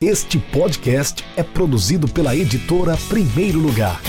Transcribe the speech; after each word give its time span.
Este 0.00 0.38
podcast 0.38 1.24
é 1.36 1.42
produzido 1.42 2.06
pela 2.06 2.32
editora 2.32 2.96
Primeiro 3.08 3.58
Lugar. 3.58 4.00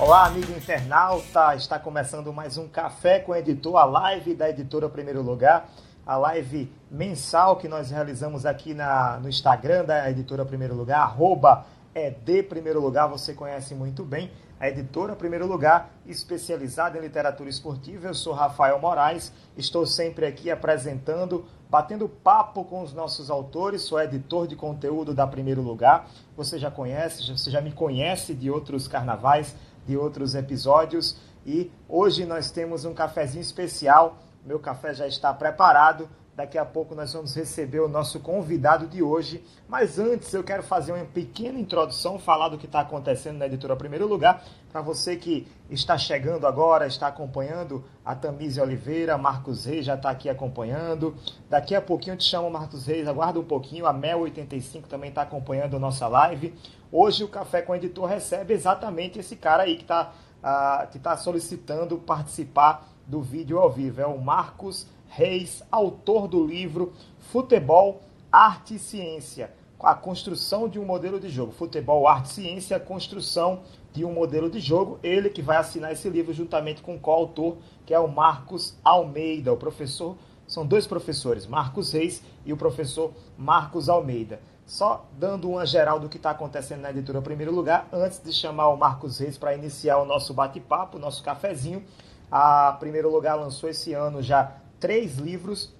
Olá, 0.00 0.26
amigo 0.26 0.50
internauta! 0.50 1.54
Está 1.54 1.78
começando 1.78 2.32
mais 2.32 2.58
um 2.58 2.66
Café 2.66 3.20
com 3.20 3.30
o 3.30 3.36
Editor, 3.36 3.76
a 3.76 3.84
live 3.84 4.34
da 4.34 4.50
editora 4.50 4.88
Primeiro 4.88 5.22
Lugar, 5.22 5.68
a 6.04 6.16
live 6.16 6.68
mensal 6.90 7.54
que 7.54 7.68
nós 7.68 7.92
realizamos 7.92 8.44
aqui 8.44 8.74
na, 8.74 9.20
no 9.20 9.28
Instagram 9.28 9.84
da 9.84 10.10
editora 10.10 10.44
Primeiro 10.44 10.74
Lugar, 10.74 11.02
arroba 11.02 11.66
é 11.94 12.10
de 12.10 12.42
Primeiro 12.42 12.80
Lugar, 12.80 13.06
você 13.06 13.32
conhece 13.32 13.74
muito 13.74 14.04
bem 14.04 14.30
a 14.58 14.68
editora 14.68 15.14
Primeiro 15.14 15.46
Lugar, 15.46 15.90
especializada 16.04 16.98
em 16.98 17.00
literatura 17.00 17.48
esportiva. 17.48 18.08
Eu 18.08 18.14
sou 18.14 18.32
Rafael 18.32 18.80
Moraes, 18.80 19.32
estou 19.56 19.86
sempre 19.86 20.26
aqui 20.26 20.50
apresentando, 20.50 21.44
batendo 21.70 22.08
papo 22.08 22.64
com 22.64 22.82
os 22.82 22.92
nossos 22.92 23.30
autores, 23.30 23.82
sou 23.82 24.00
editor 24.00 24.46
de 24.46 24.56
conteúdo 24.56 25.14
da 25.14 25.26
Primeiro 25.26 25.62
Lugar. 25.62 26.08
Você 26.36 26.58
já 26.58 26.70
conhece, 26.70 27.30
você 27.30 27.50
já 27.50 27.60
me 27.60 27.72
conhece 27.72 28.34
de 28.34 28.50
outros 28.50 28.88
carnavais, 28.88 29.54
de 29.86 29.96
outros 29.96 30.34
episódios 30.34 31.16
e 31.46 31.70
hoje 31.88 32.24
nós 32.24 32.50
temos 32.50 32.84
um 32.84 32.94
cafezinho 32.94 33.42
especial. 33.42 34.18
Meu 34.44 34.58
café 34.58 34.94
já 34.94 35.06
está 35.06 35.32
preparado 35.32 36.08
Daqui 36.36 36.58
a 36.58 36.64
pouco 36.64 36.96
nós 36.96 37.12
vamos 37.12 37.32
receber 37.36 37.78
o 37.78 37.88
nosso 37.88 38.18
convidado 38.18 38.88
de 38.88 39.00
hoje. 39.00 39.44
Mas 39.68 40.00
antes 40.00 40.34
eu 40.34 40.42
quero 40.42 40.64
fazer 40.64 40.90
uma 40.90 41.04
pequena 41.04 41.60
introdução, 41.60 42.18
falar 42.18 42.48
do 42.48 42.58
que 42.58 42.66
está 42.66 42.80
acontecendo 42.80 43.38
na 43.38 43.46
editora 43.46 43.76
Primeiro 43.76 44.08
Lugar. 44.08 44.44
Para 44.72 44.80
você 44.80 45.14
que 45.14 45.46
está 45.70 45.96
chegando 45.96 46.44
agora, 46.44 46.88
está 46.88 47.06
acompanhando 47.06 47.84
a 48.04 48.16
Tamise 48.16 48.60
Oliveira, 48.60 49.16
Marcos 49.16 49.64
Reis 49.64 49.86
já 49.86 49.94
está 49.94 50.10
aqui 50.10 50.28
acompanhando. 50.28 51.14
Daqui 51.48 51.72
a 51.72 51.80
pouquinho 51.80 52.14
eu 52.14 52.18
te 52.18 52.24
chamo 52.24 52.50
Marcos 52.50 52.84
Reis, 52.84 53.06
aguarda 53.06 53.38
um 53.38 53.44
pouquinho. 53.44 53.86
A 53.86 53.94
Mel85 53.94 54.86
também 54.88 55.10
está 55.10 55.22
acompanhando 55.22 55.76
a 55.76 55.78
nossa 55.78 56.08
live. 56.08 56.52
Hoje 56.90 57.22
o 57.22 57.28
Café 57.28 57.62
com 57.62 57.72
o 57.72 57.76
Editor 57.76 58.06
recebe 58.06 58.54
exatamente 58.54 59.20
esse 59.20 59.36
cara 59.36 59.62
aí 59.62 59.76
que 59.76 59.82
está 59.82 60.10
uh, 60.10 60.12
ah, 60.42 60.88
tá 61.00 61.16
solicitando 61.16 61.96
participar 61.96 62.88
do 63.06 63.22
vídeo 63.22 63.60
ao 63.60 63.70
vivo. 63.70 64.00
É 64.00 64.06
o 64.06 64.20
Marcos 64.20 64.92
Reis, 65.16 65.62
autor 65.70 66.26
do 66.26 66.44
livro 66.44 66.92
Futebol, 67.20 68.00
Arte 68.32 68.74
e 68.74 68.78
Ciência, 68.80 69.52
a 69.78 69.94
construção 69.94 70.68
de 70.68 70.80
um 70.80 70.84
modelo 70.84 71.20
de 71.20 71.28
jogo. 71.28 71.52
Futebol, 71.52 72.08
Arte 72.08 72.26
e 72.26 72.34
Ciência, 72.34 72.76
a 72.76 72.80
construção 72.80 73.60
de 73.92 74.04
um 74.04 74.12
modelo 74.12 74.50
de 74.50 74.58
jogo. 74.58 74.98
Ele 75.04 75.30
que 75.30 75.40
vai 75.40 75.56
assinar 75.56 75.92
esse 75.92 76.08
livro 76.08 76.32
juntamente 76.32 76.82
com 76.82 76.96
o 76.96 76.98
coautor, 76.98 77.58
que 77.86 77.94
é 77.94 77.98
o 78.00 78.08
Marcos 78.08 78.76
Almeida, 78.82 79.52
o 79.52 79.56
professor. 79.56 80.16
São 80.48 80.66
dois 80.66 80.84
professores, 80.84 81.46
Marcos 81.46 81.92
Reis 81.92 82.20
e 82.44 82.52
o 82.52 82.56
professor 82.56 83.12
Marcos 83.38 83.88
Almeida. 83.88 84.40
Só 84.66 85.06
dando 85.16 85.48
uma 85.48 85.64
geral 85.64 86.00
do 86.00 86.08
que 86.08 86.16
está 86.16 86.30
acontecendo 86.30 86.80
na 86.80 86.90
editora 86.90 87.22
Primeiro 87.22 87.54
Lugar, 87.54 87.86
antes 87.92 88.20
de 88.20 88.32
chamar 88.32 88.66
o 88.70 88.76
Marcos 88.76 89.20
Reis 89.20 89.38
para 89.38 89.54
iniciar 89.54 89.98
o 89.98 90.04
nosso 90.04 90.34
bate-papo, 90.34 90.96
o 90.96 91.00
nosso 91.00 91.22
cafezinho. 91.22 91.84
A 92.28 92.72
Primeiro 92.80 93.12
Lugar 93.12 93.36
lançou 93.36 93.70
esse 93.70 93.92
ano 93.92 94.20
já 94.20 94.63
três 94.84 95.16
livros. 95.16 95.72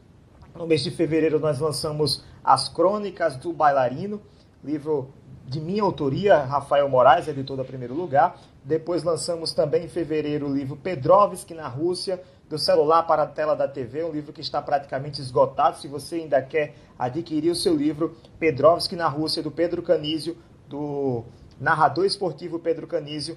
No 0.54 0.66
mês 0.66 0.82
de 0.82 0.90
fevereiro 0.90 1.38
nós 1.38 1.58
lançamos 1.58 2.24
As 2.42 2.70
Crônicas 2.70 3.36
do 3.36 3.52
Bailarino, 3.52 4.22
livro 4.64 5.10
de 5.46 5.60
minha 5.60 5.82
autoria, 5.82 6.38
Rafael 6.38 6.88
Moraes, 6.88 7.28
editor 7.28 7.58
da 7.58 7.64
Primeiro 7.64 7.92
Lugar. 7.92 8.40
Depois 8.64 9.02
lançamos 9.02 9.52
também 9.52 9.84
em 9.84 9.88
fevereiro 9.88 10.46
o 10.46 10.54
livro 10.54 10.74
Pedrovski 10.74 11.52
na 11.52 11.68
Rússia, 11.68 12.22
do 12.48 12.58
celular 12.58 13.02
para 13.02 13.24
a 13.24 13.26
tela 13.26 13.54
da 13.54 13.68
TV, 13.68 14.02
um 14.04 14.10
livro 14.10 14.32
que 14.32 14.40
está 14.40 14.62
praticamente 14.62 15.20
esgotado. 15.20 15.76
Se 15.76 15.86
você 15.86 16.14
ainda 16.14 16.40
quer 16.40 16.74
adquirir 16.98 17.50
o 17.50 17.54
seu 17.54 17.76
livro, 17.76 18.16
Pedrovski 18.38 18.96
na 18.96 19.06
Rússia, 19.06 19.42
do 19.42 19.50
Pedro 19.50 19.82
Canísio, 19.82 20.34
do 20.66 21.24
narrador 21.60 22.06
esportivo 22.06 22.58
Pedro 22.58 22.86
Canísio, 22.86 23.36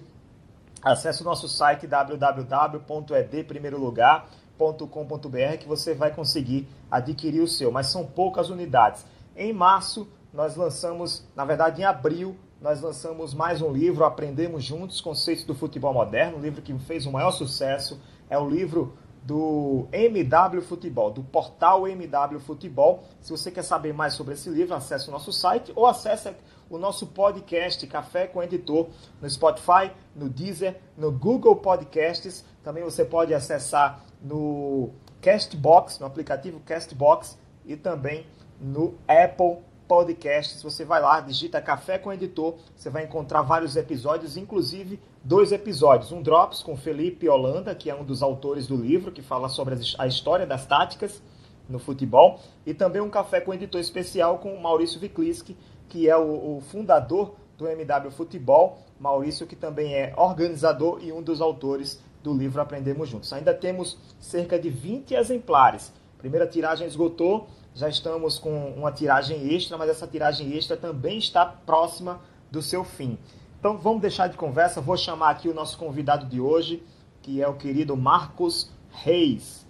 acesse 0.81 1.24
o 1.24 1.25
nosso 1.25 1.50
site 1.50 1.86
www.edprimeirolugar.com 1.86 4.47
com.br 4.57 5.57
que 5.59 5.68
você 5.68 5.94
vai 5.94 6.13
conseguir 6.13 6.68
adquirir 6.90 7.41
o 7.41 7.47
seu, 7.47 7.72
mas 7.72 7.88
são 7.88 8.06
poucas 8.06 8.50
unidades. 8.50 9.06
Em 9.35 9.53
março, 9.53 10.07
nós 10.34 10.56
lançamos, 10.56 11.28
na 11.35 11.45
verdade, 11.45 11.81
em 11.81 11.85
abril, 11.85 12.35
nós 12.62 12.81
lançamos 12.81 13.34
mais 13.34 13.62
um 13.62 13.72
livro, 13.72 14.03
Aprendemos 14.03 14.63
Juntos, 14.63 15.00
Conceitos 15.00 15.44
do 15.44 15.53
Futebol 15.53 15.94
Moderno, 15.94 16.38
um 16.38 16.41
livro 16.41 16.62
que 16.62 16.78
fez 16.79 17.06
o 17.06 17.12
maior 17.12 17.31
sucesso. 17.31 18.01
É 18.29 18.38
o 18.38 18.50
livro 18.50 18.97
do 19.22 19.88
MW 19.91 20.62
Futebol, 20.62 21.12
do 21.12 21.22
portal 21.22 21.88
MW 21.88 22.39
Futebol. 22.39 23.03
Se 23.19 23.29
você 23.29 23.51
quer 23.51 23.62
saber 23.62 23.94
mais 23.94 24.13
sobre 24.13 24.34
esse 24.34 24.50
livro, 24.50 24.74
acesse 24.74 25.09
o 25.09 25.12
nosso 25.12 25.31
site 25.31 25.72
ou 25.75 25.85
acesse 25.85 26.34
o 26.69 26.78
nosso 26.78 27.07
podcast 27.07 27.85
Café 27.88 28.25
com 28.25 28.41
Editor 28.41 28.88
no 29.22 29.29
Spotify, 29.29 29.91
no 30.16 30.29
Deezer, 30.29 30.79
no 30.97 31.12
Google 31.12 31.57
Podcasts. 31.57 32.44
Também 32.63 32.84
você 32.84 33.06
pode 33.06 33.34
acessar 33.34 34.01
no 34.22 34.90
Castbox, 35.22 36.00
no 36.00 36.06
aplicativo 36.06 36.60
Castbox 36.62 37.38
e 37.66 37.76
também 37.76 38.26
no 38.60 38.96
Apple 39.08 39.58
Podcasts. 39.88 40.62
Você 40.62 40.84
vai 40.84 41.02
lá, 41.02 41.20
digita 41.22 41.62
Café 41.62 41.98
com 41.98 42.12
Editor, 42.12 42.56
você 42.76 42.90
vai 42.90 43.04
encontrar 43.04 43.42
vários 43.42 43.76
episódios, 43.76 44.38
inclusive 44.38 45.00
dois 45.24 45.52
episódios. 45.52 46.12
Um 46.12 46.22
Drops 46.22 46.62
com 46.62 46.76
Felipe 46.76 47.28
Holanda, 47.28 47.74
que 47.74 47.90
é 47.90 47.96
um 47.96 48.04
dos 48.04 48.22
autores 48.22 48.68
do 48.68 48.76
livro, 48.76 49.12
que 49.12 49.22
fala 49.22 49.50
sobre 49.50 49.76
a 49.98 50.08
história 50.08 50.46
das 50.46 50.66
táticas 50.66 51.22
no 51.70 51.80
futebol, 51.80 52.40
e 52.66 52.74
também 52.74 53.02
um 53.02 53.10
Café 53.10 53.42
com 53.42 53.54
Editor 53.54 53.82
especial 53.82 54.38
com 54.38 54.58
Maurício 54.58 55.00
Vikliski, 55.00 55.58
que 55.90 56.10
é 56.10 56.16
o, 56.16 56.58
o 56.58 56.62
fundador 56.62 57.36
do 57.58 57.68
MW 57.68 58.12
Futebol. 58.12 58.80
Maurício, 59.00 59.46
que 59.46 59.56
também 59.56 59.94
é 59.94 60.14
organizador 60.18 61.00
e 61.04 61.12
um 61.12 61.22
dos 61.22 61.40
autores 61.40 62.02
do 62.28 62.38
livro 62.38 62.62
Aprendemos 62.62 63.08
Juntos. 63.08 63.32
Ainda 63.32 63.54
temos 63.54 63.98
cerca 64.20 64.60
de 64.60 64.70
20 64.70 65.16
exemplares. 65.16 65.94
primeira 66.18 66.46
tiragem 66.46 66.86
esgotou, 66.86 67.48
já 67.74 67.88
estamos 67.88 68.38
com 68.38 68.72
uma 68.72 68.92
tiragem 68.92 69.54
extra, 69.56 69.78
mas 69.78 69.90
essa 69.90 70.06
tiragem 70.06 70.54
extra 70.54 70.76
também 70.76 71.18
está 71.18 71.46
próxima 71.46 72.20
do 72.52 72.62
seu 72.62 72.84
fim. 72.84 73.18
Então 73.58 73.78
vamos 73.78 74.02
deixar 74.02 74.28
de 74.28 74.36
conversa, 74.36 74.82
vou 74.82 74.98
chamar 74.98 75.30
aqui 75.30 75.48
o 75.48 75.54
nosso 75.54 75.78
convidado 75.78 76.26
de 76.26 76.42
hoje, 76.42 76.84
que 77.22 77.42
é 77.42 77.48
o 77.48 77.58
querido 77.58 77.96
Marcos 77.96 78.70
Reis. 78.90 79.66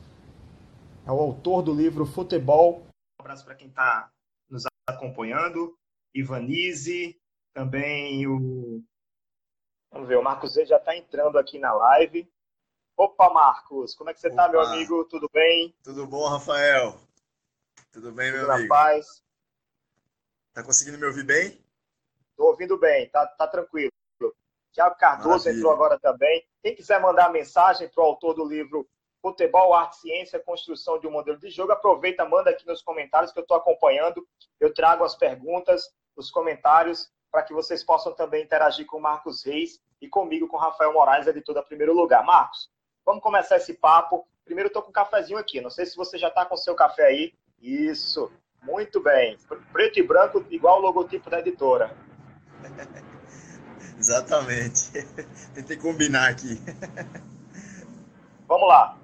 É 1.06 1.12
o 1.12 1.19
autor 1.19 1.62
do 1.62 1.73
livro 1.73 2.07
Futebol. 2.07 2.88
Um 3.19 3.22
abraço 3.22 3.46
para 3.46 3.53
quem 3.53 3.67
está 3.67 4.09
nos 4.50 4.63
acompanhando. 4.90 5.78
Ivanise, 6.13 7.16
também 7.53 8.25
o. 8.25 8.84
Vamos 9.91 10.07
ver, 10.07 10.17
o 10.17 10.23
Marcos 10.23 10.56
Reis 10.56 10.67
já 10.67 10.78
está 10.78 10.97
entrando 10.97 11.38
aqui 11.38 11.59
na 11.59 11.72
live. 11.72 12.28
Opa, 12.97 13.30
Marcos, 13.30 13.94
como 13.94 14.09
é 14.09 14.13
que 14.13 14.19
você 14.19 14.28
está, 14.28 14.50
meu 14.50 14.59
amigo? 14.59 15.06
Tudo 15.06 15.30
bem? 15.31 15.72
Tudo 15.84 16.08
bom, 16.08 16.28
Rafael? 16.28 17.00
Tudo 17.91 18.12
bem, 18.12 18.31
meu 18.31 18.41
Tudo 18.41 18.52
amigo? 18.53 18.69
Na 18.69 18.75
paz. 18.75 19.24
Tá 20.52 20.63
conseguindo 20.63 20.97
me 20.97 21.06
ouvir 21.06 21.24
bem? 21.24 21.63
Estou 22.31 22.47
ouvindo 22.47 22.75
bem, 22.75 23.08
tá, 23.09 23.28
tá 23.28 23.47
tranquilo. 23.47 23.91
Tiago 24.74 24.96
Cardoso 24.96 25.30
Maravilha. 25.30 25.58
entrou 25.58 25.72
agora 25.72 26.00
também. 26.00 26.44
Quem 26.63 26.75
quiser 26.75 27.00
mandar 27.00 27.31
mensagem 27.31 27.88
para 27.88 28.03
o 28.03 28.08
autor 28.08 28.34
do 28.34 28.44
livro 28.44 28.88
Futebol, 29.22 29.75
Arte, 29.75 29.97
Ciência, 29.97 30.40
Construção 30.40 31.00
de 31.00 31.06
um 31.06 31.12
Modelo 31.12 31.38
de 31.38 31.52
Jogo, 31.52 31.74
aproveita, 31.74 32.25
manda 32.25 32.50
aqui 32.50 32.66
nos 32.66 32.81
comentários 32.81 33.31
que 33.31 33.38
eu 33.38 33.44
estou 33.44 33.58
acompanhando. 33.58 34.28
Eu 34.59 34.74
trago 34.74 35.03
as 35.03 35.16
perguntas, 35.16 35.88
os 36.16 36.31
comentários, 36.31 37.12
para 37.31 37.44
que 37.44 37.53
vocês 37.53 37.84
possam 37.84 38.14
também 38.14 38.44
interagir 38.44 38.88
com 38.88 38.97
o 38.97 39.02
Marcos 39.02 39.44
Reis 39.44 39.79
e 40.02 40.08
comigo, 40.08 40.47
com 40.47 40.58
o 40.58 40.59
Rafael 40.59 40.93
Moraes, 40.93 41.28
editor 41.28 41.53
da 41.53 41.61
Primeiro 41.61 41.93
Lugar. 41.93 42.23
Marcos, 42.23 42.70
Vamos 43.07 43.23
começar 43.23 43.55
esse 43.55 43.73
papo. 43.73 44.27
Primeiro, 44.43 44.67
estou 44.67 44.83
com 44.83 44.89
um 44.89 44.91
cafezinho 44.91 45.39
aqui. 45.39 45.61
Não 45.61 45.69
sei 45.69 45.85
se 45.85 45.95
você 45.95 46.17
já 46.17 46.27
está 46.27 46.45
com 46.45 46.55
o 46.55 46.57
seu 46.57 46.75
café 46.75 47.05
aí. 47.05 47.33
Isso. 47.61 48.29
Muito 48.61 49.01
bem. 49.01 49.37
Preto 49.71 49.97
e 49.97 50.03
branco, 50.03 50.45
igual 50.49 50.79
o 50.79 50.81
logotipo 50.81 51.29
da 51.29 51.39
editora. 51.39 51.95
Exatamente. 53.97 54.91
Tentei 55.55 55.77
combinar 55.77 56.31
aqui. 56.31 56.61
Vamos 58.45 58.67
lá. 58.67 58.97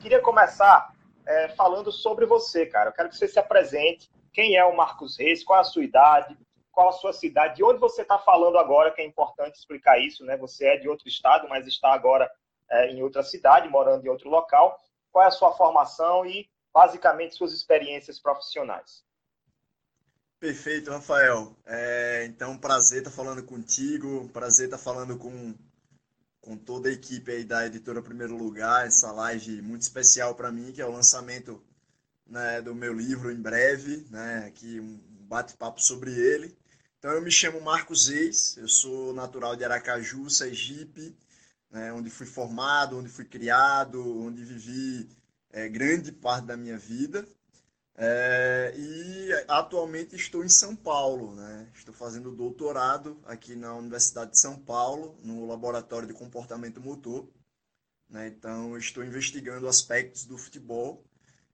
Queria 0.00 0.20
começar 0.20 0.92
é, 1.24 1.50
falando 1.50 1.92
sobre 1.92 2.26
você, 2.26 2.66
cara. 2.66 2.90
Eu 2.90 2.92
quero 2.92 3.08
que 3.08 3.16
você 3.16 3.28
se 3.28 3.38
apresente. 3.38 4.10
Quem 4.32 4.56
é 4.56 4.64
o 4.64 4.76
Marcos 4.76 5.16
Reis? 5.16 5.44
Qual 5.44 5.60
a 5.60 5.64
sua 5.64 5.84
idade? 5.84 6.36
Qual 6.72 6.88
a 6.88 6.92
sua 6.92 7.12
cidade? 7.12 7.54
De 7.54 7.62
onde 7.62 7.78
você 7.78 8.02
está 8.02 8.18
falando 8.18 8.58
agora? 8.58 8.90
Que 8.90 9.00
é 9.00 9.06
importante 9.06 9.60
explicar 9.60 9.96
isso, 10.00 10.24
né? 10.24 10.36
Você 10.38 10.66
é 10.66 10.76
de 10.76 10.88
outro 10.88 11.06
estado, 11.06 11.48
mas 11.48 11.68
está 11.68 11.92
agora 11.92 12.28
é, 12.70 12.90
em 12.90 13.02
outra 13.02 13.22
cidade, 13.22 13.68
morando 13.68 14.04
em 14.04 14.08
outro 14.08 14.28
local. 14.28 14.78
Qual 15.10 15.24
é 15.24 15.28
a 15.28 15.32
sua 15.32 15.52
formação 15.56 16.24
e, 16.26 16.48
basicamente, 16.72 17.34
suas 17.34 17.52
experiências 17.52 18.18
profissionais? 18.18 19.04
Perfeito, 20.38 20.90
Rafael. 20.90 21.56
É, 21.66 22.24
então, 22.26 22.56
prazer 22.56 22.98
estar 22.98 23.10
falando 23.10 23.42
contigo, 23.42 24.28
prazer 24.28 24.66
estar 24.66 24.78
falando 24.78 25.18
com 25.18 25.54
com 26.40 26.56
toda 26.56 26.88
a 26.88 26.92
equipe 26.92 27.30
aí 27.30 27.44
da 27.44 27.66
editora 27.66 28.00
Primeiro 28.00 28.34
Lugar, 28.34 28.86
essa 28.86 29.12
live 29.12 29.60
muito 29.60 29.82
especial 29.82 30.34
para 30.34 30.50
mim, 30.50 30.72
que 30.72 30.80
é 30.80 30.86
o 30.86 30.90
lançamento 30.90 31.62
né, 32.26 32.62
do 32.62 32.74
meu 32.74 32.94
livro 32.94 33.30
em 33.30 33.40
breve, 33.40 34.06
né, 34.10 34.46
aqui 34.46 34.80
um 34.80 34.98
bate-papo 35.26 35.78
sobre 35.78 36.10
ele. 36.10 36.56
Então 36.98 37.10
eu 37.10 37.20
me 37.20 37.30
chamo 37.30 37.60
Marcos 37.60 38.08
Eis, 38.08 38.56
eu 38.56 38.66
sou 38.66 39.12
natural 39.12 39.56
de 39.56 39.64
Aracaju, 39.64 40.30
Sergipe, 40.30 41.14
né, 41.70 41.92
onde 41.92 42.10
fui 42.10 42.26
formado, 42.26 42.98
onde 42.98 43.08
fui 43.08 43.24
criado, 43.24 44.00
onde 44.20 44.44
vivi 44.44 45.08
é, 45.50 45.68
grande 45.68 46.12
parte 46.12 46.46
da 46.46 46.56
minha 46.56 46.78
vida. 46.78 47.26
É, 48.00 48.72
e 48.76 49.44
atualmente 49.48 50.14
estou 50.14 50.44
em 50.44 50.48
São 50.48 50.76
Paulo, 50.76 51.34
né? 51.34 51.68
Estou 51.74 51.92
fazendo 51.92 52.30
doutorado 52.30 53.20
aqui 53.24 53.56
na 53.56 53.74
Universidade 53.74 54.30
de 54.30 54.40
São 54.40 54.56
Paulo, 54.56 55.18
no 55.24 55.44
Laboratório 55.46 56.06
de 56.06 56.14
Comportamento 56.14 56.80
Motor. 56.80 57.28
Né? 58.08 58.28
Então, 58.28 58.78
estou 58.78 59.04
investigando 59.04 59.66
aspectos 59.66 60.24
do 60.24 60.38
futebol. 60.38 61.04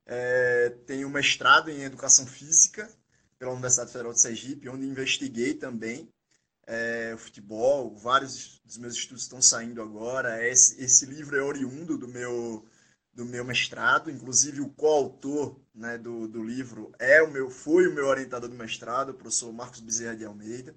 É, 0.04 0.68
tenho 0.86 1.08
mestrado 1.08 1.70
em 1.70 1.82
Educação 1.82 2.26
Física 2.26 2.90
pela 3.38 3.52
Universidade 3.52 3.90
Federal 3.90 4.12
de 4.12 4.20
Sergipe, 4.20 4.68
onde 4.68 4.86
investiguei 4.86 5.54
também 5.54 6.12
é, 6.66 7.12
o 7.14 7.18
futebol. 7.18 7.94
Vários 7.96 8.60
dos 8.64 8.78
meus 8.78 8.94
estudos 8.94 9.24
estão 9.24 9.40
saindo 9.42 9.82
agora. 9.82 10.46
Esse, 10.46 10.82
esse 10.82 11.06
livro 11.06 11.36
é 11.36 11.42
oriundo 11.42 11.96
do 11.98 12.08
meu 12.08 12.64
do 13.14 13.24
meu 13.24 13.44
mestrado, 13.44 14.10
inclusive 14.10 14.60
o 14.60 14.70
coautor 14.70 15.56
né, 15.74 15.96
do, 15.96 16.26
do 16.26 16.42
livro 16.42 16.92
é 16.98 17.22
o 17.22 17.30
meu, 17.30 17.48
foi 17.48 17.86
o 17.86 17.94
meu 17.94 18.06
orientador 18.06 18.48
do 18.48 18.56
mestrado, 18.56 19.10
o 19.10 19.14
professor 19.14 19.52
Marcos 19.52 19.80
Bezerra 19.80 20.16
de 20.16 20.24
Almeida. 20.24 20.74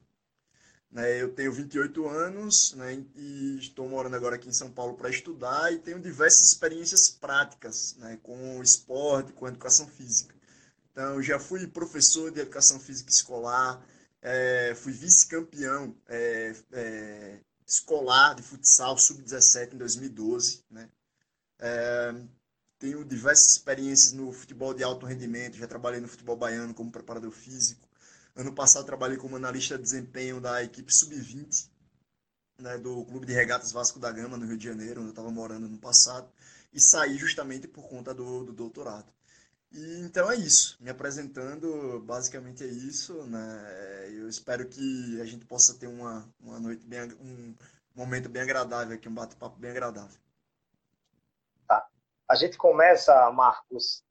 Né, 0.92 1.22
eu 1.22 1.34
tenho 1.34 1.51
28 1.51 2.07
anos 2.07 2.74
né, 2.75 3.04
e 3.16 3.57
estou 3.57 3.90
morando 3.90 4.16
agora 4.16 4.36
aqui 4.36 4.48
em 4.48 4.54
São 4.54 4.72
Paulo 4.72 4.94
para 4.94 5.10
estudar 5.10 5.74
e 5.74 5.80
tenho 5.80 6.00
diversas 6.00 6.48
experiências 6.48 7.10
práticas 7.10 7.95
né, 7.98 8.19
com 8.22 8.62
esporte, 8.62 9.33
com 9.33 9.48
educação 9.48 9.88
física. 9.88 10.36
Então, 10.92 11.22
já 11.22 11.40
fui 11.40 11.68
professor 11.68 12.31
de 12.31 12.40
educação 12.40 12.80
física 12.80 13.12
escolar, 13.12 13.83
é, 14.30 14.76
fui 14.76 14.92
vice-campeão 14.92 15.96
é, 16.06 16.54
é, 16.74 17.40
escolar 17.66 18.36
de 18.36 18.44
futsal 18.44 18.98
sub-17 18.98 19.74
em 19.74 19.78
2012, 19.78 20.66
né? 20.70 20.90
É, 21.60 22.14
tenho 22.78 23.06
diversas 23.06 23.52
experiências 23.52 24.12
no 24.12 24.34
futebol 24.34 24.74
de 24.74 24.84
alto 24.84 25.06
rendimento, 25.06 25.56
já 25.56 25.66
trabalhei 25.66 26.02
no 26.02 26.10
futebol 26.10 26.36
baiano 26.36 26.74
como 26.74 26.92
preparador 26.92 27.32
físico. 27.32 27.88
Ano 28.36 28.54
passado 28.54 28.86
trabalhei 28.86 29.18
como 29.18 29.38
analista 29.38 29.78
de 29.78 29.84
desempenho 29.84 30.42
da 30.42 30.62
equipe 30.62 30.94
sub-20 30.94 31.70
né, 32.60 32.78
do 32.78 33.06
Clube 33.06 33.26
de 33.26 33.34
Regatas 33.34 33.72
Vasco 33.72 33.98
da 33.98 34.12
Gama, 34.12 34.36
no 34.36 34.46
Rio 34.46 34.58
de 34.58 34.66
Janeiro, 34.66 35.00
onde 35.00 35.10
eu 35.10 35.12
estava 35.12 35.32
morando 35.32 35.70
no 35.70 35.78
passado, 35.78 36.30
e 36.74 36.82
saí 36.82 37.18
justamente 37.18 37.68
por 37.68 37.88
conta 37.88 38.14
do, 38.14 38.44
do 38.44 38.52
doutorado. 38.52 39.12
E, 39.72 40.00
então 40.02 40.31
é 40.31 40.36
isso, 40.36 40.78
me 40.81 40.90
apresentando, 40.90 42.00
basicamente 42.02 42.64
é 42.64 42.68
isso, 42.68 43.24
né? 43.24 44.08
Eu 44.10 44.30
espero 44.30 44.68
que 44.68 45.19
a 45.22 45.25
gente 45.25 45.46
possa 45.46 45.78
ter 45.78 45.88
uma, 45.88 46.28
uma 46.40 46.60
noite 46.60 46.86
bem, 46.86 47.02
um 47.19 47.56
momento 47.96 48.30
bem 48.30 48.44
agradável 48.44 48.96
aqui, 48.96 49.10
um 49.10 49.14
bate-papo 49.14 49.58
bem 49.58 49.72
agradável. 49.72 50.18
A 52.30 52.36
gente 52.36 52.58
começa, 52.58 53.31
Marcos, 53.31 54.04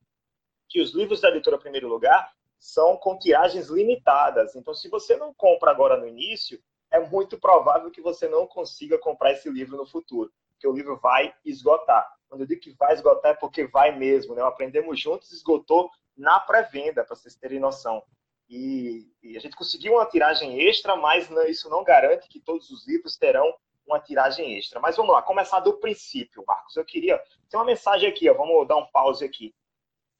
que 0.69 0.81
os 0.81 0.95
livros 0.95 1.19
da 1.19 1.27
editora 1.27 1.57
Primeiro 1.57 1.89
Lugar 1.89 2.31
são 2.57 2.95
com 2.95 3.19
tiragens 3.19 3.67
limitadas. 3.67 4.55
Então, 4.55 4.73
se 4.73 4.87
você 4.87 5.17
não 5.17 5.33
compra 5.33 5.71
agora 5.71 5.97
no 5.97 6.07
início, 6.07 6.57
é 6.89 7.01
muito 7.01 7.37
provável 7.37 7.91
que 7.91 7.99
você 7.99 8.29
não 8.29 8.47
consiga 8.47 8.97
comprar 8.97 9.33
esse 9.33 9.49
livro 9.49 9.75
no 9.75 9.85
futuro, 9.85 10.31
porque 10.53 10.65
o 10.65 10.71
livro 10.71 10.97
vai 11.01 11.35
esgotar. 11.43 12.15
Quando 12.35 12.41
eu 12.41 12.47
digo 12.47 12.59
que 12.59 12.73
vai 12.73 12.93
esgotar 12.93 13.31
é 13.31 13.35
porque 13.35 13.65
vai 13.65 13.97
mesmo, 13.97 14.35
né? 14.35 14.43
O 14.43 14.47
Aprendemos 14.47 14.99
Juntos 14.99 15.31
esgotou 15.31 15.89
na 16.17 16.37
pré-venda, 16.37 17.05
para 17.05 17.15
vocês 17.15 17.33
terem 17.33 17.61
noção. 17.61 18.03
E, 18.49 19.09
e, 19.23 19.37
a 19.37 19.39
gente 19.39 19.55
conseguiu 19.55 19.93
uma 19.93 20.05
tiragem 20.05 20.61
extra, 20.67 20.97
mas 20.97 21.29
não, 21.29 21.45
isso 21.45 21.69
não 21.69 21.81
garante 21.81 22.27
que 22.27 22.41
todos 22.41 22.69
os 22.69 22.85
livros 22.85 23.15
terão 23.15 23.55
uma 23.87 24.01
tiragem 24.01 24.57
extra. 24.57 24.81
Mas 24.81 24.97
vamos 24.97 25.13
lá, 25.13 25.21
começar 25.21 25.61
do 25.61 25.79
princípio, 25.79 26.43
Marcos. 26.45 26.75
Eu 26.75 26.83
queria. 26.83 27.17
Tem 27.49 27.57
uma 27.57 27.65
mensagem 27.65 28.09
aqui, 28.09 28.29
ó, 28.29 28.33
vamos 28.33 28.67
dar 28.67 28.75
um 28.75 28.87
pause 28.87 29.23
aqui. 29.23 29.55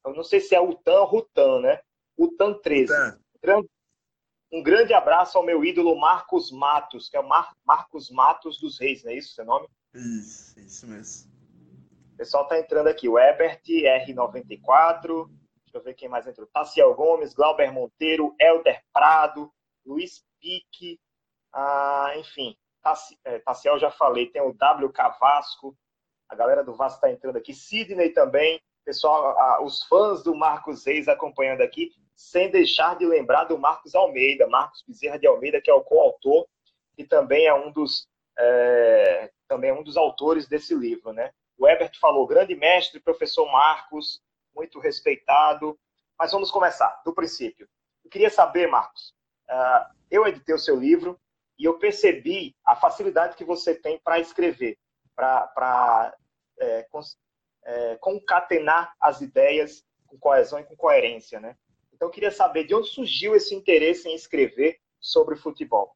Eu 0.05 0.13
não 0.13 0.23
sei 0.23 0.39
se 0.39 0.55
é 0.55 0.61
o 0.61 0.73
Tan 0.73 1.01
ou 1.01 1.07
Rutan, 1.07 1.59
né? 1.59 1.81
O 2.15 2.29
Tan 2.29 2.53
13. 2.53 2.93
Um 4.53 4.63
grande 4.63 4.93
abraço 4.93 5.37
ao 5.37 5.43
meu 5.45 5.65
ídolo 5.65 5.99
Marcos 5.99 6.49
Matos, 6.49 7.09
que 7.09 7.17
é 7.17 7.19
o 7.19 7.27
Mar 7.27 7.53
Marcos 7.65 8.09
Matos 8.09 8.57
dos 8.57 8.79
Reis, 8.79 9.03
não 9.03 9.11
é 9.11 9.17
isso 9.17 9.31
o 9.31 9.35
seu 9.35 9.43
nome? 9.43 9.67
Isso, 9.93 10.57
isso 10.61 10.87
mesmo. 10.87 11.34
O 12.15 12.17
pessoal 12.17 12.47
tá 12.47 12.57
entrando 12.57 12.87
aqui. 12.87 13.09
O 13.09 13.19
Ebert, 13.19 13.61
R94. 13.61 15.27
Deixa 15.65 15.73
eu 15.73 15.83
ver 15.83 15.93
quem 15.95 16.07
mais 16.07 16.25
entrou. 16.25 16.47
Taciel 16.47 16.95
Gomes, 16.95 17.33
Glauber 17.33 17.73
Monteiro, 17.73 18.33
Helder 18.39 18.81
Prado, 18.93 19.51
Luiz 19.85 20.23
Pique, 20.39 20.97
ah, 21.53 22.13
enfim. 22.15 22.55
Taciel 23.43 23.77
já 23.77 23.91
falei, 23.91 24.27
tem 24.27 24.41
o 24.41 24.49
WK 24.49 25.19
Vasco, 25.19 25.75
a 26.29 26.35
galera 26.35 26.63
do 26.63 26.73
Vasco 26.73 26.97
está 26.97 27.11
entrando 27.11 27.35
aqui, 27.35 27.53
Sidney 27.53 28.11
também, 28.11 28.61
pessoal, 28.85 29.65
os 29.65 29.83
fãs 29.83 30.23
do 30.23 30.35
Marcos 30.35 30.85
Reis 30.85 31.07
acompanhando 31.07 31.61
aqui, 31.61 31.91
sem 32.15 32.49
deixar 32.49 32.95
de 32.95 33.05
lembrar 33.05 33.45
do 33.45 33.57
Marcos 33.57 33.93
Almeida, 33.93 34.47
Marcos 34.47 34.83
Bezerra 34.87 35.19
de 35.19 35.27
Almeida, 35.27 35.59
que 35.59 35.69
é 35.69 35.73
o 35.73 35.83
coautor 35.83 36.47
e 36.97 37.03
também 37.03 37.47
é 37.47 37.53
um 37.53 37.71
dos 37.71 38.07
é, 38.37 39.31
também 39.47 39.71
é 39.71 39.73
um 39.73 39.83
dos 39.83 39.97
autores 39.97 40.47
desse 40.47 40.73
livro, 40.73 41.11
né? 41.11 41.31
O 41.57 41.67
Ebert 41.67 41.97
falou, 41.99 42.27
grande 42.27 42.55
mestre, 42.55 42.99
professor 42.99 43.45
Marcos, 43.51 44.21
muito 44.55 44.79
respeitado. 44.79 45.77
Mas 46.17 46.31
vamos 46.31 46.51
começar 46.51 47.01
do 47.05 47.13
princípio. 47.13 47.67
Eu 48.03 48.09
queria 48.09 48.29
saber, 48.29 48.67
Marcos, 48.67 49.13
uh, 49.49 49.93
eu 50.09 50.25
editei 50.27 50.55
o 50.55 50.59
seu 50.59 50.75
livro, 50.75 51.19
e 51.57 51.65
eu 51.65 51.79
percebi 51.79 52.55
a 52.65 52.75
facilidade 52.75 53.35
que 53.35 53.45
você 53.45 53.73
tem 53.73 53.99
para 53.99 54.19
escrever, 54.19 54.77
para 55.15 56.13
é, 56.59 56.87
é, 57.63 57.95
concatenar 57.97 58.93
as 58.99 59.21
ideias 59.21 59.83
com 60.05 60.17
coesão 60.17 60.59
e 60.59 60.63
com 60.63 60.75
coerência, 60.75 61.39
né? 61.39 61.55
Então, 61.93 62.09
eu 62.09 62.11
queria 62.11 62.31
saber 62.31 62.65
de 62.65 62.75
onde 62.75 62.89
surgiu 62.89 63.35
esse 63.35 63.55
interesse 63.55 64.09
em 64.09 64.15
escrever 64.15 64.79
sobre 64.99 65.37
futebol. 65.37 65.95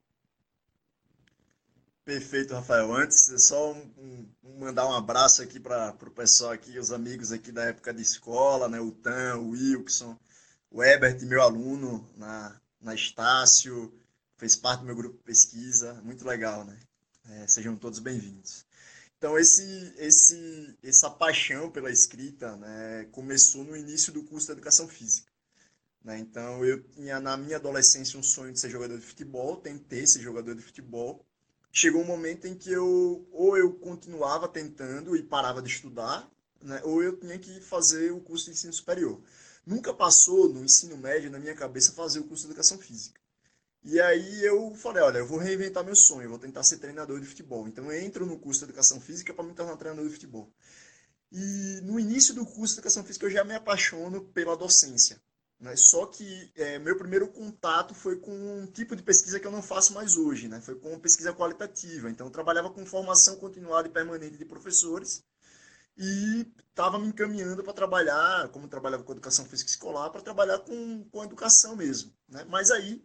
Perfeito, 2.09 2.55
Rafael. 2.55 2.91
Antes, 2.91 3.29
é 3.29 3.37
só 3.37 3.71
um, 3.71 4.27
um, 4.43 4.59
mandar 4.59 4.87
um 4.87 4.95
abraço 4.95 5.43
aqui 5.43 5.59
para 5.59 5.95
o 6.01 6.09
pessoal 6.09 6.51
aqui, 6.51 6.79
os 6.79 6.91
amigos 6.91 7.31
aqui 7.31 7.51
da 7.51 7.65
época 7.65 7.93
de 7.93 8.01
escola, 8.01 8.67
né? 8.67 8.81
O 8.81 8.91
Tan, 8.91 9.35
o 9.35 9.49
Wilson, 9.51 10.17
o 10.71 10.83
Ebert, 10.83 11.23
meu 11.27 11.39
aluno 11.39 12.09
na, 12.17 12.59
na 12.81 12.95
Estácio, 12.95 13.93
fez 14.37 14.55
parte 14.55 14.79
do 14.79 14.87
meu 14.87 14.95
grupo 14.95 15.17
de 15.17 15.23
pesquisa, 15.23 16.01
muito 16.03 16.25
legal, 16.25 16.65
né? 16.65 16.79
É, 17.29 17.47
sejam 17.47 17.75
todos 17.75 17.99
bem-vindos. 17.99 18.65
Então, 19.19 19.37
esse, 19.37 19.93
esse, 19.99 20.75
essa 20.81 21.11
paixão 21.11 21.69
pela 21.69 21.91
escrita 21.91 22.57
né, 22.57 23.07
começou 23.11 23.63
no 23.63 23.77
início 23.77 24.11
do 24.11 24.23
curso 24.23 24.47
de 24.47 24.53
Educação 24.53 24.87
Física. 24.87 25.31
Né? 26.03 26.17
Então, 26.17 26.65
eu 26.65 26.81
tinha 26.89 27.19
na 27.19 27.37
minha 27.37 27.57
adolescência 27.57 28.19
um 28.19 28.23
sonho 28.23 28.51
de 28.51 28.59
ser 28.59 28.71
jogador 28.71 28.97
de 28.97 29.05
futebol, 29.05 29.57
tentei 29.57 30.07
ser 30.07 30.21
jogador 30.21 30.55
de 30.55 30.63
futebol. 30.63 31.23
Chegou 31.71 32.01
um 32.01 32.05
momento 32.05 32.47
em 32.47 32.55
que 32.55 32.71
eu, 32.71 33.27
ou 33.31 33.57
eu 33.57 33.73
continuava 33.73 34.47
tentando 34.47 35.15
e 35.15 35.23
parava 35.23 35.61
de 35.61 35.69
estudar, 35.69 36.29
né, 36.61 36.81
ou 36.83 37.01
eu 37.03 37.17
tinha 37.17 37.37
que 37.37 37.61
fazer 37.61 38.11
o 38.11 38.19
curso 38.19 38.45
de 38.45 38.51
ensino 38.51 38.73
superior. 38.73 39.21
Nunca 39.65 39.93
passou 39.93 40.49
no 40.49 40.63
ensino 40.63 40.97
médio 40.97 41.29
na 41.29 41.39
minha 41.39 41.53
cabeça 41.53 41.93
fazer 41.93 42.19
o 42.19 42.23
curso 42.23 42.43
de 42.43 42.49
Educação 42.49 42.79
Física. 42.79 43.19
E 43.83 43.99
aí 43.99 44.43
eu 44.43 44.73
falei, 44.75 45.01
olha, 45.01 45.19
eu 45.19 45.27
vou 45.27 45.37
reinventar 45.37 45.85
meu 45.85 45.95
sonho, 45.95 46.23
eu 46.23 46.29
vou 46.29 46.39
tentar 46.39 46.63
ser 46.63 46.79
treinador 46.79 47.19
de 47.19 47.25
futebol. 47.25 47.67
Então 47.67 47.91
eu 47.91 48.01
entro 48.01 48.25
no 48.25 48.37
curso 48.37 48.59
de 48.59 48.65
educação 48.65 48.99
física 48.99 49.33
para 49.33 49.45
me 49.45 49.53
tornar 49.53 49.77
treinador 49.77 50.05
de 50.05 50.13
futebol. 50.13 50.51
E 51.31 51.79
no 51.83 51.99
início 51.99 52.33
do 52.33 52.45
curso 52.45 52.73
de 52.73 52.79
educação 52.79 53.03
física 53.03 53.25
eu 53.25 53.29
já 53.29 53.43
me 53.43 53.53
apaixono 53.53 54.25
pela 54.25 54.57
docência. 54.57 55.21
Né? 55.59 55.75
Só 55.75 56.05
que 56.05 56.51
é, 56.55 56.79
meu 56.79 56.97
primeiro 56.97 57.27
contato 57.27 57.93
foi 57.93 58.15
com 58.17 58.31
um 58.31 58.65
tipo 58.67 58.95
de 58.95 59.03
pesquisa 59.03 59.39
que 59.39 59.45
eu 59.45 59.51
não 59.51 59.61
faço 59.61 59.93
mais 59.93 60.15
hoje, 60.15 60.47
né? 60.47 60.61
foi 60.61 60.75
com 60.75 60.97
pesquisa 60.99 61.33
qualitativa. 61.33 62.09
Então, 62.09 62.27
eu 62.27 62.31
trabalhava 62.31 62.69
com 62.69 62.85
formação 62.85 63.35
continuada 63.37 63.87
e 63.87 63.91
permanente 63.91 64.37
de 64.37 64.45
professores 64.45 65.23
e 65.97 66.47
estava 66.69 66.97
me 66.97 67.07
encaminhando 67.07 67.61
para 67.61 67.73
trabalhar, 67.73 68.47
como 68.49 68.65
eu 68.65 68.69
trabalhava 68.69 69.03
com 69.03 69.11
educação 69.11 69.45
física 69.45 69.69
escolar, 69.69 70.09
para 70.09 70.21
trabalhar 70.21 70.59
com, 70.59 71.03
com 71.11 71.23
educação 71.25 71.75
mesmo. 71.75 72.13
Né? 72.29 72.45
Mas 72.47 72.71
aí, 72.71 73.03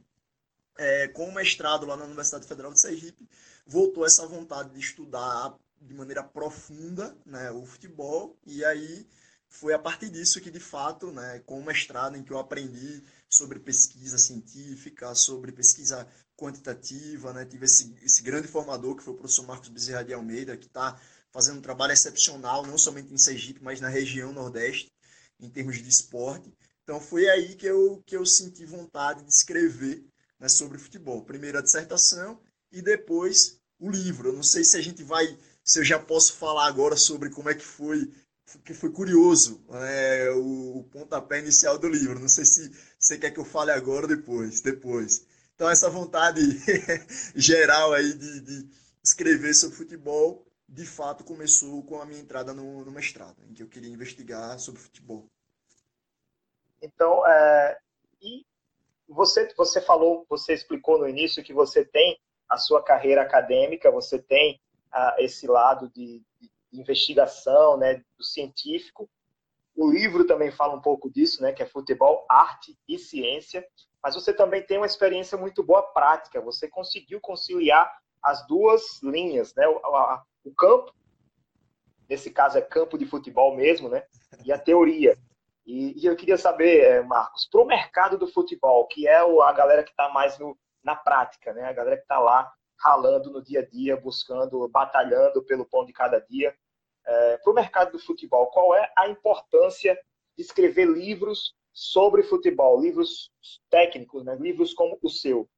é, 0.78 1.08
com 1.08 1.28
o 1.28 1.34
mestrado 1.34 1.86
lá 1.86 1.96
na 1.96 2.04
Universidade 2.04 2.46
Federal 2.46 2.72
de 2.72 2.80
Sergipe, 2.80 3.28
voltou 3.66 4.06
essa 4.06 4.24
vontade 4.28 4.70
de 4.70 4.78
estudar 4.78 5.56
de 5.80 5.92
maneira 5.92 6.22
profunda 6.22 7.16
né, 7.26 7.50
o 7.50 7.66
futebol, 7.66 8.38
e 8.46 8.64
aí 8.64 9.06
foi 9.54 9.72
a 9.72 9.78
partir 9.78 10.10
disso 10.10 10.40
que, 10.40 10.50
de 10.50 10.58
fato, 10.58 11.12
né, 11.12 11.40
com 11.46 11.60
o 11.60 11.64
mestrado 11.64 12.16
em 12.16 12.24
que 12.24 12.32
eu 12.32 12.38
aprendi 12.38 13.02
sobre 13.30 13.60
pesquisa 13.60 14.18
científica, 14.18 15.14
sobre 15.14 15.52
pesquisa 15.52 16.08
quantitativa, 16.36 17.32
né, 17.32 17.44
tive 17.44 17.64
esse, 17.64 17.94
esse 18.02 18.20
grande 18.22 18.48
formador, 18.48 18.96
que 18.96 19.04
foi 19.04 19.14
o 19.14 19.16
professor 19.16 19.46
Marcos 19.46 19.68
Bezerra 19.68 20.04
de 20.04 20.12
Almeida, 20.12 20.56
que 20.56 20.66
está 20.66 21.00
fazendo 21.30 21.58
um 21.58 21.62
trabalho 21.62 21.92
excepcional, 21.92 22.66
não 22.66 22.76
somente 22.76 23.14
em 23.14 23.16
Sergipe, 23.16 23.62
mas 23.62 23.80
na 23.80 23.88
região 23.88 24.32
Nordeste, 24.32 24.90
em 25.38 25.48
termos 25.48 25.76
de 25.80 25.88
esporte. 25.88 26.52
Então, 26.82 27.00
foi 27.00 27.28
aí 27.28 27.54
que 27.54 27.66
eu, 27.66 28.02
que 28.04 28.16
eu 28.16 28.26
senti 28.26 28.64
vontade 28.64 29.22
de 29.22 29.32
escrever 29.32 30.04
né, 30.38 30.48
sobre 30.48 30.78
futebol. 30.78 31.24
Primeiro 31.24 31.58
a 31.58 31.62
dissertação 31.62 32.40
e 32.72 32.82
depois 32.82 33.60
o 33.78 33.88
livro. 33.88 34.30
Eu 34.30 34.34
não 34.34 34.42
sei 34.42 34.64
se 34.64 34.76
a 34.76 34.82
gente 34.82 35.04
vai, 35.04 35.38
se 35.62 35.78
eu 35.78 35.84
já 35.84 35.98
posso 35.98 36.34
falar 36.34 36.66
agora 36.66 36.96
sobre 36.96 37.30
como 37.30 37.50
é 37.50 37.54
que 37.54 37.64
foi 37.64 38.12
que 38.64 38.74
foi 38.74 38.90
curioso 38.90 39.64
é, 39.72 40.30
o, 40.30 40.78
o, 40.78 40.84
pontapé 40.84 41.38
inicial 41.38 41.78
do 41.78 41.88
livro. 41.88 42.18
Não 42.18 42.28
sei 42.28 42.44
se 42.44 42.70
você 42.98 43.18
quer 43.18 43.30
que 43.30 43.40
eu 43.40 43.44
fale 43.44 43.70
agora 43.70 44.02
ou 44.02 44.08
depois. 44.08 44.60
Depois. 44.60 45.26
Então, 45.54 45.70
essa 45.70 45.88
vontade 45.88 46.40
geral 47.34 47.92
aí 47.92 48.12
de, 48.12 48.40
de, 48.40 48.68
escrever 49.02 49.54
sobre 49.54 49.76
futebol, 49.76 50.46
de 50.68 50.86
fato, 50.86 51.24
começou 51.24 51.82
com 51.84 52.00
a 52.00 52.06
minha 52.06 52.20
entrada 52.20 52.52
no, 52.52 52.84
no 52.84 52.90
mestrado, 52.90 53.36
em 53.44 53.52
que 53.52 53.62
eu 53.62 53.68
queria 53.68 53.92
investigar 53.92 54.58
sobre 54.58 54.80
futebol. 54.80 55.26
Então, 56.80 57.26
é, 57.26 57.78
e 58.20 58.44
você, 59.08 59.52
você 59.56 59.80
falou, 59.80 60.26
você 60.28 60.54
explicou 60.54 60.98
no 60.98 61.08
início 61.08 61.44
que 61.44 61.52
você 61.52 61.84
tem 61.84 62.18
a 62.48 62.56
sua 62.56 62.82
carreira 62.82 63.22
acadêmica, 63.22 63.90
você 63.90 64.18
tem 64.18 64.60
ah, 64.90 65.16
esse 65.18 65.46
lado 65.46 65.90
de, 65.90 66.22
de 66.40 66.50
investigação, 66.80 67.76
né, 67.76 68.02
do 68.16 68.24
científico. 68.24 69.08
O 69.76 69.90
livro 69.90 70.26
também 70.26 70.50
fala 70.50 70.74
um 70.74 70.80
pouco 70.80 71.10
disso, 71.10 71.42
né, 71.42 71.52
que 71.52 71.62
é 71.62 71.66
futebol, 71.66 72.24
arte 72.28 72.78
e 72.88 72.98
ciência. 72.98 73.66
Mas 74.02 74.14
você 74.14 74.32
também 74.32 74.62
tem 74.62 74.76
uma 74.76 74.86
experiência 74.86 75.36
muito 75.36 75.62
boa 75.62 75.82
prática. 75.82 76.40
Você 76.40 76.68
conseguiu 76.68 77.20
conciliar 77.20 77.90
as 78.22 78.46
duas 78.46 79.02
linhas, 79.02 79.54
né, 79.54 79.66
o, 79.68 79.78
a, 79.78 80.22
o 80.44 80.54
campo, 80.54 80.94
nesse 82.08 82.30
caso 82.30 82.56
é 82.58 82.62
campo 82.62 82.96
de 82.96 83.06
futebol 83.06 83.56
mesmo, 83.56 83.88
né, 83.88 84.04
e 84.44 84.52
a 84.52 84.58
teoria. 84.58 85.16
E, 85.66 85.98
e 86.00 86.06
eu 86.06 86.14
queria 86.14 86.36
saber, 86.36 86.80
eh, 86.80 87.02
Marcos, 87.02 87.48
para 87.50 87.62
o 87.62 87.66
mercado 87.66 88.18
do 88.18 88.26
futebol, 88.26 88.86
que 88.86 89.08
é 89.08 89.16
a 89.16 89.52
galera 89.52 89.82
que 89.82 89.90
está 89.90 90.10
mais 90.10 90.38
no, 90.38 90.56
na 90.82 90.94
prática, 90.94 91.52
né, 91.54 91.64
a 91.64 91.72
galera 91.72 91.96
que 91.96 92.02
está 92.02 92.18
lá 92.18 92.52
ralando 92.78 93.30
no 93.30 93.42
dia 93.42 93.60
a 93.60 93.66
dia, 93.66 93.96
buscando, 93.96 94.68
batalhando 94.68 95.42
pelo 95.44 95.64
pão 95.64 95.84
de 95.84 95.92
cada 95.92 96.20
dia 96.20 96.54
é, 97.06 97.36
para 97.38 97.52
o 97.52 97.54
mercado 97.54 97.92
do 97.92 97.98
futebol, 97.98 98.46
qual 98.48 98.74
é 98.74 98.92
a 98.96 99.08
importância 99.08 99.98
de 100.36 100.42
escrever 100.42 100.86
livros 100.86 101.54
sobre 101.72 102.22
futebol, 102.22 102.80
livros 102.80 103.30
técnicos, 103.68 104.24
né? 104.24 104.36
livros 104.36 104.72
como 104.72 104.98
o 105.02 105.08
seu? 105.08 105.48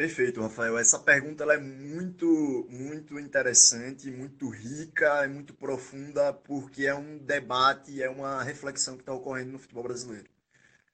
Perfeito, 0.00 0.40
Rafael. 0.40 0.78
Essa 0.78 0.98
pergunta 0.98 1.42
ela 1.42 1.54
é 1.54 1.58
muito, 1.58 2.66
muito 2.70 3.18
interessante, 3.18 4.10
muito 4.10 4.48
rica, 4.48 5.26
e 5.26 5.28
muito 5.28 5.52
profunda, 5.52 6.32
porque 6.32 6.86
é 6.86 6.94
um 6.94 7.18
debate, 7.18 8.02
é 8.02 8.08
uma 8.08 8.42
reflexão 8.42 8.96
que 8.96 9.02
está 9.02 9.12
ocorrendo 9.12 9.52
no 9.52 9.58
futebol 9.58 9.82
brasileiro. 9.82 10.30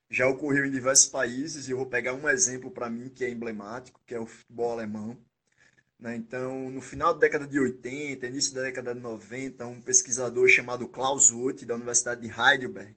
Já 0.09 0.27
ocorreu 0.27 0.65
em 0.65 0.71
diversos 0.71 1.07
países, 1.07 1.67
e 1.67 1.71
eu 1.71 1.77
vou 1.77 1.85
pegar 1.85 2.13
um 2.13 2.27
exemplo 2.27 2.69
para 2.69 2.89
mim 2.89 3.09
que 3.09 3.23
é 3.23 3.29
emblemático, 3.29 4.01
que 4.05 4.13
é 4.13 4.19
o 4.19 4.25
futebol 4.25 4.73
alemão. 4.73 5.17
Né? 5.99 6.15
Então, 6.15 6.69
no 6.69 6.81
final 6.81 7.13
da 7.13 7.21
década 7.21 7.47
de 7.47 7.59
80, 7.59 8.27
início 8.27 8.53
da 8.53 8.63
década 8.63 8.93
de 8.93 9.01
90, 9.01 9.65
um 9.65 9.81
pesquisador 9.81 10.47
chamado 10.47 10.87
Klaus 10.87 11.29
Roth, 11.29 11.63
da 11.65 11.75
Universidade 11.75 12.21
de 12.21 12.27
Heidelberg, 12.27 12.95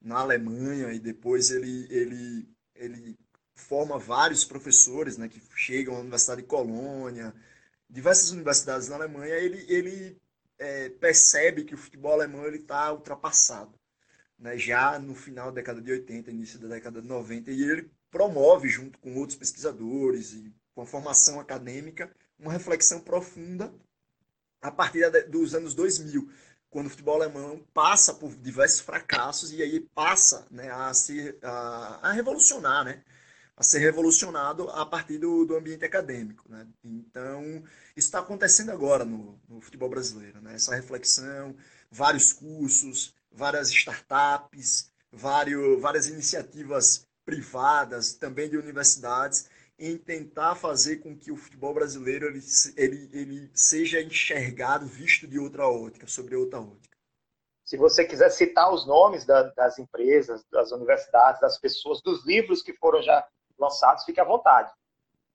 na 0.00 0.18
Alemanha, 0.18 0.92
e 0.92 0.98
depois 0.98 1.50
ele, 1.50 1.86
ele, 1.90 2.48
ele 2.74 3.18
forma 3.54 3.98
vários 3.98 4.44
professores 4.44 5.16
né, 5.16 5.28
que 5.28 5.40
chegam 5.56 5.96
à 5.96 6.00
Universidade 6.00 6.42
de 6.42 6.48
Colônia, 6.48 7.34
diversas 7.88 8.30
universidades 8.30 8.88
na 8.88 8.96
Alemanha, 8.96 9.34
ele, 9.34 9.64
ele 9.68 10.20
é, 10.58 10.90
percebe 10.90 11.64
que 11.64 11.74
o 11.74 11.78
futebol 11.78 12.12
alemão 12.12 12.46
está 12.48 12.92
ultrapassado. 12.92 13.72
Né, 14.38 14.56
já 14.56 14.98
no 14.98 15.14
final 15.14 15.46
da 15.46 15.56
década 15.56 15.80
de 15.80 15.90
80, 15.90 16.30
início 16.30 16.58
da 16.60 16.68
década 16.68 17.02
de 17.02 17.08
90, 17.08 17.50
e 17.50 17.62
ele 17.62 17.90
promove, 18.10 18.68
junto 18.68 18.98
com 19.00 19.16
outros 19.16 19.36
pesquisadores 19.36 20.32
e 20.32 20.52
com 20.78 20.82
a 20.82 20.86
formação 20.86 21.40
acadêmica, 21.40 22.08
uma 22.38 22.52
reflexão 22.52 23.00
profunda 23.00 23.74
a 24.62 24.70
partir 24.70 25.10
dos 25.28 25.52
anos 25.52 25.74
2000, 25.74 26.30
quando 26.70 26.86
o 26.86 26.90
futebol 26.90 27.16
alemão 27.16 27.60
passa 27.74 28.14
por 28.14 28.32
diversos 28.36 28.78
fracassos 28.78 29.50
e 29.50 29.60
aí 29.60 29.80
passa 29.92 30.46
né, 30.48 30.70
a, 30.70 30.94
ser, 30.94 31.36
a, 31.42 32.10
a 32.10 32.12
revolucionar, 32.12 32.84
né? 32.84 33.02
a 33.56 33.62
ser 33.64 33.80
revolucionado 33.80 34.70
a 34.70 34.86
partir 34.86 35.18
do, 35.18 35.44
do 35.44 35.56
ambiente 35.56 35.84
acadêmico. 35.84 36.44
Né? 36.48 36.64
Então, 36.84 37.42
isso 37.96 38.06
está 38.06 38.20
acontecendo 38.20 38.70
agora 38.70 39.04
no, 39.04 39.36
no, 39.48 39.60
futebol 39.60 39.88
brasileiro. 39.88 40.40
Né? 40.40 40.54
Essa 40.54 40.76
reflexão, 40.76 41.56
vários 41.90 42.32
cursos, 42.32 43.16
várias 43.32 43.68
startups, 43.70 44.92
vários, 45.10 45.80
várias 45.80 46.06
iniciativas 46.06 47.04
privadas, 47.24 48.14
também 48.14 48.48
de 48.48 48.56
universidades, 48.56 49.50
em 49.78 49.96
tentar 49.96 50.56
fazer 50.56 50.96
com 50.96 51.16
que 51.16 51.30
o 51.30 51.36
futebol 51.36 51.72
brasileiro 51.72 52.26
ele, 52.26 52.40
ele, 52.76 53.10
ele 53.12 53.50
seja 53.54 54.02
enxergado, 54.02 54.86
visto 54.86 55.26
de 55.26 55.38
outra 55.38 55.68
ótica, 55.68 56.06
sobre 56.08 56.34
outra 56.34 56.60
ótica. 56.60 56.96
Se 57.64 57.76
você 57.76 58.04
quiser 58.04 58.30
citar 58.30 58.72
os 58.72 58.86
nomes 58.86 59.24
da, 59.24 59.42
das 59.50 59.78
empresas, 59.78 60.44
das 60.50 60.72
universidades, 60.72 61.40
das 61.40 61.58
pessoas, 61.58 62.02
dos 62.02 62.26
livros 62.26 62.62
que 62.62 62.72
foram 62.72 63.02
já 63.02 63.24
lançados, 63.58 64.04
fique 64.04 64.18
à 64.18 64.24
vontade. 64.24 64.72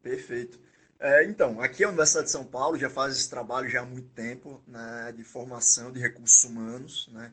Perfeito. 0.01 0.59
É, 0.99 1.23
então, 1.25 1.61
aqui 1.61 1.83
a 1.83 1.89
Universidade 1.89 2.25
de 2.25 2.31
São 2.31 2.45
Paulo 2.45 2.77
já 2.77 2.89
faz 2.89 3.15
esse 3.15 3.29
trabalho 3.29 3.69
já 3.69 3.81
há 3.81 3.85
muito 3.85 4.09
tempo, 4.09 4.63
né, 4.67 5.13
de 5.15 5.23
formação 5.23 5.91
de 5.91 5.99
recursos 5.99 6.43
humanos, 6.43 7.07
né, 7.11 7.31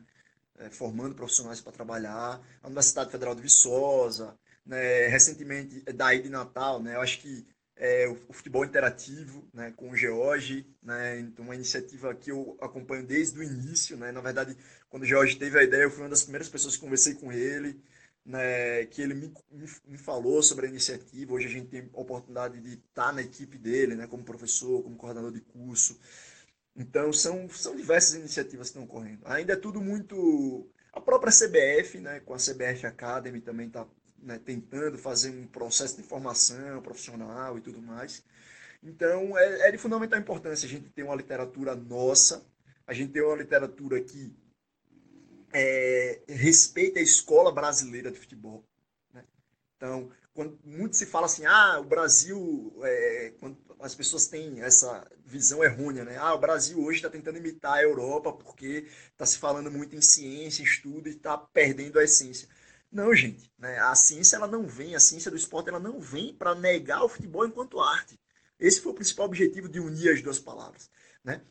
é, 0.59 0.69
formando 0.69 1.15
profissionais 1.15 1.61
para 1.61 1.71
trabalhar. 1.71 2.39
A 2.61 2.67
Universidade 2.67 3.11
Federal 3.11 3.33
de 3.33 3.41
Viçosa, 3.41 4.37
né, 4.65 5.07
recentemente 5.07 5.83
é, 5.85 5.93
daí 5.93 6.21
de 6.21 6.29
Natal, 6.29 6.81
né, 6.81 6.95
eu 6.95 7.01
acho 7.01 7.19
que 7.19 7.45
é, 7.75 8.07
o 8.07 8.33
futebol 8.33 8.63
interativo 8.63 9.47
né, 9.53 9.73
com 9.75 9.89
o 9.89 9.97
George, 9.97 10.67
né, 10.83 11.19
então 11.19 11.45
uma 11.45 11.55
iniciativa 11.55 12.13
que 12.13 12.31
eu 12.31 12.55
acompanho 12.61 13.05
desde 13.05 13.39
o 13.39 13.43
início, 13.43 13.97
né, 13.97 14.11
na 14.11 14.21
verdade, 14.21 14.55
quando 14.89 15.03
o 15.03 15.05
George 15.05 15.37
teve 15.37 15.57
a 15.57 15.63
ideia, 15.63 15.83
eu 15.83 15.91
fui 15.91 16.03
uma 16.03 16.09
das 16.09 16.23
primeiras 16.23 16.47
pessoas 16.47 16.75
que 16.75 16.81
conversei 16.81 17.15
com 17.15 17.31
ele, 17.31 17.81
né, 18.23 18.85
que 18.85 19.01
ele 19.01 19.15
me, 19.15 19.33
me, 19.49 19.65
me, 19.87 19.97
falou 19.97 20.43
sobre 20.43 20.67
a 20.67 20.69
iniciativa, 20.69 21.33
hoje 21.33 21.47
a 21.47 21.49
gente 21.49 21.69
tem 21.69 21.89
a 21.91 21.99
oportunidade 21.99 22.61
de 22.61 22.73
estar 22.73 23.11
na 23.11 23.21
equipe 23.21 23.57
dele, 23.57 23.95
né, 23.95 24.05
como 24.05 24.23
professor, 24.23 24.83
como 24.83 24.95
coordenador 24.95 25.31
de 25.31 25.41
curso, 25.41 25.99
então 26.75 27.11
são, 27.11 27.49
são 27.49 27.75
diversas 27.75 28.13
iniciativas 28.13 28.67
que 28.67 28.77
estão 28.77 28.83
ocorrendo. 28.83 29.21
Ainda 29.25 29.53
é 29.53 29.57
tudo 29.57 29.81
muito... 29.81 30.69
A 30.93 30.99
própria 30.99 31.31
CBF, 31.31 31.99
né, 31.99 32.19
com 32.19 32.33
a 32.33 32.37
CBF 32.37 32.85
Academy 32.85 33.41
também 33.41 33.67
está 33.67 33.87
né, 34.21 34.39
tentando 34.39 34.97
fazer 34.97 35.29
um 35.29 35.47
processo 35.47 35.97
de 35.97 36.03
formação 36.03 36.81
profissional 36.81 37.57
e 37.57 37.61
tudo 37.61 37.81
mais. 37.81 38.23
Então, 38.83 39.37
é, 39.37 39.67
é, 39.67 39.71
de 39.71 39.77
fundamental 39.77 40.19
importância 40.19 40.65
a 40.65 40.69
gente 40.69 40.89
ter 40.89 41.03
uma 41.03 41.15
literatura 41.15 41.75
nossa, 41.75 42.45
a 42.85 42.93
gente 42.93 43.11
ter 43.11 43.21
uma 43.21 43.35
literatura 43.35 44.01
que 44.01 44.33
é, 45.53 46.21
respeita 46.27 46.99
a 46.99 47.03
escola 47.03 47.51
brasileira 47.51 48.11
de 48.11 48.19
futebol. 48.19 48.63
Né? 49.13 49.23
Então, 49.75 50.11
quando 50.33 50.57
muito 50.63 50.95
se 50.95 51.05
fala 51.05 51.25
assim, 51.25 51.45
ah, 51.45 51.79
o 51.79 51.83
Brasil, 51.83 52.73
é, 52.83 53.33
quando 53.39 53.57
as 53.79 53.93
pessoas 53.93 54.27
têm 54.27 54.61
essa 54.61 55.05
visão 55.25 55.63
errônea, 55.63 56.05
né? 56.05 56.17
Ah, 56.17 56.33
o 56.33 56.39
Brasil 56.39 56.79
hoje 56.81 56.97
está 56.97 57.09
tentando 57.09 57.37
imitar 57.37 57.73
a 57.73 57.83
Europa 57.83 58.31
porque 58.31 58.87
está 59.11 59.25
se 59.25 59.37
falando 59.37 59.71
muito 59.71 59.95
em 59.95 60.01
ciência, 60.01 60.63
estudo 60.63 61.09
e 61.09 61.11
está 61.11 61.37
perdendo 61.37 61.99
a 61.99 62.03
essência. 62.03 62.47
Não, 62.91 63.15
gente. 63.15 63.51
Né? 63.57 63.79
A 63.79 63.95
ciência 63.95 64.35
ela 64.35 64.47
não 64.47 64.67
vem, 64.67 64.95
a 64.95 64.99
ciência 64.99 65.31
do 65.31 65.37
esporte 65.37 65.69
ela 65.69 65.79
não 65.79 65.99
vem 65.99 66.33
para 66.33 66.53
negar 66.55 67.03
o 67.03 67.09
futebol 67.09 67.45
enquanto 67.45 67.79
arte. 67.79 68.19
Esse 68.59 68.81
foi 68.81 68.91
o 68.91 68.95
principal 68.95 69.25
objetivo 69.25 69.69
de 69.69 69.79
unir 69.79 70.13
as 70.13 70.21
duas 70.21 70.39
palavras. 70.39 70.89
Né? 71.23 71.41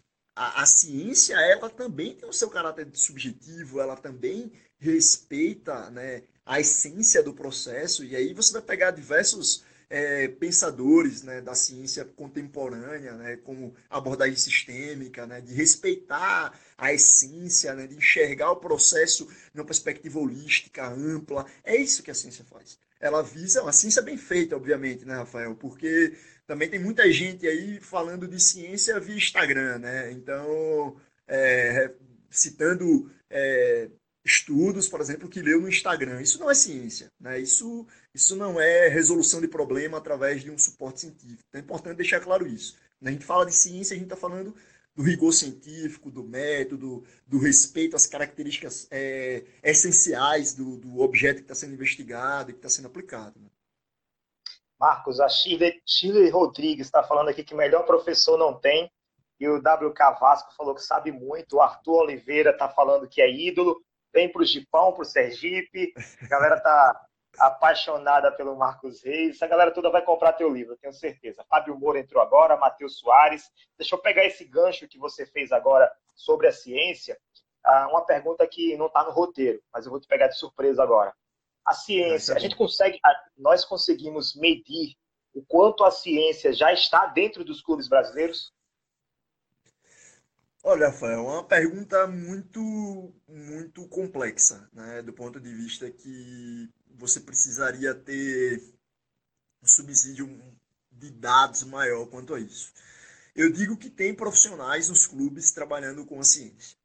a, 0.40 0.62
a, 0.62 0.66
ciência, 0.66 1.34
ela 1.34 1.68
também 1.68 2.14
tem 2.14 2.28
o 2.28 2.32
seu 2.32 2.48
caráter 2.48 2.88
subjetivo, 2.94 3.78
ela 3.78 3.94
também 3.94 4.50
respeita 4.78 5.90
né, 5.90 6.22
a 6.46 6.58
essência 6.58 7.22
do 7.22 7.34
processo, 7.34 8.02
e 8.04 8.16
aí 8.16 8.32
você 8.32 8.52
vai 8.54 8.62
pegar 8.62 8.90
diversos 8.90 9.64
é, 9.90 10.28
pensadores 10.28 11.24
né, 11.24 11.40
da 11.40 11.54
ciência 11.54 12.04
contemporânea, 12.04 13.12
né, 13.14 13.36
como 13.38 13.74
abordagem 13.90 14.36
sistêmica, 14.36 15.26
né, 15.26 15.40
de 15.40 15.52
respeitar 15.52 16.56
a 16.78 16.92
essência, 16.94 17.74
né, 17.74 17.88
de 17.88 17.96
enxergar 17.96 18.52
o 18.52 18.56
processo 18.56 19.28
numa 19.52 19.66
perspectiva 19.66 20.20
holística, 20.20 20.86
ampla. 20.86 21.44
É 21.64 21.76
isso 21.76 22.04
que 22.04 22.10
a 22.10 22.14
ciência 22.14 22.44
faz. 22.44 22.78
Ela 23.00 23.22
visa 23.22 23.62
uma 23.62 23.72
ciência 23.72 24.00
bem 24.00 24.16
feita, 24.16 24.54
obviamente, 24.56 25.04
né, 25.04 25.16
Rafael? 25.16 25.56
Porque 25.56 26.16
também 26.46 26.68
tem 26.68 26.78
muita 26.78 27.10
gente 27.10 27.46
aí 27.48 27.80
falando 27.80 28.28
de 28.28 28.38
ciência 28.38 29.00
via 29.00 29.16
Instagram, 29.16 29.78
né? 29.78 30.12
Então, 30.12 30.96
é, 31.26 31.92
citando 32.30 33.10
é, 33.28 33.88
estudos, 34.30 34.88
por 34.88 35.00
exemplo, 35.00 35.28
que 35.28 35.42
leu 35.42 35.60
no 35.60 35.68
Instagram. 35.68 36.20
Isso 36.22 36.38
não 36.38 36.50
é 36.50 36.54
ciência, 36.54 37.10
né? 37.18 37.38
Isso, 37.38 37.86
isso 38.14 38.36
não 38.36 38.60
é 38.60 38.88
resolução 38.88 39.40
de 39.40 39.48
problema 39.48 39.98
através 39.98 40.42
de 40.42 40.50
um 40.50 40.58
suporte 40.58 41.00
científico. 41.00 41.42
Então, 41.48 41.60
é 41.60 41.64
importante 41.64 41.96
deixar 41.96 42.20
claro 42.20 42.46
isso. 42.46 42.76
Quando 42.98 43.08
a 43.08 43.12
gente 43.12 43.24
fala 43.24 43.46
de 43.46 43.54
ciência, 43.54 43.94
a 43.94 43.98
gente 43.98 44.06
está 44.06 44.16
falando 44.16 44.54
do 44.94 45.02
rigor 45.02 45.32
científico, 45.32 46.10
do 46.10 46.22
método, 46.22 47.04
do 47.26 47.38
respeito 47.38 47.96
às 47.96 48.06
características 48.06 48.86
é, 48.90 49.44
essenciais 49.62 50.54
do, 50.54 50.76
do, 50.76 51.00
objeto 51.00 51.36
que 51.36 51.42
está 51.42 51.54
sendo 51.54 51.74
investigado 51.74 52.50
e 52.50 52.52
que 52.52 52.58
está 52.58 52.68
sendo 52.68 52.86
aplicado. 52.86 53.38
Né? 53.40 53.48
Marcos, 54.78 55.20
a 55.20 55.28
Shirley, 55.28 55.80
Shirley 55.86 56.30
Rodrigues 56.30 56.86
está 56.86 57.02
falando 57.02 57.28
aqui 57.28 57.44
que 57.44 57.54
melhor 57.54 57.84
professor 57.84 58.36
não 58.36 58.58
tem, 58.58 58.90
e 59.38 59.48
o 59.48 59.56
WK 59.56 60.18
Vasco 60.20 60.54
falou 60.54 60.74
que 60.74 60.82
sabe 60.82 61.10
muito, 61.10 61.56
o 61.56 61.60
Arthur 61.62 62.02
Oliveira 62.02 62.50
está 62.50 62.68
falando 62.68 63.08
que 63.08 63.22
é 63.22 63.30
ídolo, 63.30 63.82
vem 64.12 64.30
para 64.30 64.42
o 64.42 64.44
Gipão, 64.44 64.92
para 64.92 65.02
o 65.02 65.04
Sergipe. 65.04 65.92
A 66.22 66.26
galera 66.26 66.60
tá 66.60 67.06
apaixonada 67.38 68.32
pelo 68.32 68.56
Marcos 68.56 69.02
Reis. 69.02 69.36
Essa 69.36 69.46
galera 69.46 69.70
toda 69.70 69.90
vai 69.90 70.02
comprar 70.02 70.32
teu 70.32 70.48
livro, 70.48 70.76
tenho 70.76 70.92
certeza. 70.92 71.44
Fábio 71.48 71.78
Moura 71.78 71.98
entrou 71.98 72.22
agora, 72.22 72.56
Matheus 72.56 72.98
Soares. 72.98 73.50
Deixa 73.78 73.94
eu 73.94 73.98
pegar 73.98 74.24
esse 74.24 74.44
gancho 74.44 74.88
que 74.88 74.98
você 74.98 75.26
fez 75.26 75.52
agora 75.52 75.90
sobre 76.14 76.48
a 76.48 76.52
ciência. 76.52 77.18
Ah, 77.64 77.88
uma 77.88 78.04
pergunta 78.04 78.46
que 78.46 78.76
não 78.76 78.86
está 78.86 79.04
no 79.04 79.10
roteiro, 79.10 79.62
mas 79.72 79.84
eu 79.84 79.90
vou 79.90 80.00
te 80.00 80.08
pegar 80.08 80.28
de 80.28 80.38
surpresa 80.38 80.82
agora. 80.82 81.14
A 81.64 81.74
ciência, 81.74 82.34
a 82.34 82.38
gente 82.38 82.56
consegue, 82.56 82.98
nós 83.36 83.64
conseguimos 83.64 84.34
medir 84.34 84.96
o 85.34 85.44
quanto 85.44 85.84
a 85.84 85.90
ciência 85.90 86.52
já 86.52 86.72
está 86.72 87.06
dentro 87.06 87.44
dos 87.44 87.62
clubes 87.62 87.86
brasileiros? 87.86 88.52
Olha, 90.62 90.88
Rafael, 90.88 91.20
é 91.20 91.22
uma 91.22 91.44
pergunta 91.44 92.06
muito, 92.06 93.14
muito 93.26 93.88
complexa, 93.88 94.68
né? 94.72 95.02
Do 95.02 95.12
ponto 95.12 95.40
de 95.40 95.52
vista 95.54 95.90
que 95.90 96.68
você 96.98 97.18
precisaria 97.20 97.94
ter 97.94 98.62
um 99.62 99.66
subsídio 99.66 100.26
de 100.92 101.10
dados 101.10 101.64
maior 101.64 102.06
quanto 102.06 102.34
a 102.34 102.40
isso. 102.40 102.72
Eu 103.34 103.50
digo 103.52 103.76
que 103.76 103.90
tem 103.90 104.14
profissionais 104.14 104.88
nos 104.90 105.06
clubes 105.06 105.50
trabalhando 105.52 106.04
com 106.06 106.20
a 106.20 106.24
ciência, 106.24 106.76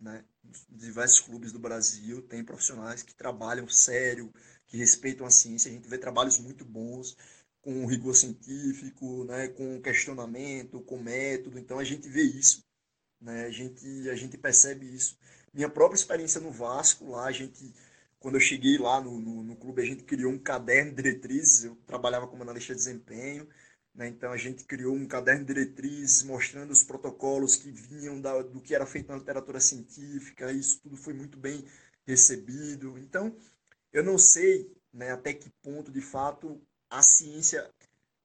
né? 0.00 0.24
Diversos 0.68 1.20
clubes 1.20 1.52
do 1.52 1.58
Brasil 1.58 2.22
têm 2.22 2.44
profissionais 2.44 3.02
que 3.02 3.14
trabalham 3.14 3.68
sério, 3.68 4.32
que 4.68 4.76
respeitam 4.76 5.26
a 5.26 5.30
ciência. 5.30 5.70
A 5.70 5.74
gente 5.74 5.88
vê 5.88 5.98
trabalhos 5.98 6.38
muito 6.38 6.64
bons 6.64 7.16
com 7.62 7.86
rigor 7.86 8.14
científico, 8.14 9.24
né? 9.24 9.48
Com 9.48 9.82
questionamento, 9.82 10.80
com 10.82 10.98
método. 10.98 11.58
Então 11.58 11.78
a 11.78 11.84
gente 11.84 12.08
vê 12.08 12.22
isso 12.22 12.64
né? 13.20 13.46
A, 13.46 13.50
gente, 13.50 14.08
a 14.08 14.14
gente 14.16 14.38
percebe 14.38 14.86
isso. 14.86 15.18
Minha 15.52 15.68
própria 15.68 15.96
experiência 15.96 16.40
no 16.40 16.50
Vasco, 16.50 17.10
lá 17.10 17.26
a 17.26 17.32
gente, 17.32 17.74
quando 18.18 18.36
eu 18.36 18.40
cheguei 18.40 18.78
lá 18.78 19.00
no, 19.00 19.18
no, 19.20 19.42
no 19.42 19.56
clube, 19.56 19.82
a 19.82 19.84
gente 19.84 20.04
criou 20.04 20.32
um 20.32 20.38
caderno 20.38 20.90
de 20.90 21.02
diretrizes, 21.02 21.64
eu 21.64 21.76
trabalhava 21.86 22.28
como 22.28 22.42
analista 22.42 22.72
de 22.72 22.78
desempenho, 22.78 23.48
né? 23.94 24.08
então 24.08 24.32
a 24.32 24.36
gente 24.36 24.64
criou 24.64 24.94
um 24.94 25.06
caderno 25.06 25.44
de 25.44 25.52
diretrizes 25.52 26.22
mostrando 26.22 26.70
os 26.70 26.82
protocolos 26.82 27.56
que 27.56 27.70
vinham 27.70 28.20
da, 28.20 28.42
do 28.42 28.60
que 28.60 28.74
era 28.74 28.86
feito 28.86 29.08
na 29.08 29.18
literatura 29.18 29.60
científica, 29.60 30.52
isso 30.52 30.80
tudo 30.80 30.96
foi 30.96 31.12
muito 31.12 31.36
bem 31.38 31.64
recebido. 32.06 32.96
Então, 32.98 33.36
eu 33.92 34.04
não 34.04 34.18
sei 34.18 34.72
né, 34.92 35.12
até 35.12 35.32
que 35.32 35.50
ponto, 35.62 35.90
de 35.90 36.00
fato, 36.00 36.60
a 36.88 37.02
ciência 37.02 37.68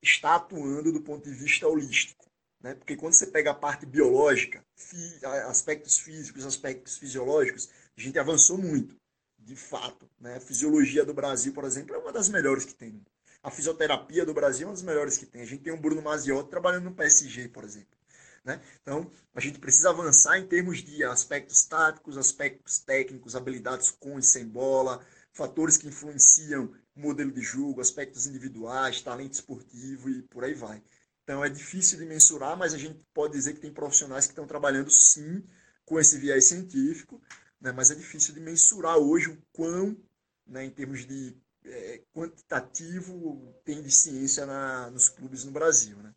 está 0.02 0.36
atuando 0.36 0.92
do 0.92 1.02
ponto 1.02 1.28
de 1.28 1.36
vista 1.36 1.68
holístico. 1.68 2.25
Né? 2.66 2.74
Porque 2.74 2.96
quando 2.96 3.14
você 3.14 3.28
pega 3.28 3.52
a 3.52 3.54
parte 3.54 3.86
biológica, 3.86 4.66
aspectos 5.48 6.00
físicos, 6.00 6.44
aspectos 6.44 6.98
fisiológicos, 6.98 7.70
a 7.96 8.02
gente 8.02 8.18
avançou 8.18 8.58
muito, 8.58 8.96
de 9.38 9.56
fato. 9.56 10.10
Né? 10.20 10.38
A 10.38 10.40
fisiologia 10.40 11.06
do 11.06 11.14
Brasil, 11.14 11.54
por 11.54 11.64
exemplo, 11.64 11.94
é 11.94 12.00
uma 12.00 12.12
das 12.12 12.28
melhores 12.28 12.66
que 12.66 12.74
tem. 12.74 13.06
A 13.44 13.52
fisioterapia 13.52 14.26
do 14.26 14.34
Brasil 14.34 14.66
é 14.66 14.70
uma 14.70 14.74
das 14.74 14.82
melhores 14.82 15.16
que 15.16 15.28
tem. 15.28 15.44
A 15.44 15.46
gente 15.46 15.62
tem 15.62 15.74
o 15.74 15.80
Bruno 15.80 16.02
Maziotti 16.02 16.50
trabalhando 16.50 16.86
no 16.86 16.96
PSG, 16.96 17.50
por 17.50 17.64
exemplo. 17.64 17.96
Né? 18.44 18.60
Então, 18.82 19.12
a 19.36 19.40
gente 19.40 19.60
precisa 19.60 19.92
avançar 19.92 20.40
em 20.40 20.48
termos 20.48 20.80
de 20.80 21.04
aspectos 21.04 21.66
táticos, 21.66 22.18
aspectos 22.18 22.80
técnicos, 22.80 23.36
habilidades 23.36 23.92
com 23.92 24.18
e 24.18 24.24
sem 24.24 24.44
bola, 24.44 25.06
fatores 25.32 25.78
que 25.78 25.88
influenciam 25.88 26.74
o 26.96 27.00
modelo 27.00 27.32
de 27.32 27.42
jogo, 27.42 27.80
aspectos 27.80 28.26
individuais, 28.26 29.02
talento 29.02 29.34
esportivo 29.34 30.10
e 30.10 30.24
por 30.24 30.44
aí 30.44 30.56
vai. 30.56 30.82
Então 31.26 31.44
é 31.44 31.50
difícil 31.50 31.98
de 31.98 32.06
mensurar, 32.06 32.56
mas 32.56 32.76
a 32.76 32.78
gente 32.78 33.04
pode 33.12 33.34
dizer 33.34 33.56
que 33.56 33.60
tem 33.60 33.74
profissionais 33.74 34.28
que 34.28 34.32
estão 34.32 34.46
trabalhando 34.46 34.92
sim 34.92 35.44
com 35.84 36.00
esse 36.00 36.20
viés 36.20 36.46
científico, 36.46 37.20
né? 37.60 37.72
mas 37.72 37.90
é 37.90 37.96
difícil 37.96 38.32
de 38.32 38.40
mensurar 38.40 38.98
hoje 38.98 39.32
o 39.32 39.42
quão, 39.52 39.98
né, 40.46 40.64
em 40.64 40.70
termos 40.70 41.04
de 41.08 41.36
é, 41.66 42.04
quantitativo, 42.14 43.56
tem 43.66 43.82
de 43.82 43.90
ciência 43.90 44.46
na, 44.46 44.92
nos 44.92 45.10
clubes 45.10 45.44
no 45.44 45.52
Brasil. 45.52 45.98
Né? 45.98 46.14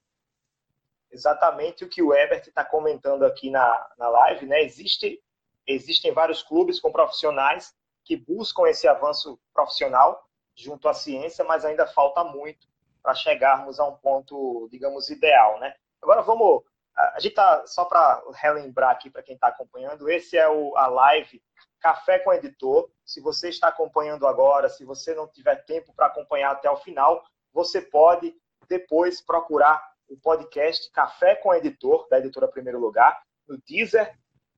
Exatamente 1.11 1.87
o 1.87 1.88
que 1.88 2.03
o 2.03 2.12
Ebert 2.12 2.47
está 2.47 2.62
comentando 2.62 3.25
aqui 3.25 3.51
na, 3.51 3.90
na 3.97 4.11
live. 4.11 4.44
Né? 4.44 4.62
Existe, 4.62 5.23
existem 5.66 6.12
vários 6.12 6.42
clubes 6.42 6.79
com 6.81 6.92
profissionais 6.92 7.75
que 8.05 8.14
buscam 8.14 8.68
esse 8.68 8.87
avanço 8.87 9.40
profissional 9.55 10.23
junto 10.55 10.87
à 10.87 10.92
ciência, 10.92 11.47
mas 11.47 11.64
ainda 11.64 11.87
falta 11.87 12.23
muito 12.25 12.68
para 13.02 13.14
chegarmos 13.14 13.78
a 13.78 13.87
um 13.87 13.96
ponto, 13.96 14.68
digamos, 14.70 15.08
ideal, 15.11 15.58
né? 15.61 15.74
Agora 16.02 16.22
vamos, 16.22 16.62
a 16.96 17.20
gente 17.20 17.34
tá 17.34 17.66
só 17.66 17.84
para 17.84 18.22
relembrar 18.34 18.90
aqui 18.90 19.11
para 19.11 19.22
quem 19.22 19.34
está 19.34 19.48
acompanhando, 19.48 20.08
esse 20.08 20.37
é 20.37 20.48
o, 20.48 20.76
a 20.76 20.87
live 20.87 21.42
Café 21.80 22.18
com 22.18 22.32
Editor. 22.32 22.90
Se 23.04 23.20
você 23.20 23.48
está 23.48 23.68
acompanhando 23.68 24.26
agora, 24.26 24.68
se 24.68 24.84
você 24.84 25.14
não 25.14 25.28
tiver 25.28 25.64
tempo 25.64 25.92
para 25.94 26.06
acompanhar 26.06 26.50
até 26.50 26.70
o 26.70 26.76
final, 26.76 27.24
você 27.52 27.80
pode 27.80 28.34
depois 28.68 29.20
procurar 29.20 29.82
o 30.08 30.16
podcast 30.16 30.90
Café 30.90 31.37
com 31.37 31.54
Editor, 31.54 32.06
da 32.08 32.18
editora 32.18 32.48
Primeiro 32.48 32.80
Lugar, 32.80 33.22
no 33.46 33.58
Deezer, 33.58 34.16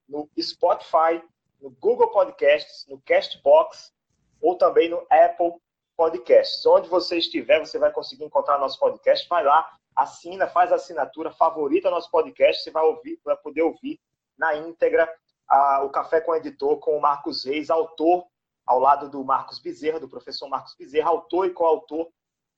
no 0.09 0.29
Spotify, 0.40 1.22
no 1.61 1.70
Google 1.70 2.11
Podcasts, 2.11 2.87
no 2.88 3.00
Castbox 3.03 3.92
ou 4.40 4.57
também 4.57 4.88
no 4.88 5.07
Apple 5.11 5.61
podcasts. 6.01 6.65
Onde 6.65 6.89
você 6.89 7.19
estiver, 7.19 7.59
você 7.59 7.79
vai 7.79 7.93
conseguir 7.93 8.25
encontrar 8.25 8.59
nosso 8.59 8.79
podcast. 8.79 9.29
Vai 9.29 9.45
lá, 9.45 9.71
assina, 9.95 10.47
faz 10.47 10.73
assinatura, 10.73 11.31
favorita 11.31 11.91
nosso 11.91 12.11
podcast, 12.11 12.63
você 12.63 12.71
vai 12.71 12.83
ouvir, 12.85 13.21
vai 13.23 13.37
poder 13.37 13.61
ouvir 13.61 14.01
na 14.39 14.57
íntegra 14.57 15.07
a, 15.47 15.85
o 15.85 15.91
Café 15.91 16.23
com 16.23 16.31
o 16.31 16.35
Editor 16.35 16.79
com 16.79 16.97
o 16.97 17.03
Marcos 17.03 17.45
Reis, 17.45 17.69
autor, 17.69 18.27
ao 18.65 18.79
lado 18.79 19.11
do 19.11 19.23
Marcos 19.23 19.59
Bezerra, 19.59 20.01
do 20.01 20.09
professor 20.09 20.49
Marcos 20.49 20.75
Bezerra, 20.75 21.11
autor 21.11 21.45
e 21.45 21.51
coautor 21.51 22.09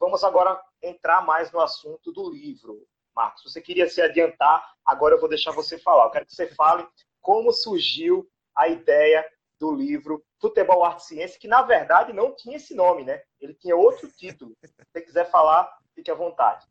Vamos 0.00 0.24
agora 0.24 0.58
entrar 0.82 1.20
mais 1.26 1.52
no 1.52 1.60
assunto 1.60 2.10
do 2.10 2.30
livro. 2.30 2.88
Marcos, 3.14 3.42
você 3.42 3.60
queria 3.60 3.86
se 3.86 4.00
adiantar, 4.00 4.66
agora 4.82 5.14
eu 5.14 5.20
vou 5.20 5.28
deixar 5.28 5.52
você 5.52 5.78
falar. 5.78 6.06
Eu 6.06 6.10
quero 6.10 6.24
que 6.24 6.34
você 6.34 6.46
fale 6.46 6.88
como 7.20 7.52
surgiu 7.52 8.26
a 8.56 8.66
ideia 8.66 9.22
do 9.58 9.70
livro 9.70 10.24
Futebol, 10.40 10.82
Arte 10.82 11.02
e 11.02 11.06
Ciência, 11.06 11.38
que 11.38 11.46
na 11.46 11.60
verdade 11.60 12.14
não 12.14 12.34
tinha 12.34 12.56
esse 12.56 12.74
nome, 12.74 13.04
né? 13.04 13.20
Ele 13.38 13.52
tinha 13.52 13.76
outro 13.76 14.10
título. 14.10 14.56
Se 14.64 14.72
você 14.90 15.02
quiser 15.02 15.30
falar, 15.30 15.70
fique 15.94 16.10
à 16.10 16.14
vontade. 16.14 16.66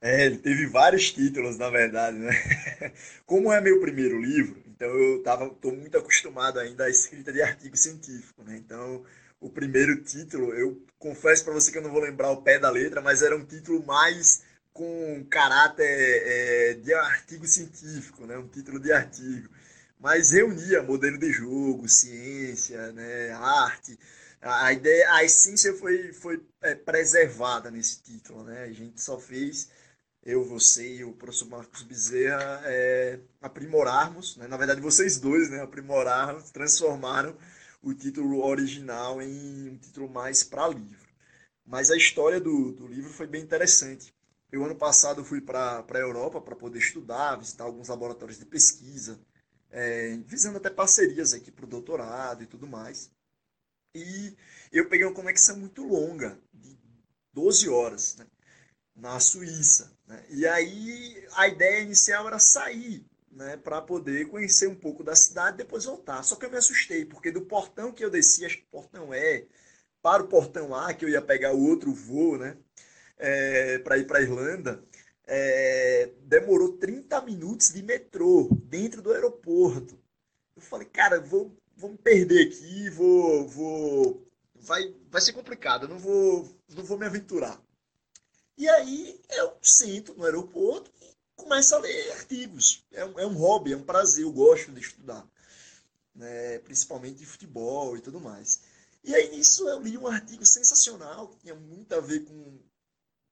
É, 0.00 0.26
ele 0.26 0.38
teve 0.38 0.66
vários 0.66 1.12
títulos, 1.12 1.58
na 1.58 1.68
verdade, 1.68 2.16
né? 2.16 2.30
Como 3.26 3.52
é 3.52 3.60
meu 3.60 3.80
primeiro 3.80 4.18
livro, 4.18 4.62
então 4.66 4.88
eu 4.88 5.22
tô 5.60 5.72
muito 5.72 5.98
acostumado 5.98 6.58
ainda 6.60 6.84
à 6.84 6.88
escrita 6.88 7.32
de 7.32 7.42
artigo 7.42 7.76
científico, 7.76 8.42
né? 8.44 8.56
Então, 8.56 9.04
o 9.40 9.50
primeiro 9.50 10.02
título. 10.02 10.52
Eu 10.54 10.80
confesso 10.98 11.44
para 11.44 11.54
você 11.54 11.72
que 11.72 11.78
eu 11.78 11.82
não 11.82 11.90
vou 11.90 12.00
lembrar 12.02 12.30
o 12.30 12.42
pé 12.42 12.58
da 12.58 12.70
letra, 12.70 13.00
mas 13.00 13.22
era 13.22 13.36
um 13.36 13.44
título 13.44 13.84
mais 13.84 14.42
com 14.72 15.26
caráter 15.28 15.84
é, 15.84 16.74
de 16.74 16.92
artigo 16.94 17.46
científico, 17.46 18.26
né? 18.26 18.36
um 18.38 18.48
título 18.48 18.78
de 18.78 18.92
artigo. 18.92 19.48
mas 19.98 20.30
reunia 20.30 20.82
modelo 20.82 21.18
de 21.18 21.32
jogo, 21.32 21.88
ciência, 21.88 22.92
né, 22.92 23.30
arte. 23.32 23.98
A 24.40 24.72
ideia, 24.72 25.12
a 25.14 25.24
essência 25.24 25.74
foi, 25.74 26.12
foi 26.12 26.42
é, 26.62 26.74
preservada 26.74 27.70
nesse 27.70 28.02
título, 28.02 28.44
né? 28.44 28.64
A 28.64 28.72
gente 28.72 29.00
só 29.02 29.18
fez 29.18 29.68
eu, 30.24 30.44
você 30.44 30.96
e 30.96 31.04
o 31.04 31.12
professor 31.12 31.48
Marcos 31.48 31.82
Bezerra 31.82 32.62
é, 32.64 33.20
aprimorarmos, 33.40 34.36
né? 34.36 34.46
na 34.46 34.56
verdade 34.56 34.80
vocês 34.80 35.18
dois, 35.18 35.50
né, 35.50 35.62
aprimoraram, 35.62 36.40
transformaram 36.52 37.36
o 37.82 37.94
título 37.94 38.44
original 38.44 39.20
em 39.22 39.70
um 39.70 39.78
título 39.78 40.08
mais 40.08 40.42
para 40.42 40.68
livro. 40.68 41.08
Mas 41.64 41.90
a 41.90 41.96
história 41.96 42.40
do, 42.40 42.72
do 42.72 42.86
livro 42.86 43.10
foi 43.10 43.26
bem 43.26 43.42
interessante. 43.42 44.14
Eu, 44.50 44.64
ano 44.64 44.74
passado, 44.74 45.24
fui 45.24 45.40
para 45.40 45.84
a 45.88 45.98
Europa 45.98 46.40
para 46.40 46.56
poder 46.56 46.78
estudar, 46.78 47.36
visitar 47.36 47.64
alguns 47.64 47.88
laboratórios 47.88 48.38
de 48.38 48.44
pesquisa, 48.44 49.20
é, 49.70 50.16
visando 50.26 50.58
até 50.58 50.68
parcerias 50.68 51.32
aqui 51.32 51.50
para 51.50 51.64
o 51.64 51.68
doutorado 51.68 52.42
e 52.42 52.46
tudo 52.46 52.66
mais. 52.66 53.10
E 53.94 54.36
eu 54.72 54.88
peguei 54.88 55.06
uma 55.06 55.14
conexão 55.14 55.56
muito 55.56 55.84
longa, 55.84 56.38
de 56.52 56.76
12 57.32 57.68
horas, 57.68 58.16
né, 58.16 58.26
na 58.96 59.20
Suíça. 59.20 59.96
Né? 60.06 60.24
E 60.30 60.46
aí 60.46 61.28
a 61.32 61.46
ideia 61.46 61.82
inicial 61.82 62.26
era 62.26 62.38
sair 62.38 63.04
né, 63.30 63.56
para 63.56 63.80
poder 63.80 64.28
conhecer 64.28 64.66
um 64.66 64.74
pouco 64.74 65.04
da 65.04 65.14
cidade 65.14 65.58
depois 65.58 65.84
voltar. 65.84 66.22
Só 66.22 66.36
que 66.36 66.44
eu 66.44 66.50
me 66.50 66.56
assustei, 66.56 67.04
porque 67.04 67.30
do 67.30 67.42
portão 67.42 67.92
que 67.92 68.04
eu 68.04 68.10
desci, 68.10 68.44
acho 68.44 68.58
que 68.58 68.64
o 68.64 68.70
portão 68.70 69.14
é, 69.14 69.46
para 70.02 70.22
o 70.22 70.28
portão 70.28 70.74
A, 70.74 70.92
que 70.92 71.04
eu 71.04 71.08
ia 71.08 71.22
pegar 71.22 71.54
o 71.54 71.62
outro 71.68 71.92
voo, 71.92 72.38
né, 72.38 72.56
é, 73.18 73.78
para 73.78 73.98
ir 73.98 74.06
para 74.06 74.22
Irlanda, 74.22 74.82
é, 75.26 76.10
demorou 76.22 76.76
30 76.78 77.20
minutos 77.22 77.72
de 77.72 77.82
metrô 77.82 78.48
dentro 78.64 79.00
do 79.00 79.12
aeroporto. 79.12 79.98
Eu 80.56 80.62
falei, 80.62 80.88
cara, 80.88 81.20
vou, 81.20 81.56
vou 81.76 81.90
me 81.90 81.98
perder 81.98 82.48
aqui, 82.48 82.90
vou, 82.90 83.46
vou, 83.46 84.26
vai, 84.54 84.94
vai 85.08 85.20
ser 85.20 85.32
complicado, 85.32 85.86
não 85.86 85.98
vou, 85.98 86.48
não 86.74 86.84
vou 86.84 86.98
me 86.98 87.06
aventurar. 87.06 87.62
E 88.58 88.68
aí 88.68 89.20
eu 89.30 89.56
sento 89.62 90.14
no 90.14 90.24
aeroporto 90.24 90.90
começa 91.40 91.76
a 91.76 91.78
ler 91.78 92.12
artigos. 92.12 92.84
É 92.92 93.04
um, 93.04 93.18
é 93.18 93.26
um 93.26 93.34
hobby, 93.34 93.72
é 93.72 93.76
um 93.76 93.82
prazer, 93.82 94.24
eu 94.24 94.32
gosto 94.32 94.72
de 94.72 94.80
estudar. 94.80 95.26
Né? 96.14 96.58
Principalmente 96.60 97.18
de 97.18 97.26
futebol 97.26 97.96
e 97.96 98.00
tudo 98.00 98.20
mais. 98.20 98.60
E 99.02 99.14
aí 99.14 99.30
nisso 99.30 99.68
eu 99.68 99.80
li 99.80 99.96
um 99.96 100.06
artigo 100.06 100.44
sensacional, 100.44 101.28
que 101.28 101.38
tinha 101.38 101.54
muito 101.54 101.94
a 101.94 102.00
ver 102.00 102.20
com 102.20 102.58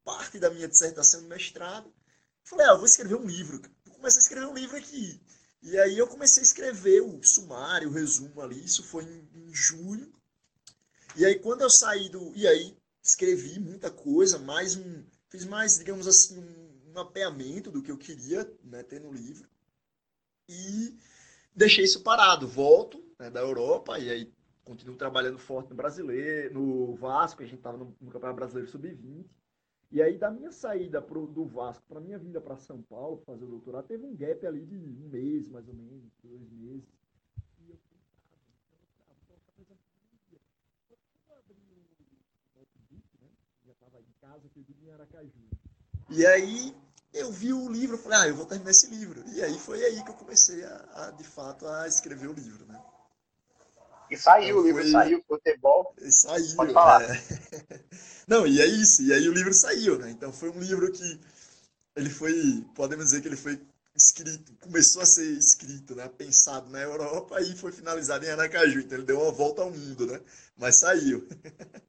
parte 0.04 0.38
da 0.38 0.50
minha 0.50 0.66
dissertação 0.66 1.20
de 1.20 1.26
mestrado. 1.26 1.92
Falei, 2.42 2.66
ah, 2.66 2.74
vou 2.74 2.86
escrever 2.86 3.16
um 3.16 3.26
livro. 3.26 3.60
Eu 3.84 3.92
comecei 3.92 4.18
a 4.18 4.22
escrever 4.22 4.46
um 4.46 4.54
livro 4.54 4.76
aqui. 4.76 5.20
E 5.60 5.78
aí 5.78 5.98
eu 5.98 6.06
comecei 6.06 6.40
a 6.40 6.46
escrever 6.46 7.02
o 7.02 7.22
sumário, 7.22 7.90
o 7.90 7.92
resumo 7.92 8.40
ali. 8.40 8.64
Isso 8.64 8.82
foi 8.82 9.04
em, 9.04 9.28
em 9.34 9.54
julho. 9.54 10.10
E 11.14 11.26
aí 11.26 11.38
quando 11.38 11.60
eu 11.60 11.70
saí 11.70 12.08
do... 12.08 12.32
E 12.34 12.46
aí 12.46 12.76
escrevi 13.02 13.58
muita 13.58 13.90
coisa, 13.90 14.38
mais 14.38 14.76
um... 14.76 15.04
Fiz 15.28 15.44
mais, 15.44 15.76
digamos 15.76 16.06
assim, 16.06 16.38
um 16.38 16.67
mapeamento 16.98 17.70
do 17.70 17.82
que 17.82 17.90
eu 17.90 17.98
queria 17.98 18.50
né, 18.64 18.82
ter 18.82 19.00
no 19.00 19.12
livro. 19.12 19.48
E 20.48 20.96
deixei 21.54 21.84
isso 21.84 22.02
parado. 22.02 22.46
Volto 22.46 23.04
né, 23.18 23.30
da 23.30 23.40
Europa 23.40 23.98
e 23.98 24.10
aí 24.10 24.32
continuo 24.64 24.96
trabalhando 24.96 25.38
forte 25.38 25.70
no 25.70 25.76
brasileiro, 25.76 26.54
no 26.54 26.94
Vasco, 26.94 27.42
a 27.42 27.46
gente 27.46 27.56
estava 27.56 27.78
no, 27.78 27.96
no 28.00 28.10
Campeonato 28.10 28.36
Brasileiro 28.36 28.70
Sub-20. 28.70 29.24
E 29.90 30.02
aí, 30.02 30.18
da 30.18 30.30
minha 30.30 30.52
saída 30.52 31.00
pro, 31.00 31.26
do 31.26 31.46
Vasco 31.46 31.82
para 31.88 32.00
minha 32.00 32.18
vinda 32.18 32.38
para 32.42 32.58
São 32.58 32.82
Paulo 32.82 33.22
fazer 33.24 33.44
o 33.44 33.48
doutorado, 33.48 33.86
teve 33.86 34.04
um 34.04 34.14
gap 34.14 34.46
ali 34.46 34.66
de 34.66 34.76
um 34.76 35.08
mês, 35.08 35.48
mais 35.48 35.66
ou 35.66 35.74
menos, 35.74 36.04
dois 36.22 36.46
meses. 36.50 36.84
E 37.58 37.74
em 44.88 44.90
Aracaju. 44.90 45.32
E 46.10 46.26
aí 46.26 46.74
eu 47.12 47.32
vi 47.32 47.52
o 47.52 47.68
livro, 47.68 47.96
eu 47.96 48.02
falei, 48.02 48.18
ah, 48.18 48.28
eu 48.28 48.36
vou 48.36 48.46
terminar 48.46 48.70
esse 48.70 48.86
livro. 48.88 49.22
E 49.28 49.42
aí 49.42 49.58
foi 49.58 49.82
aí 49.84 50.02
que 50.02 50.10
eu 50.10 50.14
comecei 50.14 50.62
a, 50.64 50.88
a 50.94 51.10
de 51.12 51.24
fato, 51.24 51.66
a 51.66 51.86
escrever 51.88 52.28
o 52.28 52.32
livro, 52.32 52.66
né? 52.66 52.80
E 54.10 54.16
saiu, 54.16 54.48
então, 54.48 54.60
o 54.60 54.66
livro 54.66 54.82
foi... 54.82 54.90
saiu, 54.90 55.24
futebol. 55.26 55.94
Saiu, 56.10 56.56
Pode 56.56 56.72
falar. 56.72 57.02
É. 57.02 57.20
Não, 58.26 58.46
e 58.46 58.60
é 58.60 58.66
isso, 58.66 59.02
e 59.02 59.12
aí 59.12 59.28
o 59.28 59.32
livro 59.32 59.52
saiu, 59.52 59.98
né? 59.98 60.10
Então 60.10 60.32
foi 60.32 60.50
um 60.50 60.60
livro 60.60 60.90
que 60.92 61.20
ele 61.96 62.10
foi, 62.10 62.64
podemos 62.74 63.06
dizer 63.06 63.20
que 63.20 63.28
ele 63.28 63.36
foi 63.36 63.60
escrito, 63.94 64.54
começou 64.60 65.02
a 65.02 65.06
ser 65.06 65.26
escrito, 65.32 65.94
né? 65.94 66.08
Pensado 66.08 66.70
na 66.70 66.80
Europa 66.80 67.40
e 67.40 67.56
foi 67.56 67.72
finalizado 67.72 68.24
em 68.24 68.30
Aracaju. 68.30 68.80
Então 68.80 68.98
ele 68.98 69.06
deu 69.06 69.20
uma 69.20 69.32
volta 69.32 69.62
ao 69.62 69.70
mundo, 69.70 70.06
né? 70.06 70.20
Mas 70.56 70.76
saiu. 70.76 71.26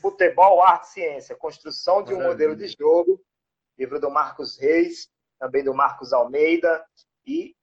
Futebol, 0.00 0.62
arte 0.62 0.84
e 0.84 0.92
ciência, 0.92 1.34
construção 1.34 2.02
de 2.02 2.14
um 2.14 2.18
Maravilha. 2.18 2.48
modelo 2.48 2.56
de 2.56 2.68
jogo 2.78 3.20
livro 3.78 4.00
do 4.00 4.10
Marcos 4.10 4.58
Reis, 4.58 5.10
também 5.38 5.62
do 5.62 5.74
Marcos 5.74 6.12
Almeida. 6.12 6.84
E 7.26 7.54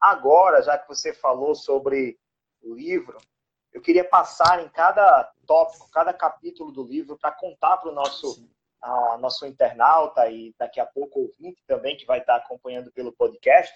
agora, 0.00 0.62
já 0.62 0.78
que 0.78 0.88
você 0.88 1.12
falou 1.12 1.54
sobre 1.54 2.18
o 2.62 2.74
livro, 2.74 3.18
eu 3.72 3.80
queria 3.80 4.04
passar 4.04 4.64
em 4.64 4.68
cada 4.68 5.30
tópico, 5.46 5.90
cada 5.90 6.12
capítulo 6.12 6.72
do 6.72 6.82
livro, 6.82 7.18
para 7.18 7.32
contar 7.32 7.76
para 7.76 7.90
o 7.90 7.94
nosso, 7.94 8.48
nosso 9.20 9.44
internauta 9.46 10.28
e 10.30 10.54
daqui 10.58 10.80
a 10.80 10.86
pouco 10.86 11.20
ouvinte 11.20 11.62
também, 11.66 11.96
que 11.96 12.06
vai 12.06 12.20
estar 12.20 12.36
acompanhando 12.36 12.90
pelo 12.92 13.12
podcast, 13.12 13.74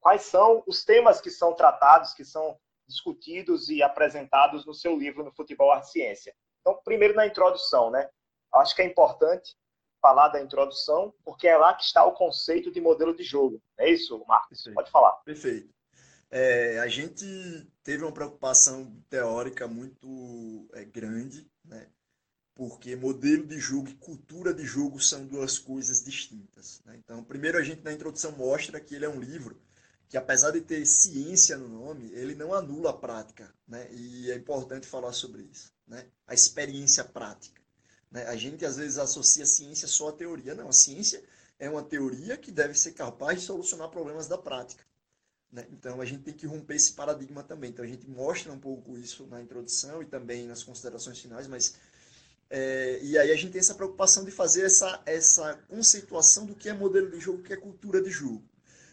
quais 0.00 0.22
são 0.22 0.62
os 0.66 0.84
temas 0.84 1.20
que 1.20 1.30
são 1.30 1.54
tratados, 1.54 2.12
que 2.12 2.24
são 2.24 2.58
discutidos 2.86 3.68
e 3.68 3.82
apresentados 3.82 4.66
no 4.66 4.74
seu 4.74 4.98
livro 4.98 5.24
no 5.24 5.32
Futebol 5.32 5.70
Arte 5.72 5.90
Ciência. 5.90 6.34
Então, 6.60 6.78
primeiro 6.84 7.14
na 7.14 7.26
introdução, 7.26 7.90
né? 7.90 8.10
Acho 8.52 8.76
que 8.76 8.82
é 8.82 8.84
importante 8.84 9.56
falar 10.02 10.28
da 10.28 10.42
introdução, 10.42 11.14
porque 11.24 11.46
é 11.46 11.56
lá 11.56 11.72
que 11.72 11.84
está 11.84 12.04
o 12.04 12.12
conceito 12.12 12.72
de 12.72 12.80
modelo 12.80 13.16
de 13.16 13.22
jogo. 13.22 13.62
É 13.78 13.88
isso, 13.88 14.22
Marcos? 14.26 14.58
Perfeito. 14.58 14.74
Pode 14.74 14.90
falar. 14.90 15.12
Perfeito. 15.24 15.72
É, 16.28 16.80
a 16.80 16.88
gente 16.88 17.24
teve 17.84 18.02
uma 18.02 18.12
preocupação 18.12 18.92
teórica 19.08 19.68
muito 19.68 20.66
é, 20.72 20.84
grande, 20.84 21.46
né? 21.64 21.86
porque 22.54 22.96
modelo 22.96 23.46
de 23.46 23.58
jogo 23.58 23.88
e 23.88 23.94
cultura 23.94 24.52
de 24.52 24.64
jogo 24.64 25.00
são 25.00 25.24
duas 25.24 25.58
coisas 25.58 26.02
distintas. 26.02 26.82
Né? 26.84 26.96
Então, 26.98 27.22
primeiro 27.22 27.58
a 27.58 27.62
gente 27.62 27.82
na 27.82 27.92
introdução 27.92 28.32
mostra 28.32 28.80
que 28.80 28.94
ele 28.94 29.04
é 29.04 29.08
um 29.08 29.20
livro 29.20 29.60
que, 30.08 30.16
apesar 30.16 30.50
de 30.50 30.60
ter 30.60 30.84
ciência 30.84 31.56
no 31.56 31.68
nome, 31.68 32.10
ele 32.12 32.34
não 32.34 32.52
anula 32.52 32.90
a 32.90 32.96
prática. 32.96 33.54
Né? 33.66 33.88
E 33.92 34.30
é 34.30 34.34
importante 34.34 34.86
falar 34.86 35.12
sobre 35.12 35.42
isso. 35.42 35.72
Né? 35.86 36.06
A 36.26 36.34
experiência 36.34 37.04
prática. 37.04 37.61
Né? 38.12 38.24
A 38.26 38.36
gente 38.36 38.64
às 38.64 38.76
vezes 38.76 38.98
associa 38.98 39.42
a 39.44 39.46
ciência 39.46 39.88
só 39.88 40.10
à 40.10 40.12
teoria. 40.12 40.54
Não, 40.54 40.68
a 40.68 40.72
ciência 40.72 41.24
é 41.58 41.68
uma 41.68 41.82
teoria 41.82 42.36
que 42.36 42.52
deve 42.52 42.74
ser 42.78 42.92
capaz 42.92 43.40
de 43.40 43.46
solucionar 43.46 43.88
problemas 43.88 44.28
da 44.28 44.38
prática. 44.38 44.84
Né? 45.50 45.66
Então 45.72 46.00
a 46.00 46.04
gente 46.04 46.22
tem 46.22 46.34
que 46.34 46.46
romper 46.46 46.76
esse 46.76 46.92
paradigma 46.92 47.42
também. 47.42 47.70
Então 47.70 47.84
a 47.84 47.88
gente 47.88 48.08
mostra 48.08 48.52
um 48.52 48.58
pouco 48.58 48.96
isso 48.98 49.26
na 49.26 49.42
introdução 49.42 50.02
e 50.02 50.06
também 50.06 50.46
nas 50.46 50.62
considerações 50.62 51.18
finais, 51.18 51.46
mas 51.46 51.74
é, 52.54 53.02
e 53.02 53.16
aí 53.16 53.32
a 53.32 53.34
gente 53.34 53.52
tem 53.52 53.60
essa 53.60 53.74
preocupação 53.74 54.26
de 54.26 54.30
fazer 54.30 54.66
essa, 54.66 55.02
essa 55.06 55.54
conceituação 55.68 56.44
do 56.44 56.54
que 56.54 56.68
é 56.68 56.74
modelo 56.74 57.10
de 57.10 57.18
jogo, 57.18 57.38
o 57.38 57.42
que 57.42 57.54
é 57.54 57.56
cultura 57.56 58.02
de 58.02 58.10
jogo. 58.10 58.44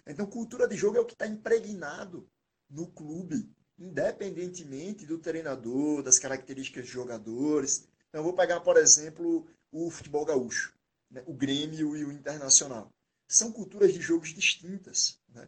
Então, 0.07 0.25
cultura 0.25 0.65
de 0.65 0.77
jogo 0.77 0.97
é 0.97 1.01
o 1.01 1.05
que 1.05 1.13
está 1.13 1.27
impregnado 1.27 2.25
no 2.69 2.87
clube, 2.87 3.53
independentemente 3.77 5.05
do 5.05 5.17
treinador, 5.17 6.01
das 6.01 6.17
características 6.17 6.85
de 6.85 6.91
jogadores. 6.91 7.85
Então, 8.09 8.21
eu 8.21 8.23
vou 8.23 8.33
pegar, 8.33 8.59
por 8.61 8.77
exemplo, 8.77 9.47
o 9.71 9.89
futebol 9.89 10.25
gaúcho, 10.25 10.73
né? 11.09 11.23
o 11.25 11.33
Grêmio 11.33 11.95
e 11.95 12.03
o 12.03 12.11
Internacional. 12.11 12.91
São 13.27 13.51
culturas 13.51 13.93
de 13.93 14.01
jogos 14.01 14.33
distintas. 14.33 15.19
Né? 15.29 15.47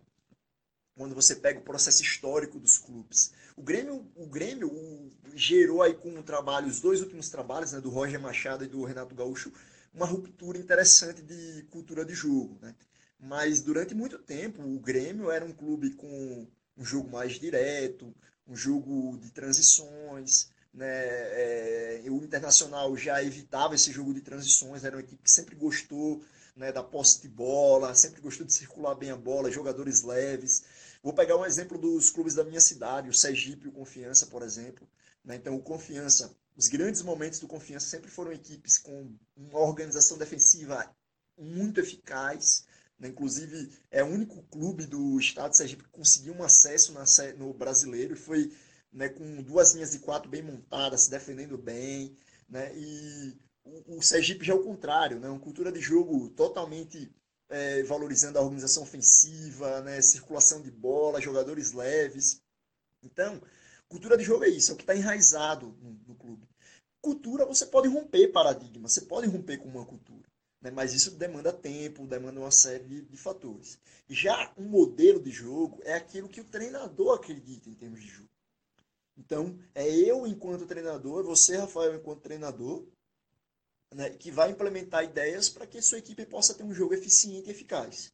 Quando 0.95 1.15
você 1.15 1.35
pega 1.35 1.59
o 1.59 1.63
processo 1.63 2.03
histórico 2.03 2.59
dos 2.59 2.77
clubes. 2.77 3.33
O 3.55 3.63
Grêmio, 3.63 4.11
o 4.15 4.27
Grêmio 4.27 4.67
o, 4.71 5.11
gerou 5.33 5.81
aí 5.81 5.95
com 5.95 6.17
o 6.19 6.23
trabalho, 6.23 6.67
os 6.67 6.79
dois 6.79 7.01
últimos 7.01 7.29
trabalhos, 7.29 7.71
né, 7.71 7.81
do 7.81 7.89
Roger 7.89 8.19
Machado 8.19 8.63
e 8.63 8.67
do 8.67 8.83
Renato 8.83 9.15
Gaúcho, 9.15 9.51
uma 9.93 10.05
ruptura 10.05 10.57
interessante 10.57 11.21
de 11.21 11.63
cultura 11.71 12.05
de 12.05 12.13
jogo. 12.13 12.59
Né? 12.61 12.75
Mas 13.19 13.61
durante 13.61 13.95
muito 13.95 14.19
tempo, 14.19 14.61
o 14.61 14.79
Grêmio 14.79 15.31
era 15.31 15.43
um 15.43 15.53
clube 15.53 15.91
com 15.95 16.47
um 16.77 16.85
jogo 16.85 17.09
mais 17.09 17.39
direto, 17.39 18.13
um 18.47 18.55
jogo 18.55 19.17
de 19.17 19.31
transições, 19.31 20.49
né? 20.73 20.87
É, 20.87 22.03
o 22.09 22.23
Internacional 22.23 22.95
já 22.95 23.23
evitava 23.23 23.75
esse 23.75 23.91
jogo 23.91 24.13
de 24.13 24.21
transições, 24.21 24.83
era 24.83 24.95
uma 24.95 25.01
equipe 25.01 25.21
que 25.21 25.31
sempre 25.31 25.55
gostou 25.55 26.23
né, 26.55 26.71
da 26.71 26.83
posse 26.83 27.21
de 27.21 27.27
bola, 27.27 27.95
sempre 27.95 28.21
gostou 28.21 28.45
de 28.45 28.53
circular 28.53 28.95
bem 28.95 29.11
a 29.11 29.17
bola, 29.17 29.51
jogadores 29.51 30.01
leves. 30.01 30.63
Vou 31.03 31.13
pegar 31.13 31.37
um 31.37 31.45
exemplo 31.45 31.77
dos 31.77 32.09
clubes 32.09 32.35
da 32.35 32.43
minha 32.43 32.61
cidade, 32.61 33.09
o 33.09 33.13
Sergipe 33.13 33.65
e 33.65 33.69
o 33.69 33.71
Confiança, 33.71 34.27
por 34.27 34.43
exemplo. 34.43 34.87
Né? 35.23 35.35
Então, 35.35 35.55
o 35.55 35.61
Confiança, 35.61 36.35
os 36.55 36.67
grandes 36.67 37.01
momentos 37.01 37.39
do 37.39 37.47
Confiança 37.47 37.87
sempre 37.87 38.09
foram 38.09 38.31
equipes 38.31 38.77
com 38.77 39.13
uma 39.35 39.59
organização 39.59 40.17
defensiva 40.17 40.93
muito 41.37 41.79
eficaz, 41.79 42.65
Né? 42.99 43.07
Inclusive, 43.07 43.71
é 43.89 44.03
o 44.03 44.07
único 44.07 44.43
clube 44.43 44.85
do 44.85 45.19
estado 45.19 45.51
de 45.51 45.57
Sergipe 45.57 45.83
que 45.83 45.89
conseguiu 45.89 46.33
um 46.33 46.43
acesso 46.43 46.93
no 47.37 47.53
brasileiro 47.53 48.13
e 48.13 48.17
foi 48.17 48.51
né, 48.91 49.09
com 49.09 49.41
duas 49.41 49.73
linhas 49.73 49.91
de 49.91 49.99
quatro 49.99 50.29
bem 50.29 50.41
montadas, 50.41 51.01
se 51.01 51.11
defendendo 51.11 51.57
bem. 51.57 52.15
Né? 52.49 52.75
E 52.75 53.37
o, 53.63 53.97
o 53.97 54.01
Sergipe 54.01 54.45
já 54.45 54.53
é 54.53 54.55
o 54.55 54.63
contrário, 54.63 55.19
né? 55.19 55.29
uma 55.29 55.39
cultura 55.39 55.71
de 55.71 55.79
jogo 55.79 56.29
totalmente 56.29 57.11
é, 57.49 57.83
valorizando 57.83 58.37
a 58.37 58.41
organização 58.41 58.83
ofensiva, 58.83 59.81
né? 59.81 60.01
circulação 60.01 60.61
de 60.61 60.71
bola, 60.71 61.21
jogadores 61.21 61.71
leves. 61.71 62.41
Então, 63.03 63.41
cultura 63.87 64.17
de 64.17 64.23
jogo 64.23 64.43
é 64.43 64.49
isso, 64.49 64.71
é 64.71 64.73
o 64.73 64.77
que 64.77 64.83
está 64.83 64.95
enraizado 64.95 65.75
no, 65.81 65.91
no 66.07 66.15
clube. 66.15 66.47
Cultura, 67.01 67.45
você 67.45 67.65
pode 67.65 67.87
romper 67.87 68.27
paradigma, 68.27 68.87
você 68.87 69.01
pode 69.01 69.27
romper 69.27 69.57
com 69.57 69.69
uma 69.69 69.85
cultura. 69.85 70.29
Né? 70.61 70.69
Mas 70.69 70.93
isso 70.93 71.11
demanda 71.11 71.51
tempo, 71.51 72.05
demanda 72.05 72.39
uma 72.39 72.51
série 72.51 72.83
de, 72.83 73.01
de 73.01 73.17
fatores. 73.17 73.79
Já 74.07 74.53
um 74.57 74.65
modelo 74.65 75.21
de 75.21 75.31
jogo 75.31 75.81
é 75.83 75.93
aquilo 75.93 76.29
que 76.29 76.41
o 76.41 76.45
treinador 76.45 77.15
acredita 77.15 77.69
em 77.69 77.73
termos 77.73 77.99
de 77.99 78.07
jogo. 78.07 78.29
Então, 79.17 79.59
é 79.75 79.87
eu 79.89 80.25
enquanto 80.25 80.65
treinador, 80.65 81.23
você, 81.23 81.57
Rafael, 81.57 81.95
enquanto 81.95 82.21
treinador, 82.21 82.87
né, 83.93 84.09
que 84.11 84.31
vai 84.31 84.51
implementar 84.51 85.03
ideias 85.03 85.49
para 85.49 85.67
que 85.67 85.81
sua 85.81 85.97
equipe 85.97 86.25
possa 86.25 86.53
ter 86.53 86.63
um 86.63 86.73
jogo 86.73 86.93
eficiente 86.93 87.47
e 87.47 87.51
eficaz. 87.51 88.13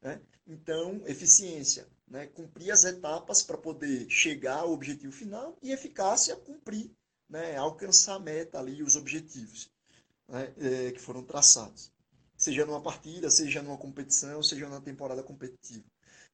Né? 0.00 0.20
Então, 0.46 1.02
eficiência, 1.06 1.86
né, 2.06 2.26
cumprir 2.26 2.70
as 2.70 2.84
etapas 2.84 3.42
para 3.42 3.58
poder 3.58 4.08
chegar 4.08 4.60
ao 4.60 4.72
objetivo 4.72 5.12
final 5.12 5.56
e 5.62 5.70
eficácia, 5.70 6.34
cumprir, 6.36 6.90
né, 7.28 7.56
alcançar 7.56 8.14
a 8.14 8.20
meta 8.20 8.58
ali, 8.58 8.82
os 8.82 8.96
objetivos 8.96 9.70
né, 10.26 10.54
é, 10.56 10.92
que 10.92 10.98
foram 11.00 11.22
traçados. 11.22 11.92
Seja 12.36 12.64
numa 12.64 12.80
partida, 12.80 13.30
seja 13.30 13.62
numa 13.62 13.76
competição, 13.76 14.42
seja 14.42 14.68
numa 14.68 14.80
temporada 14.80 15.22
competitiva. 15.22 15.84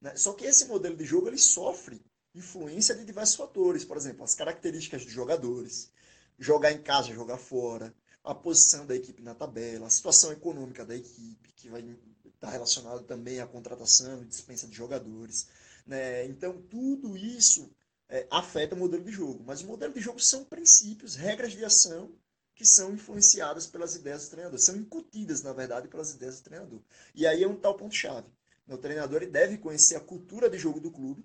Né? 0.01 0.15
Só 0.17 0.35
que 0.35 0.45
esse 0.45 0.67
modelo 0.67 0.97
de 0.97 1.05
jogo 1.05 1.29
ele 1.29 1.39
sofre 1.39 2.01
influência 2.35 2.95
de 2.95 3.05
diversos 3.05 3.37
fatores. 3.37 3.85
Por 3.85 3.97
exemplo, 3.97 4.25
as 4.25 4.35
características 4.35 5.05
dos 5.05 5.13
jogadores, 5.13 5.91
jogar 6.39 6.73
em 6.73 6.83
casa, 6.83 7.13
jogar 7.13 7.39
fora, 7.39 7.95
a 8.23 8.35
posição 8.35 8.87
da 8.87 8.97
equipe 8.97 9.23
na 9.23 9.35
tabela, 9.35 9.87
a 9.87 9.91
situação 9.91 10.33
econômica 10.33 10.85
da 10.85 10.97
equipe, 10.97 11.53
que 11.55 11.69
vai 11.69 11.85
estar 12.25 12.51
relacionado 12.51 13.05
também 13.05 13.41
à 13.41 13.47
contratação 13.47 14.23
e 14.23 14.27
dispensa 14.27 14.67
de 14.67 14.75
jogadores. 14.75 15.47
Né? 15.87 16.25
Então, 16.27 16.61
tudo 16.63 17.17
isso 17.17 17.71
é, 18.09 18.27
afeta 18.31 18.75
o 18.75 18.79
modelo 18.79 19.05
de 19.05 19.13
jogo. 19.13 19.43
Mas 19.47 19.61
o 19.63 19.67
modelo 19.67 19.93
de 19.93 20.01
jogo 20.01 20.21
são 20.21 20.45
princípios, 20.45 21.15
regras 21.15 21.53
de 21.53 21.65
ação 21.65 22.13
que 22.55 22.65
são 22.65 22.93
influenciadas 22.93 23.67
pelas 23.67 23.97
ideias 23.97 24.25
do 24.25 24.31
treinador, 24.31 24.59
são 24.61 24.77
incutidas, 24.77 25.43
na 25.43 25.53
verdade, 25.53 25.89
pelas 25.89 26.13
ideias 26.13 26.39
do 26.39 26.45
treinador. 26.45 26.81
E 27.15 27.27
aí 27.27 27.43
é 27.43 27.49
um 27.49 27.57
tal 27.57 27.77
ponto-chave. 27.77 28.29
O 28.69 28.79
treinador 28.79 29.27
deve 29.27 29.59
conhecer 29.59 29.97
a 29.97 30.01
cultura 30.01 30.49
de 30.49 30.57
jogo 30.57 30.81
do 30.81 30.91
clube, 30.91 31.25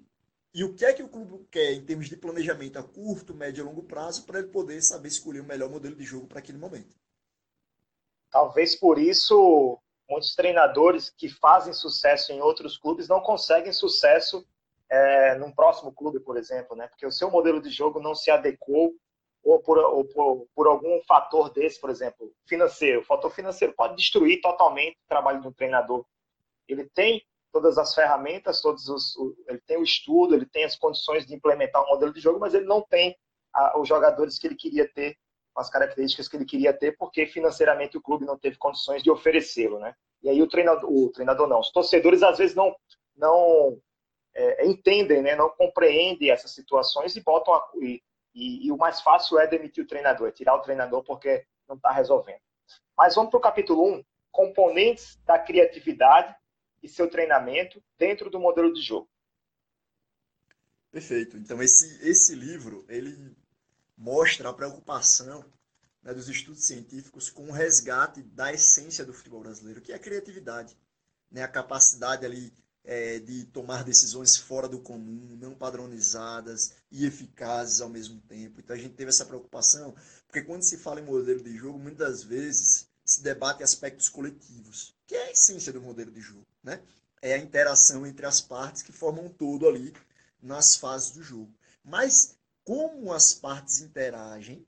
e 0.54 0.64
o 0.64 0.74
que 0.74 0.86
é 0.86 0.94
que 0.94 1.04
o 1.04 1.10
clube 1.10 1.46
quer 1.52 1.74
em 1.74 1.86
termos 1.86 2.10
de 2.10 2.18
planejamento 2.18 2.80
a 2.80 2.84
curto, 2.84 3.34
médio 3.34 3.62
e 3.62 3.66
longo 3.66 3.84
prazo 3.84 4.26
para 4.26 4.40
ele 4.40 4.48
poder 4.48 4.82
saber 4.82 5.08
escolher 5.08 5.42
o 5.42 5.46
melhor 5.46 5.70
modelo 5.70 5.96
de 5.96 6.04
jogo 6.04 6.28
para 6.28 6.40
aquele 6.40 6.58
momento. 6.58 6.96
Talvez 8.32 8.76
por 8.76 8.98
isso 8.98 9.80
muitos 10.10 10.34
treinadores 10.34 11.10
que 11.10 11.30
fazem 11.30 11.74
sucesso 11.74 12.32
em 12.32 12.42
outros 12.42 12.78
clubes 12.78 13.08
não 13.08 13.22
conseguem 13.22 13.72
sucesso 13.72 14.46
é, 14.90 15.36
num 15.36 15.52
próximo 15.52 15.94
clube, 15.94 16.20
por 16.20 16.36
exemplo, 16.36 16.76
né? 16.76 16.88
Porque 16.88 17.06
o 17.06 17.12
seu 17.12 17.30
modelo 17.30 17.62
de 17.62 17.70
jogo 17.70 18.00
não 18.00 18.16
se 18.16 18.32
adequou 18.32 18.96
ou 19.44 19.60
por, 19.62 19.78
ou 19.78 20.04
por, 20.06 20.48
por 20.56 20.68
algum 20.68 21.00
fator 21.04 21.52
desse, 21.52 21.80
por 21.80 21.92
exemplo, 21.92 22.34
financeiro. 22.48 23.02
O 23.02 23.06
fator 23.06 23.32
financeiro 23.32 23.74
pode 23.74 23.96
destruir 23.96 24.42
totalmente 24.42 24.96
o 24.96 25.08
trabalho 25.08 25.42
de 25.42 25.48
um 25.48 25.54
treinador. 25.54 26.04
Ele 26.68 26.90
tem 26.90 27.24
todas 27.52 27.78
as 27.78 27.94
ferramentas, 27.94 28.62
todos 28.62 28.88
os, 28.88 29.16
ele 29.48 29.62
tem 29.66 29.78
o 29.78 29.84
estudo, 29.84 30.36
ele 30.36 30.46
tem 30.46 30.64
as 30.64 30.76
condições 30.76 31.26
de 31.26 31.34
implementar 31.34 31.84
um 31.84 31.90
modelo 31.90 32.14
de 32.14 32.20
jogo, 32.20 32.40
mas 32.40 32.54
ele 32.54 32.66
não 32.66 32.82
tem 32.82 33.16
a, 33.54 33.80
os 33.80 33.88
jogadores 33.88 34.38
que 34.38 34.48
ele 34.48 34.56
queria 34.56 34.88
ter, 34.88 35.18
as 35.56 35.70
características 35.70 36.28
que 36.28 36.38
ele 36.38 36.46
queria 36.46 36.74
ter, 36.74 36.96
porque 36.98 37.26
financeiramente 37.26 37.98
o 37.98 38.02
clube 38.02 38.26
não 38.26 38.38
teve 38.38 38.58
condições 38.58 39.04
de 39.04 39.12
oferecê-lo, 39.12 39.80
né? 39.80 39.94
E 40.22 40.30
aí 40.30 40.42
o 40.42 40.48
treinador, 40.48 40.90
o 40.92 41.10
treinador 41.12 41.48
não, 41.48 41.60
os 41.60 41.72
torcedores 41.72 42.24
às 42.24 42.38
vezes 42.38 42.56
não 42.56 42.76
não 43.16 43.78
é, 44.34 44.66
entendem, 44.66 45.22
né? 45.22 45.36
Não 45.36 45.50
compreendem 45.50 46.32
essas 46.32 46.52
situações 46.52 47.16
e 47.16 47.22
botam 47.22 47.54
a, 47.54 47.70
e, 47.82 48.02
e, 48.34 48.68
e 48.68 48.72
o 48.72 48.78
mais 48.78 49.02
fácil 49.02 49.40
é 49.40 49.48
demitir 49.48 49.84
o 49.84 49.88
treinador, 49.88 50.30
é 50.30 50.32
tirar 50.32 50.56
o 50.56 50.62
treinador 50.62 51.04
porque 51.04 51.46
não 51.68 51.76
está 51.76 51.92
resolvendo. 51.92 52.40
Mas 52.98 53.16
vamos 53.16 53.30
para 53.30 53.38
o 53.38 53.42
capítulo 53.42 53.86
1, 53.96 54.04
componentes 54.32 55.18
da 55.26 55.38
criatividade 55.38 56.34
e 56.82 56.90
seu 56.90 57.10
treinamento 57.10 57.84
dentro 57.98 58.30
do 58.30 58.40
modelo 58.40 58.74
de 58.74 58.82
jogo. 58.82 59.10
Perfeito. 60.92 61.38
Então 61.38 61.62
esse 61.62 62.00
esse 62.08 62.34
livro 62.34 62.86
ele 62.90 63.36
mostra 63.98 64.50
a 64.50 64.54
preocupação 64.54 65.46
né, 66.02 66.14
dos 66.14 66.30
estudos 66.30 66.66
científicos 66.66 67.30
com 67.30 67.48
o 67.48 67.52
resgate 67.52 68.22
da 68.22 68.52
essência 68.54 69.06
do 69.06 69.14
futebol 69.14 69.42
brasileiro, 69.42 69.82
que 69.82 69.92
é 69.92 69.96
a 69.96 70.00
criatividade, 70.00 70.76
né, 71.30 71.44
a 71.44 71.48
capacidade 71.48 72.26
ali 72.26 72.54
é, 72.84 73.20
de 73.20 73.46
tomar 73.46 73.84
decisões 73.84 74.38
fora 74.38 74.68
do 74.68 74.80
comum, 74.80 75.38
não 75.40 75.54
padronizadas 75.54 76.74
e 76.92 77.06
eficazes 77.06 77.82
ao 77.82 77.90
mesmo 77.90 78.20
tempo. 78.22 78.60
Então 78.60 78.76
a 78.76 78.80
gente 78.80 78.96
teve 78.96 79.10
essa 79.10 79.26
preocupação, 79.26 79.94
porque 80.26 80.42
quando 80.42 80.64
se 80.64 80.78
fala 80.78 81.00
em 81.00 81.06
modelo 81.06 81.44
de 81.44 81.56
jogo, 81.56 81.78
muitas 81.78 82.24
vezes 82.24 82.90
se 83.04 83.22
debate 83.22 83.64
aspectos 83.64 84.08
coletivos, 84.10 84.96
que 85.10 85.16
é 85.16 85.26
a 85.26 85.32
essência 85.32 85.74
do 85.74 85.82
modelo 85.82 86.12
de 86.12 86.22
jogo. 86.22 86.46
Né? 86.64 86.80
É 87.20 87.34
a 87.34 87.38
interação 87.40 88.06
entre 88.06 88.28
as 88.28 88.40
partes 88.40 88.84
que 88.84 88.92
formam 88.92 89.26
um 89.26 89.30
todo 89.30 89.68
ali 89.68 89.92
nas 90.40 90.76
fases 90.76 91.10
do 91.10 91.24
jogo. 91.24 91.52
Mas 91.84 92.38
como 92.64 93.12
as 93.12 93.34
partes 93.34 93.82
interagem 93.82 94.64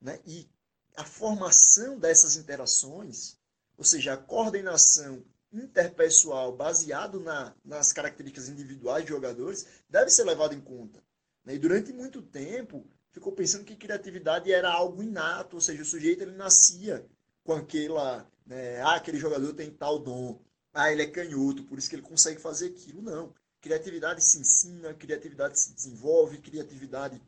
né, 0.00 0.18
e 0.24 0.48
a 0.96 1.04
formação 1.04 1.98
dessas 1.98 2.36
interações, 2.36 3.36
ou 3.76 3.84
seja, 3.84 4.14
a 4.14 4.16
coordenação 4.16 5.22
interpessoal 5.52 6.56
baseado 6.56 7.20
na, 7.20 7.54
nas 7.62 7.92
características 7.92 8.48
individuais 8.48 9.04
de 9.04 9.10
jogadores, 9.10 9.66
deve 9.90 10.08
ser 10.08 10.24
levado 10.24 10.54
em 10.54 10.60
conta. 10.62 11.04
Né? 11.44 11.56
E 11.56 11.58
durante 11.58 11.92
muito 11.92 12.22
tempo 12.22 12.86
ficou 13.10 13.32
pensando 13.32 13.66
que 13.66 13.76
criatividade 13.76 14.50
era 14.50 14.72
algo 14.72 15.02
inato, 15.02 15.56
ou 15.56 15.60
seja, 15.60 15.82
o 15.82 15.84
sujeito 15.84 16.22
ele 16.22 16.32
nascia 16.32 17.06
com 17.44 17.52
aquela, 17.52 18.26
né, 18.46 18.80
ah, 18.80 18.96
aquele 18.96 19.18
jogador 19.18 19.52
tem 19.54 19.70
tal 19.70 19.98
dom, 19.98 20.40
ah, 20.72 20.90
ele 20.90 21.02
é 21.02 21.06
canhoto, 21.06 21.64
por 21.64 21.78
isso 21.78 21.88
que 21.88 21.96
ele 21.96 22.02
consegue 22.02 22.40
fazer 22.40 22.68
aquilo. 22.68 23.02
Não. 23.02 23.34
Criatividade 23.60 24.24
se 24.24 24.38
ensina, 24.38 24.94
criatividade 24.94 25.58
se 25.58 25.72
desenvolve, 25.74 26.38
criatividade 26.38 27.20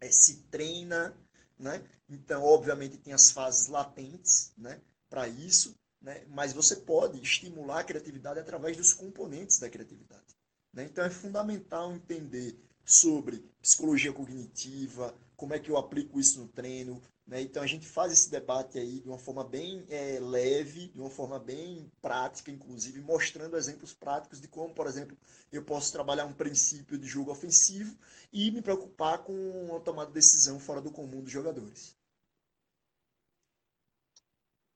é, 0.00 0.10
se 0.10 0.42
treina, 0.50 1.16
né? 1.58 1.84
Então, 2.08 2.42
obviamente, 2.42 2.96
tem 2.96 3.12
as 3.12 3.30
fases 3.30 3.68
latentes, 3.68 4.52
né? 4.56 4.80
Para 5.08 5.28
isso, 5.28 5.76
né? 6.00 6.24
Mas 6.28 6.52
você 6.52 6.76
pode 6.76 7.22
estimular 7.22 7.80
a 7.80 7.84
criatividade 7.84 8.40
através 8.40 8.76
dos 8.76 8.92
componentes 8.92 9.58
da 9.58 9.70
criatividade. 9.70 10.34
Né? 10.72 10.84
Então, 10.84 11.04
é 11.04 11.10
fundamental 11.10 11.92
entender 11.92 12.58
sobre 12.84 13.44
psicologia 13.60 14.12
cognitiva, 14.12 15.14
como 15.36 15.54
é 15.54 15.58
que 15.58 15.70
eu 15.70 15.76
aplico 15.76 16.18
isso 16.18 16.40
no 16.40 16.48
treino, 16.48 17.00
né? 17.32 17.40
Então 17.40 17.62
a 17.62 17.66
gente 17.66 17.86
faz 17.86 18.12
esse 18.12 18.30
debate 18.30 18.78
aí 18.78 19.00
de 19.00 19.08
uma 19.08 19.18
forma 19.18 19.42
bem 19.42 19.86
é, 19.88 20.18
leve, 20.20 20.88
de 20.88 21.00
uma 21.00 21.08
forma 21.08 21.38
bem 21.38 21.90
prática, 22.02 22.50
inclusive 22.50 23.00
mostrando 23.00 23.56
exemplos 23.56 23.94
práticos 23.94 24.38
de 24.38 24.48
como, 24.48 24.74
por 24.74 24.86
exemplo, 24.86 25.16
eu 25.50 25.64
posso 25.64 25.90
trabalhar 25.90 26.26
um 26.26 26.34
princípio 26.34 26.98
de 26.98 27.06
jogo 27.06 27.32
ofensivo 27.32 27.96
e 28.30 28.50
me 28.50 28.60
preocupar 28.60 29.24
com 29.24 29.74
a 29.74 29.80
tomada 29.80 30.08
de 30.08 30.14
decisão 30.14 30.60
fora 30.60 30.82
do 30.82 30.92
comum 30.92 31.22
dos 31.22 31.32
jogadores. 31.32 31.96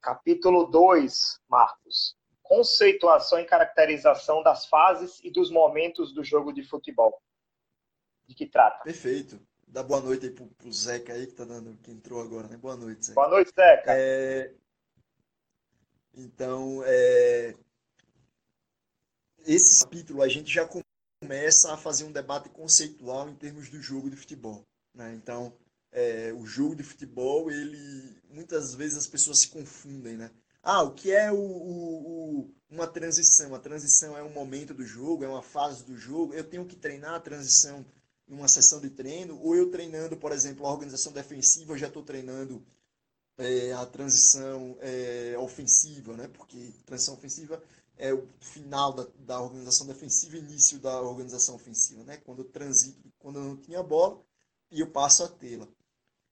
Capítulo 0.01 0.64
2, 0.64 1.38
Marcos. 1.47 2.16
Conceituação 2.42 3.38
e 3.38 3.45
caracterização 3.45 4.42
das 4.42 4.64
fases 4.64 5.21
e 5.23 5.31
dos 5.31 5.51
momentos 5.51 6.14
do 6.14 6.25
jogo 6.25 6.55
de 6.55 6.62
futebol. 6.62 7.21
De 8.27 8.35
que 8.35 8.47
trata? 8.47 8.83
Perfeito. 8.83 9.38
Dá 9.76 9.82
boa 9.82 10.00
noite 10.00 10.24
aí 10.24 10.32
pro, 10.32 10.46
pro 10.46 10.72
Zeca 10.72 11.12
aí 11.12 11.26
que 11.26 11.34
tá 11.34 11.44
dando, 11.44 11.76
que 11.82 11.90
entrou 11.90 12.22
agora, 12.22 12.48
né? 12.48 12.56
Boa 12.56 12.78
noite, 12.78 13.04
Zeca. 13.04 13.14
Boa 13.14 13.28
noite, 13.28 13.50
Zeca. 13.54 13.92
É... 13.92 14.54
Então, 16.14 16.82
é... 16.86 17.54
esse 19.44 19.84
capítulo 19.84 20.22
a 20.22 20.28
gente 20.28 20.50
já 20.50 20.66
começa 21.22 21.74
a 21.74 21.76
fazer 21.76 22.04
um 22.04 22.10
debate 22.10 22.48
conceitual 22.48 23.28
em 23.28 23.34
termos 23.34 23.68
do 23.68 23.78
jogo 23.82 24.08
de 24.08 24.16
futebol. 24.16 24.64
Né? 24.94 25.12
Então, 25.14 25.52
é, 25.92 26.32
o 26.32 26.46
jogo 26.46 26.74
de 26.74 26.82
futebol, 26.82 27.50
ele 27.50 28.16
muitas 28.30 28.74
vezes 28.74 28.96
as 28.96 29.06
pessoas 29.06 29.40
se 29.40 29.48
confundem, 29.48 30.16
né? 30.16 30.30
Ah, 30.62 30.82
o 30.82 30.94
que 30.94 31.12
é 31.12 31.30
o, 31.30 31.36
o, 31.36 32.40
o, 32.40 32.54
uma 32.70 32.86
transição? 32.86 33.54
A 33.54 33.58
transição 33.58 34.16
é 34.16 34.22
um 34.22 34.32
momento 34.32 34.72
do 34.72 34.86
jogo, 34.86 35.22
é 35.22 35.28
uma 35.28 35.42
fase 35.42 35.84
do 35.84 35.98
jogo. 35.98 36.32
Eu 36.32 36.44
tenho 36.44 36.64
que 36.64 36.76
treinar 36.76 37.14
a 37.14 37.20
transição 37.20 37.84
numa 38.26 38.48
sessão 38.48 38.80
de 38.80 38.90
treino, 38.90 39.40
ou 39.40 39.54
eu 39.54 39.70
treinando, 39.70 40.16
por 40.16 40.32
exemplo, 40.32 40.66
a 40.66 40.72
organização 40.72 41.12
defensiva, 41.12 41.72
eu 41.72 41.78
já 41.78 41.86
estou 41.86 42.02
treinando 42.02 42.64
é, 43.38 43.72
a 43.72 43.86
transição 43.86 44.76
é, 44.80 45.36
ofensiva, 45.38 46.16
né? 46.16 46.28
porque 46.28 46.72
transição 46.84 47.14
ofensiva 47.14 47.62
é 47.96 48.12
o 48.12 48.26
final 48.40 48.92
da, 48.92 49.06
da 49.20 49.40
organização 49.40 49.86
defensiva 49.86 50.36
início 50.36 50.78
da 50.78 51.00
organização 51.00 51.54
ofensiva, 51.54 52.04
né? 52.04 52.18
Quando 52.18 52.40
eu 52.40 52.44
transito, 52.44 53.10
quando 53.18 53.38
eu 53.38 53.44
não 53.44 53.56
tinha 53.56 53.82
bola 53.82 54.22
e 54.70 54.80
eu 54.80 54.90
passo 54.90 55.24
a 55.24 55.28
tê-la. 55.28 55.66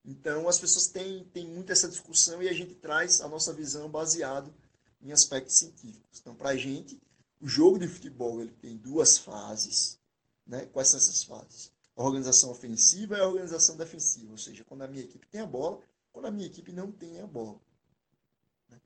Então, 0.04 0.46
as 0.46 0.58
pessoas 0.58 0.88
têm, 0.88 1.24
têm 1.32 1.48
muito 1.48 1.72
essa 1.72 1.88
discussão 1.88 2.42
e 2.42 2.48
a 2.48 2.52
gente 2.52 2.74
traz 2.74 3.22
a 3.22 3.28
nossa 3.28 3.52
visão 3.52 3.88
baseado 3.88 4.52
em 5.00 5.10
aspectos 5.12 5.56
científicos. 5.56 6.20
Então, 6.20 6.34
para 6.34 6.50
a 6.50 6.56
gente, 6.56 7.00
o 7.40 7.48
jogo 7.48 7.78
de 7.78 7.88
futebol 7.88 8.40
ele 8.40 8.52
tem 8.52 8.76
duas 8.76 9.16
fases. 9.16 9.98
Né? 10.46 10.66
Quais 10.66 10.88
são 10.88 10.98
essas 10.98 11.24
fases? 11.24 11.72
A 11.96 12.02
organização 12.02 12.50
ofensiva 12.50 13.16
e 13.16 13.20
a 13.20 13.26
organização 13.26 13.76
defensiva. 13.76 14.32
Ou 14.32 14.38
seja, 14.38 14.64
quando 14.64 14.82
a 14.82 14.88
minha 14.88 15.04
equipe 15.04 15.26
tem 15.28 15.40
a 15.40 15.46
bola, 15.46 15.80
quando 16.12 16.26
a 16.26 16.30
minha 16.30 16.46
equipe 16.46 16.72
não 16.72 16.90
tem 16.90 17.20
a 17.20 17.26
bola. 17.26 17.60
Né? 18.68 18.80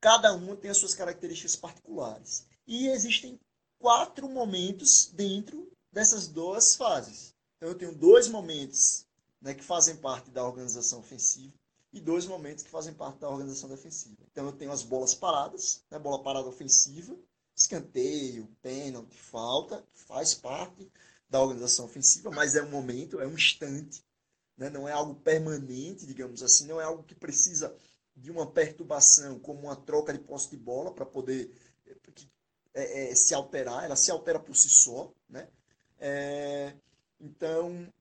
Cada 0.00 0.32
uma 0.32 0.56
tem 0.56 0.70
as 0.70 0.78
suas 0.78 0.94
características 0.94 1.56
particulares. 1.56 2.46
E 2.66 2.88
existem 2.88 3.40
quatro 3.78 4.28
momentos 4.28 5.10
dentro 5.12 5.70
dessas 5.92 6.28
duas 6.28 6.76
fases. 6.76 7.34
Então, 7.56 7.68
eu 7.70 7.74
tenho 7.74 7.94
dois 7.94 8.28
momentos 8.28 9.06
né, 9.40 9.54
que 9.54 9.64
fazem 9.64 9.96
parte 9.96 10.30
da 10.30 10.44
organização 10.44 11.00
ofensiva 11.00 11.54
e 11.92 12.00
dois 12.00 12.26
momentos 12.26 12.64
que 12.64 12.70
fazem 12.70 12.92
parte 12.92 13.18
da 13.18 13.30
organização 13.30 13.68
defensiva. 13.68 14.16
Então 14.30 14.46
eu 14.46 14.52
tenho 14.52 14.70
as 14.70 14.82
bolas 14.82 15.14
paradas, 15.14 15.82
né, 15.90 15.98
bola 15.98 16.22
parada 16.22 16.48
ofensiva, 16.48 17.16
escanteio, 17.56 18.48
pênalti, 18.62 19.16
falta, 19.16 19.84
faz 19.92 20.34
parte 20.34 20.90
da 21.28 21.40
organização 21.40 21.84
ofensiva, 21.84 22.30
mas 22.30 22.54
é 22.54 22.62
um 22.62 22.70
momento, 22.70 23.20
é 23.20 23.26
um 23.26 23.34
instante, 23.34 24.02
né, 24.56 24.70
não 24.70 24.88
é 24.88 24.92
algo 24.92 25.14
permanente, 25.14 26.06
digamos 26.06 26.42
assim, 26.42 26.66
não 26.66 26.80
é 26.80 26.84
algo 26.84 27.02
que 27.02 27.14
precisa 27.14 27.74
de 28.16 28.30
uma 28.30 28.50
perturbação, 28.50 29.38
como 29.38 29.62
uma 29.62 29.76
troca 29.76 30.12
de 30.12 30.18
posse 30.18 30.50
de 30.50 30.56
bola 30.56 30.92
para 30.92 31.06
poder 31.06 31.52
é, 32.74 33.10
é, 33.10 33.14
se 33.14 33.34
alterar, 33.34 33.84
ela 33.84 33.96
se 33.96 34.10
altera 34.10 34.38
por 34.38 34.56
si 34.56 34.68
só, 34.68 35.12
né? 35.28 35.48
É, 35.98 36.74
então, 37.20 37.92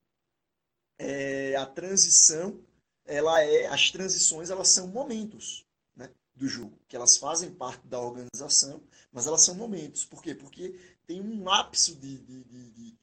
é, 0.98 1.56
a 1.56 1.66
transição, 1.66 2.60
ela 3.06 3.42
é, 3.42 3.68
as 3.68 3.90
transições 3.92 4.50
elas 4.50 4.70
são 4.70 4.88
momentos 4.88 5.66
né, 5.96 6.10
do 6.36 6.48
jogo, 6.48 6.78
que 6.88 6.96
elas 6.96 7.18
fazem 7.18 7.52
parte 7.54 7.88
da 7.88 8.00
organização, 8.00 8.82
mas 9.12 9.26
elas 9.26 9.42
são 9.42 9.56
momentos. 9.56 10.06
Por 10.06 10.22
quê? 10.22 10.36
Porque 10.36 10.80
tem 11.06 11.22
um 11.22 11.44
lapso 11.44 11.96
de, 11.96 12.18
de, 12.20 12.44
de, 12.44 12.70
de 12.72 12.98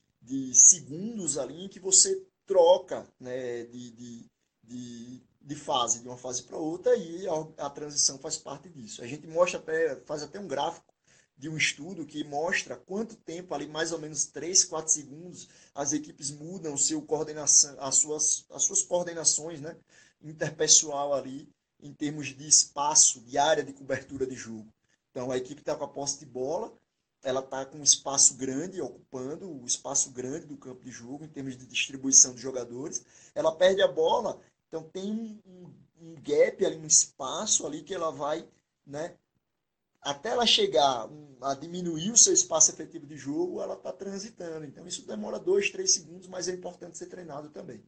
segundos 0.53 1.39
ali 1.39 1.65
em 1.65 1.69
que 1.69 1.81
você 1.81 2.27
troca 2.47 3.07
né, 3.19 3.65
de, 3.65 3.91
de, 3.91 4.31
de, 4.63 5.23
de 5.41 5.55
fase, 5.55 6.01
de 6.01 6.09
uma 6.09 6.17
fase 6.17 6.43
para 6.43 6.57
outra, 6.57 6.97
e 6.97 7.27
a, 7.27 7.67
a 7.67 7.71
transição 7.71 8.19
faz 8.19 8.37
parte 8.37 8.69
disso. 8.69 9.03
A 9.03 9.07
gente 9.07 9.27
mostra 9.27 9.59
até, 9.59 9.97
faz 10.05 10.23
até 10.23 10.39
um 10.39 10.49
gráfico 10.49 10.95
de 11.37 11.49
um 11.49 11.57
estudo 11.57 12.07
que 12.07 12.23
mostra 12.25 12.77
quanto 12.77 13.17
tempo, 13.17 13.55
ali 13.55 13.67
mais 13.67 13.93
ou 13.93 13.99
menos 13.99 14.27
3, 14.27 14.65
4 14.65 14.93
segundos, 14.93 15.49
as 15.75 15.93
equipes 15.93 16.31
mudam 16.31 16.77
seu 16.77 17.03
coordenação, 17.03 17.77
as 17.81 17.97
suas, 17.97 18.47
as 18.51 18.63
suas 18.63 18.83
coordenações 18.83 19.61
né, 19.61 19.77
interpessoal 20.23 21.13
ali, 21.13 21.49
em 21.81 21.93
termos 21.93 22.29
de 22.29 22.47
espaço, 22.47 23.21
de 23.21 23.37
área 23.37 23.65
de 23.65 23.73
cobertura 23.73 24.27
de 24.27 24.35
jogo. 24.35 24.73
Então, 25.11 25.31
a 25.31 25.37
equipe 25.37 25.61
está 25.61 25.75
com 25.75 25.85
a 25.85 25.89
posse 25.89 26.21
de 26.21 26.27
bola, 26.27 26.73
ela 27.25 27.41
está 27.41 27.65
com 27.65 27.79
um 27.79 27.83
espaço 27.83 28.37
grande, 28.37 28.81
ocupando 28.81 29.51
o 29.51 29.67
espaço 29.67 30.11
grande 30.13 30.47
do 30.47 30.57
campo 30.57 30.85
de 30.85 30.91
jogo, 30.91 31.25
em 31.25 31.29
termos 31.29 31.57
de 31.57 31.67
distribuição 31.67 32.35
de 32.35 32.41
jogadores. 32.41 33.05
Ela 33.35 33.51
perde 33.57 33.83
a 33.83 33.89
bola, 33.89 34.41
então 34.69 34.83
tem 34.83 35.11
um, 35.11 35.75
um 36.01 36.15
gap 36.23 36.65
ali, 36.65 36.77
um 36.77 36.87
espaço 36.87 37.67
ali 37.67 37.83
que 37.83 37.95
ela 37.95 38.13
vai 38.13 38.47
né, 38.87 39.17
até 40.05 40.31
ela 40.31 40.47
chegar 40.47 41.09
a 41.41 41.55
diminuir 41.55 42.11
o 42.11 42.17
seu 42.17 42.33
espaço 42.33 42.71
efetivo 42.71 43.07
de 43.07 43.17
jogo, 43.17 43.63
ela 43.63 43.75
está 43.75 43.91
transitando. 43.91 44.67
Então, 44.67 44.87
isso 44.87 45.07
demora 45.07 45.39
dois, 45.39 45.71
três 45.71 45.95
segundos, 45.95 46.29
mas 46.29 46.47
é 46.47 46.53
importante 46.53 46.99
ser 46.99 47.07
treinado 47.07 47.49
também. 47.49 47.83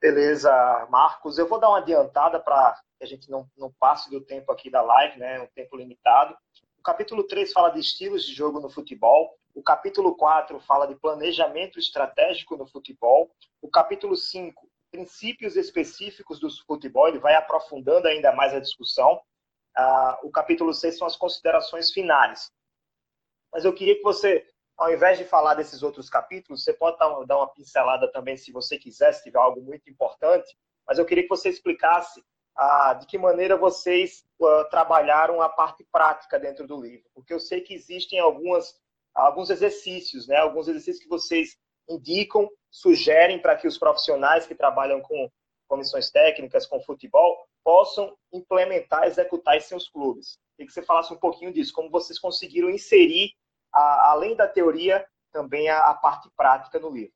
Beleza, 0.00 0.50
Marcos. 0.90 1.38
Eu 1.38 1.48
vou 1.48 1.60
dar 1.60 1.68
uma 1.68 1.78
adiantada 1.78 2.40
para 2.40 2.80
que 2.98 3.04
a 3.04 3.06
gente 3.06 3.30
não, 3.30 3.48
não 3.56 3.70
passe 3.72 4.08
do 4.10 4.20
tempo 4.20 4.50
aqui 4.50 4.70
da 4.70 4.80
live, 4.80 5.18
né? 5.18 5.40
Um 5.40 5.46
tempo 5.48 5.76
limitado. 5.76 6.36
Capítulo 6.88 7.22
3 7.22 7.52
fala 7.52 7.68
de 7.68 7.80
estilos 7.80 8.24
de 8.24 8.32
jogo 8.32 8.60
no 8.60 8.70
futebol. 8.70 9.38
O 9.54 9.62
capítulo 9.62 10.16
4 10.16 10.58
fala 10.60 10.86
de 10.86 10.94
planejamento 10.94 11.78
estratégico 11.78 12.56
no 12.56 12.66
futebol. 12.66 13.30
O 13.60 13.68
capítulo 13.68 14.16
5, 14.16 14.66
princípios 14.90 15.54
específicos 15.54 16.40
do 16.40 16.48
futebol. 16.64 17.06
Ele 17.06 17.18
vai 17.18 17.34
aprofundando 17.34 18.08
ainda 18.08 18.32
mais 18.32 18.54
a 18.54 18.58
discussão. 18.58 19.20
Ah, 19.76 20.18
o 20.22 20.30
capítulo 20.30 20.72
6 20.72 20.96
são 20.96 21.06
as 21.06 21.14
considerações 21.14 21.92
finais. 21.92 22.50
Mas 23.52 23.66
eu 23.66 23.74
queria 23.74 23.96
que 23.96 24.02
você, 24.02 24.46
ao 24.74 24.90
invés 24.90 25.18
de 25.18 25.26
falar 25.26 25.56
desses 25.56 25.82
outros 25.82 26.08
capítulos, 26.08 26.64
você 26.64 26.72
pode 26.72 26.96
dar 26.96 27.36
uma 27.36 27.52
pincelada 27.52 28.10
também, 28.10 28.38
se 28.38 28.50
você 28.50 28.78
quiser, 28.78 29.12
se 29.12 29.24
tiver 29.24 29.38
algo 29.38 29.60
muito 29.60 29.90
importante, 29.90 30.56
mas 30.86 30.98
eu 30.98 31.04
queria 31.04 31.24
que 31.24 31.28
você 31.28 31.50
explicasse 31.50 32.24
ah, 32.58 32.94
de 32.94 33.06
que 33.06 33.16
maneira 33.16 33.56
vocês 33.56 34.26
ah, 34.42 34.66
trabalharam 34.70 35.40
a 35.40 35.48
parte 35.48 35.86
prática 35.92 36.38
dentro 36.38 36.66
do 36.66 36.80
livro, 36.80 37.08
porque 37.14 37.32
eu 37.32 37.38
sei 37.38 37.60
que 37.60 37.72
existem 37.72 38.18
algumas, 38.18 38.74
alguns 39.14 39.48
exercícios, 39.48 40.26
né, 40.26 40.36
alguns 40.36 40.66
exercícios 40.66 41.02
que 41.02 41.08
vocês 41.08 41.56
indicam, 41.88 42.50
sugerem 42.70 43.40
para 43.40 43.56
que 43.56 43.66
os 43.66 43.78
profissionais 43.78 44.46
que 44.46 44.54
trabalham 44.54 45.00
com 45.00 45.30
comissões 45.68 46.10
técnicas, 46.10 46.66
com 46.66 46.80
futebol, 46.80 47.46
possam 47.62 48.16
implementar, 48.32 49.04
executar 49.04 49.56
em 49.56 49.60
seus 49.60 49.88
clubes. 49.88 50.38
Queria 50.56 50.66
que 50.66 50.72
você 50.72 50.82
falasse 50.82 51.12
um 51.12 51.18
pouquinho 51.18 51.52
disso, 51.52 51.72
como 51.72 51.90
vocês 51.90 52.18
conseguiram 52.18 52.70
inserir, 52.70 53.32
a, 53.72 54.10
além 54.10 54.34
da 54.34 54.48
teoria, 54.48 55.06
também 55.30 55.68
a, 55.68 55.78
a, 55.90 55.94
parte 55.94 56.28
prática 56.36 56.78
no 56.78 56.90
livro. 56.90 57.12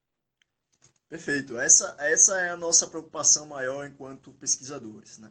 Perfeito. 1.12 1.58
Essa, 1.58 1.94
essa 1.98 2.40
é 2.40 2.48
a 2.48 2.56
nossa 2.56 2.86
preocupação 2.86 3.44
maior 3.44 3.86
enquanto 3.86 4.32
pesquisadores. 4.32 5.18
Né? 5.18 5.30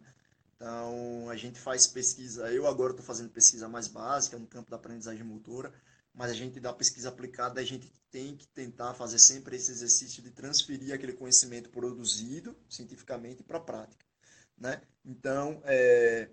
Então, 0.55 1.27
a 1.27 1.35
gente 1.35 1.59
faz 1.59 1.87
pesquisa, 1.87 2.53
eu 2.53 2.67
agora 2.67 2.91
estou 2.91 3.03
fazendo 3.03 3.31
pesquisa 3.31 3.67
mais 3.67 3.87
básica 3.87 4.37
no 4.37 4.45
campo 4.45 4.69
da 4.69 4.75
aprendizagem 4.75 5.23
motora, 5.23 5.73
mas 6.13 6.29
a 6.29 6.35
gente 6.35 6.59
da 6.59 6.71
pesquisa 6.71 7.09
aplicada, 7.09 7.59
a 7.59 7.63
gente 7.63 7.91
tem 8.11 8.37
que 8.37 8.47
tentar 8.49 8.93
fazer 8.93 9.17
sempre 9.17 9.55
esse 9.55 9.71
exercício 9.71 10.21
de 10.21 10.29
transferir 10.29 10.93
aquele 10.93 11.13
conhecimento 11.13 11.71
produzido 11.71 12.55
cientificamente 12.69 13.41
para 13.41 13.57
a 13.57 13.61
prática. 13.61 14.05
Né? 14.55 14.79
Então, 15.03 15.63
é, 15.65 16.29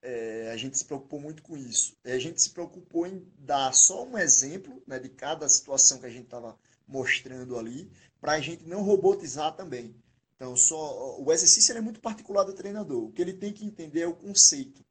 é, 0.00 0.50
a 0.50 0.56
gente 0.56 0.78
se 0.78 0.86
preocupou 0.86 1.20
muito 1.20 1.42
com 1.42 1.54
isso. 1.54 1.98
A 2.02 2.18
gente 2.18 2.40
se 2.40 2.48
preocupou 2.48 3.06
em 3.06 3.30
dar 3.36 3.74
só 3.74 4.06
um 4.06 4.16
exemplo 4.16 4.82
né, 4.86 4.98
de 4.98 5.10
cada 5.10 5.46
situação 5.50 6.00
que 6.00 6.06
a 6.06 6.10
gente 6.10 6.24
estava 6.24 6.58
mostrando 6.86 7.58
ali, 7.58 7.90
para 8.20 8.32
a 8.32 8.40
gente 8.40 8.64
não 8.64 8.82
robotizar 8.82 9.54
também. 9.54 9.94
Então, 10.36 10.54
só 10.54 11.18
o 11.20 11.32
exercício 11.32 11.76
é 11.76 11.80
muito 11.80 12.00
particular 12.00 12.44
do 12.44 12.52
treinador. 12.52 13.04
O 13.04 13.12
que 13.12 13.22
ele 13.22 13.32
tem 13.32 13.52
que 13.52 13.64
entender 13.64 14.00
é 14.00 14.06
o 14.06 14.14
conceito. 14.14 14.84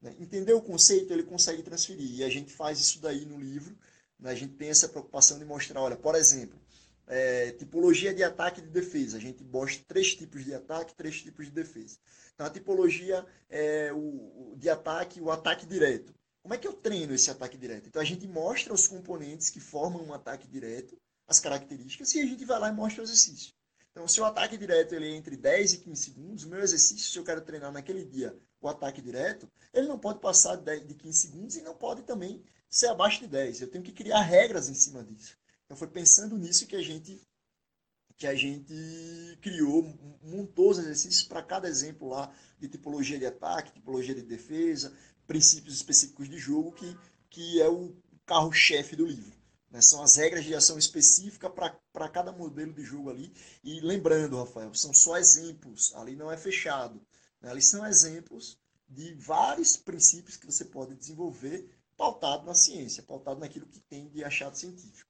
Né? 0.00 0.14
Entender 0.18 0.52
o 0.52 0.60
conceito, 0.60 1.12
ele 1.12 1.22
consegue 1.22 1.62
transferir. 1.62 2.18
E 2.18 2.24
a 2.24 2.28
gente 2.28 2.52
faz 2.52 2.78
isso 2.78 3.00
daí 3.00 3.24
no 3.24 3.38
livro. 3.38 3.76
Né? 4.18 4.30
A 4.30 4.34
gente 4.34 4.54
tem 4.54 4.68
essa 4.68 4.88
preocupação 4.88 5.38
de 5.38 5.44
mostrar, 5.44 5.80
olha, 5.80 5.96
por 5.96 6.14
exemplo, 6.14 6.58
é, 7.06 7.52
tipologia 7.52 8.14
de 8.14 8.22
ataque 8.22 8.60
e 8.60 8.64
de 8.64 8.70
defesa. 8.70 9.16
A 9.16 9.20
gente 9.20 9.42
mostra 9.42 9.82
três 9.88 10.14
tipos 10.14 10.44
de 10.44 10.54
ataque, 10.54 10.94
três 10.94 11.22
tipos 11.22 11.46
de 11.46 11.52
defesa. 11.52 11.98
Então, 12.34 12.46
a 12.46 12.50
tipologia 12.50 13.26
é, 13.48 13.92
o, 13.92 14.54
de 14.56 14.68
ataque, 14.68 15.20
o 15.20 15.30
ataque 15.30 15.66
direto. 15.66 16.14
Como 16.42 16.54
é 16.54 16.58
que 16.58 16.66
eu 16.66 16.72
treino 16.72 17.14
esse 17.14 17.30
ataque 17.30 17.58
direto? 17.58 17.88
Então, 17.88 18.00
a 18.00 18.04
gente 18.04 18.26
mostra 18.26 18.72
os 18.72 18.86
componentes 18.86 19.50
que 19.50 19.60
formam 19.60 20.04
um 20.04 20.14
ataque 20.14 20.46
direto, 20.46 20.96
as 21.30 21.38
características, 21.38 22.12
e 22.14 22.20
a 22.20 22.26
gente 22.26 22.44
vai 22.44 22.58
lá 22.58 22.68
e 22.68 22.72
mostra 22.72 23.02
o 23.02 23.04
exercício. 23.04 23.54
Então, 23.92 24.06
se 24.08 24.20
o 24.20 24.24
ataque 24.24 24.56
direto 24.56 24.96
ele 24.96 25.06
é 25.06 25.16
entre 25.16 25.36
10 25.36 25.74
e 25.74 25.78
15 25.78 26.02
segundos, 26.02 26.44
o 26.44 26.48
meu 26.48 26.60
exercício, 26.60 27.08
se 27.08 27.16
eu 27.16 27.24
quero 27.24 27.40
treinar 27.40 27.70
naquele 27.70 28.04
dia 28.04 28.36
o 28.60 28.68
ataque 28.68 29.00
direto, 29.00 29.48
ele 29.72 29.86
não 29.86 29.98
pode 29.98 30.18
passar 30.18 30.56
de 30.56 30.94
15 30.94 31.18
segundos 31.18 31.56
e 31.56 31.62
não 31.62 31.76
pode 31.76 32.02
também 32.02 32.42
ser 32.68 32.88
abaixo 32.88 33.20
de 33.20 33.28
10. 33.28 33.60
Eu 33.60 33.68
tenho 33.68 33.84
que 33.84 33.92
criar 33.92 34.22
regras 34.22 34.68
em 34.68 34.74
cima 34.74 35.04
disso. 35.04 35.38
Então, 35.64 35.76
foi 35.76 35.86
pensando 35.86 36.36
nisso 36.36 36.66
que 36.66 36.74
a 36.74 36.82
gente 36.82 37.20
que 38.16 38.26
a 38.26 38.34
gente 38.34 38.74
criou, 39.40 39.82
montou 40.22 40.70
os 40.70 40.78
exercícios 40.78 41.22
para 41.22 41.42
cada 41.42 41.66
exemplo 41.66 42.06
lá 42.06 42.30
de 42.58 42.68
tipologia 42.68 43.18
de 43.18 43.24
ataque, 43.24 43.72
tipologia 43.72 44.14
de 44.14 44.20
defesa, 44.20 44.94
princípios 45.26 45.76
específicos 45.76 46.28
de 46.28 46.36
jogo, 46.36 46.70
que, 46.72 46.98
que 47.30 47.62
é 47.62 47.68
o 47.70 47.96
carro-chefe 48.26 48.94
do 48.94 49.06
livro. 49.06 49.39
Né? 49.70 49.80
São 49.80 50.02
as 50.02 50.16
regras 50.16 50.44
de 50.44 50.54
ação 50.54 50.78
específica 50.78 51.48
para 51.48 52.08
cada 52.08 52.32
modelo 52.32 52.72
de 52.72 52.82
jogo 52.82 53.10
ali. 53.10 53.32
E 53.62 53.80
lembrando, 53.80 54.38
Rafael, 54.38 54.74
são 54.74 54.92
só 54.92 55.16
exemplos, 55.16 55.94
ali 55.96 56.16
não 56.16 56.30
é 56.30 56.36
fechado. 56.36 57.00
Né? 57.40 57.50
Ali 57.50 57.62
são 57.62 57.86
exemplos 57.86 58.58
de 58.88 59.14
vários 59.14 59.76
princípios 59.76 60.36
que 60.36 60.46
você 60.46 60.64
pode 60.64 60.94
desenvolver 60.96 61.70
pautado 61.96 62.44
na 62.44 62.54
ciência, 62.54 63.02
pautado 63.02 63.38
naquilo 63.38 63.66
que 63.66 63.80
tem 63.80 64.08
de 64.08 64.24
achado 64.24 64.56
científico. 64.56 65.08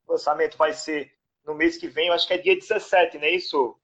O 0.07 0.13
lançamento 0.13 0.57
vai 0.57 0.73
ser 0.73 1.13
no 1.45 1.55
mês 1.55 1.77
que 1.77 1.87
vem, 1.87 2.09
eu 2.09 2.15
acho 2.15 2.27
que 2.27 2.33
é 2.33 2.39
dia 2.39 2.57
17, 2.57 3.19
não 3.19 3.25
é 3.25 3.31
isso? 3.31 3.77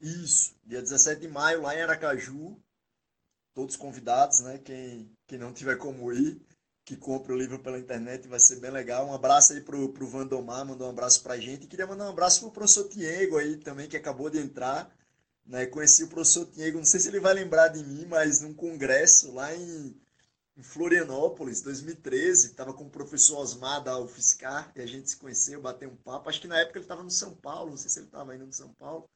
Isso, 0.00 0.56
dia 0.64 0.82
17 0.82 1.20
de 1.20 1.28
maio, 1.28 1.62
lá 1.62 1.74
em 1.74 1.82
Aracaju. 1.82 2.60
Todos 3.54 3.76
convidados, 3.76 4.40
né? 4.40 4.58
Quem, 4.58 5.10
quem 5.26 5.38
não 5.38 5.52
tiver 5.52 5.76
como 5.76 6.12
ir, 6.12 6.42
que 6.84 6.96
compre 6.96 7.32
o 7.32 7.38
livro 7.38 7.58
pela 7.60 7.78
internet, 7.78 8.28
vai 8.28 8.40
ser 8.40 8.60
bem 8.60 8.70
legal. 8.70 9.06
Um 9.06 9.14
abraço 9.14 9.52
aí 9.52 9.60
pro, 9.60 9.88
pro 9.90 10.06
Vandomar, 10.06 10.66
mandou 10.66 10.88
um 10.88 10.90
abraço 10.90 11.22
pra 11.22 11.38
gente. 11.38 11.64
E 11.64 11.68
queria 11.68 11.86
mandar 11.86 12.06
um 12.06 12.10
abraço 12.10 12.40
pro 12.40 12.50
professor 12.50 12.88
Diego 12.88 13.38
aí 13.38 13.56
também, 13.56 13.88
que 13.88 13.96
acabou 13.96 14.28
de 14.28 14.38
entrar. 14.38 14.94
Né? 15.46 15.64
Conheci 15.66 16.04
o 16.04 16.08
professor 16.08 16.44
Diego, 16.46 16.78
não 16.78 16.84
sei 16.84 17.00
se 17.00 17.08
ele 17.08 17.20
vai 17.20 17.32
lembrar 17.32 17.68
de 17.68 17.82
mim, 17.82 18.04
mas 18.06 18.42
num 18.42 18.52
congresso 18.52 19.32
lá 19.32 19.54
em, 19.54 19.98
em 20.56 20.62
Florianópolis, 20.62 21.60
2013, 21.60 22.46
estava 22.46 22.72
com 22.72 22.84
o 22.84 22.90
professor 22.90 23.38
Osmar 23.38 23.82
da 23.84 23.98
UFSCar, 23.98 24.72
e 24.74 24.80
a 24.80 24.86
gente 24.86 25.10
se 25.10 25.16
conheceu, 25.16 25.60
bateu 25.60 25.90
um 25.90 25.96
papo. 25.96 26.30
Acho 26.30 26.40
que 26.40 26.48
na 26.48 26.58
época 26.58 26.78
ele 26.78 26.84
estava 26.84 27.02
no 27.02 27.10
São 27.10 27.34
Paulo, 27.34 27.70
não 27.70 27.76
sei 27.76 27.90
se 27.90 27.98
ele 27.98 28.06
estava 28.06 28.34
indo 28.34 28.46
no 28.46 28.52
São 28.52 28.72
Paulo. 28.72 29.08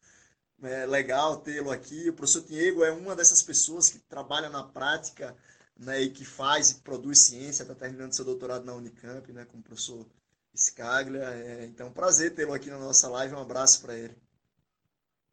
É 0.63 0.85
legal 0.85 1.39
tê-lo 1.39 1.71
aqui. 1.71 2.11
O 2.11 2.13
professor 2.13 2.43
Diego 2.43 2.85
é 2.85 2.93
uma 2.93 3.17
dessas 3.17 3.43
pessoas 3.43 3.89
que 3.89 3.99
trabalha 4.01 4.51
na 4.51 4.63
prática 4.63 5.35
né, 5.75 6.03
e 6.03 6.11
que 6.11 6.27
faz 6.27 6.73
e 6.73 6.81
produz 6.83 7.21
ciência, 7.21 7.63
está 7.63 7.75
terminando 7.75 8.13
seu 8.13 8.25
doutorado 8.27 8.67
na 8.67 8.75
Unicamp, 8.75 9.33
né, 9.33 9.47
com 9.47 9.57
o 9.57 9.63
professor 9.63 10.07
Scaglia. 10.55 11.25
É, 11.25 11.65
então, 11.65 11.91
prazer 11.91 12.35
tê-lo 12.35 12.53
aqui 12.53 12.69
na 12.69 12.79
nossa 12.79 13.09
live. 13.09 13.35
Um 13.35 13.41
abraço 13.41 13.81
para 13.81 13.97
ele. 13.97 14.15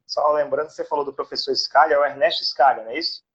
Só 0.06 0.32
lembrando 0.32 0.68
que 0.68 0.74
você 0.74 0.86
falou 0.86 1.04
do 1.04 1.12
professor 1.12 1.54
Scaglia, 1.54 1.98
é 1.98 2.00
o 2.00 2.06
Ernesto 2.06 2.46
Scaglia, 2.46 2.86
não 2.86 2.92
é 2.92 3.00
isso? 3.00 3.27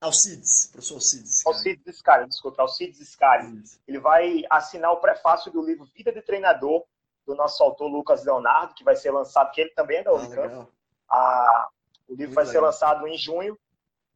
Alcides, 0.00 0.68
professor 0.70 0.94
Alcides. 0.94 1.46
Alcides 1.46 1.96
Scaglia, 1.96 2.28
desculpa, 2.28 2.62
Alcides 2.62 3.08
Scaglia. 3.08 3.62
Ele 3.86 3.98
vai 3.98 4.44
assinar 4.48 4.92
o 4.92 5.00
prefácio 5.00 5.50
do 5.50 5.60
livro 5.60 5.88
Vida 5.94 6.12
de 6.12 6.22
Treinador, 6.22 6.84
do 7.26 7.34
nosso 7.34 7.62
autor 7.62 7.88
Lucas 7.88 8.24
Leonardo, 8.24 8.74
que 8.74 8.84
vai 8.84 8.96
ser 8.96 9.10
lançado, 9.10 9.50
que 9.50 9.60
ele 9.60 9.70
também 9.70 9.98
é 9.98 10.02
da 10.04 10.10
ah, 10.10 10.14
Unicamp. 10.14 10.68
Ah, 11.10 11.68
o 12.08 12.12
livro 12.12 12.26
Muito 12.26 12.34
vai 12.34 12.44
legal. 12.44 12.52
ser 12.52 12.66
lançado 12.66 13.06
em 13.08 13.18
junho. 13.18 13.58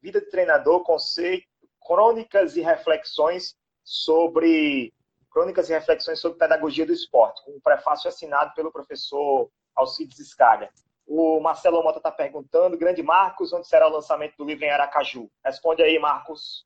Vida 0.01 0.19
de 0.19 0.29
Treinador, 0.29 0.83
conceito, 0.83 1.47
crônicas 1.85 2.55
e 2.55 2.61
reflexões 2.61 3.55
sobre 3.83 4.93
crônicas 5.29 5.69
e 5.69 5.73
reflexões 5.73 6.19
sobre 6.19 6.37
pedagogia 6.37 6.85
do 6.85 6.93
esporte, 6.93 7.43
com 7.43 7.51
um 7.51 7.59
prefácio 7.59 8.07
assinado 8.07 8.53
pelo 8.53 8.71
professor 8.71 9.49
Alcides 9.75 10.29
Scaglia. 10.29 10.69
O 11.05 11.39
Marcelo 11.39 11.83
Mota 11.83 11.99
está 11.99 12.11
perguntando, 12.11 12.77
grande 12.77 13.03
Marcos, 13.03 13.51
onde 13.51 13.67
será 13.67 13.87
o 13.87 13.91
lançamento 13.91 14.35
do 14.37 14.45
livro 14.45 14.63
em 14.63 14.69
Aracaju? 14.69 15.29
Responde 15.43 15.81
aí, 15.81 15.99
Marcos. 15.99 16.65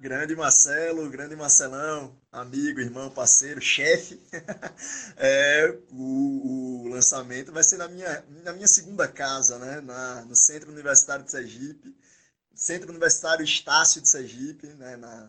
Grande 0.00 0.36
Marcelo, 0.36 1.10
grande 1.10 1.34
Marcelão, 1.34 2.16
amigo, 2.30 2.78
irmão, 2.78 3.10
parceiro, 3.10 3.60
chefe. 3.60 4.20
É, 5.20 5.76
o, 5.90 6.84
o, 6.84 6.88
lançamento 6.88 7.50
vai 7.50 7.64
ser 7.64 7.76
na 7.76 7.88
minha, 7.88 8.24
na 8.44 8.52
minha 8.52 8.68
segunda 8.68 9.08
casa, 9.08 9.58
né? 9.58 9.80
Na, 9.80 10.24
no 10.24 10.36
Centro 10.36 10.70
Universitário 10.70 11.24
de 11.24 11.32
Sergipe, 11.32 11.96
Centro 12.54 12.90
Universitário 12.90 13.44
Estácio 13.44 14.00
de 14.00 14.08
Sergipe, 14.08 14.68
né? 14.68 14.96
Na, 14.96 15.28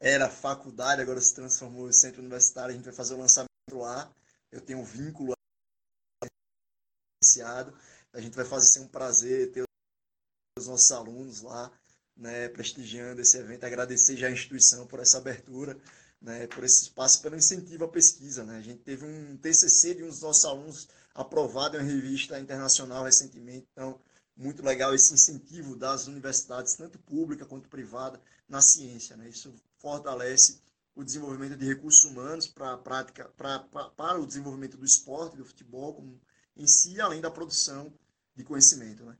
era 0.00 0.28
faculdade, 0.28 1.00
agora 1.00 1.20
se 1.20 1.34
transformou 1.34 1.88
em 1.88 1.92
Centro 1.92 2.20
Universitário, 2.20 2.72
a 2.72 2.76
gente 2.76 2.84
vai 2.84 2.94
fazer 2.94 3.14
o 3.14 3.18
lançamento 3.18 3.48
lá. 3.72 4.10
Eu 4.50 4.60
tenho 4.60 4.80
um 4.80 4.84
vínculo 4.84 5.32
a 7.42 8.20
gente 8.20 8.34
vai 8.34 8.44
fazer 8.44 8.80
um 8.80 8.88
prazer 8.88 9.52
ter 9.52 9.64
os 10.58 10.66
nossos 10.66 10.90
alunos 10.90 11.42
lá, 11.42 11.70
né, 12.16 12.48
prestigiando 12.48 13.20
esse 13.20 13.38
evento, 13.38 13.64
agradecer 13.64 14.16
já 14.16 14.26
a 14.26 14.30
instituição 14.30 14.86
por 14.86 14.98
essa 14.98 15.18
abertura, 15.18 15.78
né, 16.20 16.46
por 16.48 16.64
esse 16.64 16.84
espaço, 16.84 17.22
pelo 17.22 17.36
incentivo 17.36 17.84
à 17.84 17.88
pesquisa. 17.88 18.44
Né? 18.44 18.58
A 18.58 18.62
gente 18.62 18.82
teve 18.82 19.04
um 19.04 19.36
TCC 19.36 19.94
de 19.94 20.02
um 20.02 20.08
dos 20.08 20.20
nossos 20.20 20.44
alunos 20.44 20.88
aprovado 21.14 21.76
em 21.76 21.80
uma 21.80 21.86
revista 21.86 22.38
internacional 22.38 23.04
recentemente, 23.04 23.68
então 23.72 24.00
muito 24.36 24.62
legal 24.62 24.94
esse 24.94 25.12
incentivo 25.12 25.76
das 25.76 26.06
universidades, 26.06 26.74
tanto 26.74 26.98
pública 26.98 27.44
quanto 27.44 27.68
privada, 27.68 28.20
na 28.48 28.60
ciência. 28.60 29.16
Né? 29.16 29.28
Isso 29.28 29.52
fortalece 29.78 30.60
o 30.94 31.04
desenvolvimento 31.04 31.56
de 31.56 31.64
recursos 31.64 32.04
humanos 32.04 32.48
para 32.48 32.72
a 32.72 32.78
prática, 32.78 33.28
para, 33.36 33.60
para 33.60 34.20
o 34.20 34.26
desenvolvimento 34.26 34.76
do 34.76 34.84
esporte, 34.84 35.36
do 35.36 35.44
futebol, 35.44 35.94
como 35.94 36.20
em 36.58 36.66
si, 36.66 37.00
além 37.00 37.20
da 37.20 37.30
produção 37.30 37.92
de 38.34 38.44
conhecimento. 38.44 39.04
Né? 39.04 39.16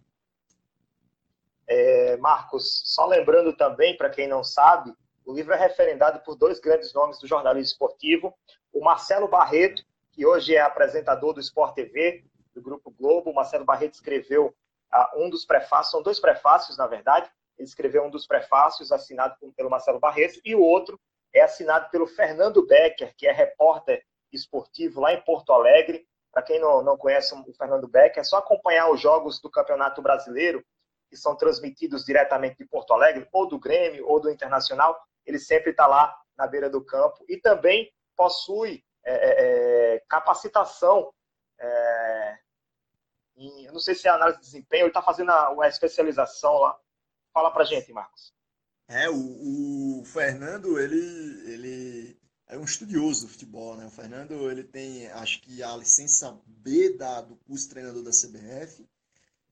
É, 1.66 2.16
Marcos, 2.16 2.82
só 2.84 3.07
lembrando 3.07 3.57
também, 3.57 3.97
para 3.97 4.11
quem 4.11 4.26
não 4.26 4.43
sabe, 4.43 4.93
o 5.24 5.32
livro 5.32 5.53
é 5.53 5.59
referendado 5.59 6.20
por 6.20 6.34
dois 6.34 6.59
grandes 6.59 6.93
nomes 6.93 7.18
do 7.18 7.26
jornalismo 7.26 7.72
esportivo, 7.72 8.34
o 8.72 8.82
Marcelo 8.82 9.28
Barreto, 9.28 9.82
que 10.11 10.26
hoje 10.26 10.57
é 10.57 10.61
apresentador 10.61 11.32
do 11.32 11.41
Sport 11.41 11.74
TV, 11.74 12.24
do 12.55 12.62
Grupo 12.62 12.91
Globo. 12.91 13.30
O 13.30 13.34
Marcelo 13.34 13.64
Barreto 13.64 13.95
escreveu 13.95 14.47
uh, 14.47 15.22
um 15.22 15.30
dos 15.30 15.45
prefácios, 15.45 15.93
são 15.93 16.03
dois 16.03 16.18
prefácios, 16.18 16.76
na 16.76 16.86
verdade. 16.86 17.30
Ele 17.57 17.68
escreveu 17.68 18.05
um 18.05 18.11
dos 18.11 18.26
prefácios 18.26 18.91
assinado 18.91 19.36
pelo 19.55 19.70
Marcelo 19.70 20.01
Barreto 20.01 20.41
e 20.45 20.55
o 20.55 20.61
outro 20.61 20.99
é 21.32 21.43
assinado 21.43 21.91
pelo 21.91 22.07
Fernando 22.07 22.66
Becker, 22.66 23.14
que 23.16 23.26
é 23.26 23.32
repórter 23.32 24.03
esportivo 24.32 25.01
lá 25.01 25.12
em 25.12 25.20
Porto 25.20 25.53
Alegre. 25.53 26.08
Para 26.33 26.43
quem 26.43 26.61
não, 26.61 26.83
não 26.83 26.97
conhece 26.97 27.35
o 27.35 27.55
Fernando 27.55 27.89
Beck, 27.89 28.18
é 28.18 28.24
só 28.24 28.39
acompanhar 28.39 28.91
os 28.91 29.01
jogos 29.01 29.41
do 29.41 29.51
Campeonato 29.51 30.03
Brasileiro, 30.03 30.64
que 31.09 31.16
são 31.16 31.35
transmitidos 31.35 32.05
diretamente 32.05 32.59
de 32.59 32.66
Porto 32.66 32.93
Alegre, 32.93 33.26
ou 33.33 33.49
do 33.49 33.59
Grêmio, 33.59 34.07
ou 34.07 34.20
do 34.20 34.31
Internacional. 34.31 34.99
Ele 35.24 35.39
sempre 35.39 35.70
está 35.70 35.87
lá 35.87 36.14
na 36.37 36.47
beira 36.47 36.68
do 36.68 36.85
campo. 36.85 37.24
E 37.29 37.39
também 37.39 37.93
possui 38.16 38.85
é, 39.05 39.14
é, 39.14 39.95
é 39.95 40.01
capacitação. 40.09 41.12
É, 41.59 42.39
em, 43.37 43.64
eu 43.64 43.72
não 43.72 43.81
sei 43.81 43.95
se 43.95 44.07
é 44.07 44.11
análise 44.11 44.39
de 44.39 44.45
desempenho, 44.45 44.83
ele 44.83 44.89
está 44.89 45.03
fazendo 45.03 45.33
uma 45.53 45.66
especialização 45.66 46.59
lá. 46.59 46.79
Fala 47.33 47.51
para 47.51 47.64
gente, 47.64 47.93
Marcos. 47.93 48.33
É, 48.89 49.09
o, 49.09 50.01
o 50.01 50.05
Fernando, 50.05 50.79
ele, 50.79 51.53
ele 51.53 52.18
é 52.49 52.57
um 52.57 52.64
estudioso 52.64 53.26
do 53.26 53.28
futebol, 53.28 53.76
né? 53.76 53.86
O 53.86 53.90
Fernando, 53.90 54.51
ele 54.51 54.64
tem, 54.64 55.07
acho 55.09 55.40
que 55.42 55.62
a 55.62 55.76
licença 55.76 56.36
B 56.46 56.94
da, 56.96 57.20
do 57.20 57.36
curso 57.36 57.68
treinador 57.68 58.03
da 58.03 58.11
CBF 58.11 58.86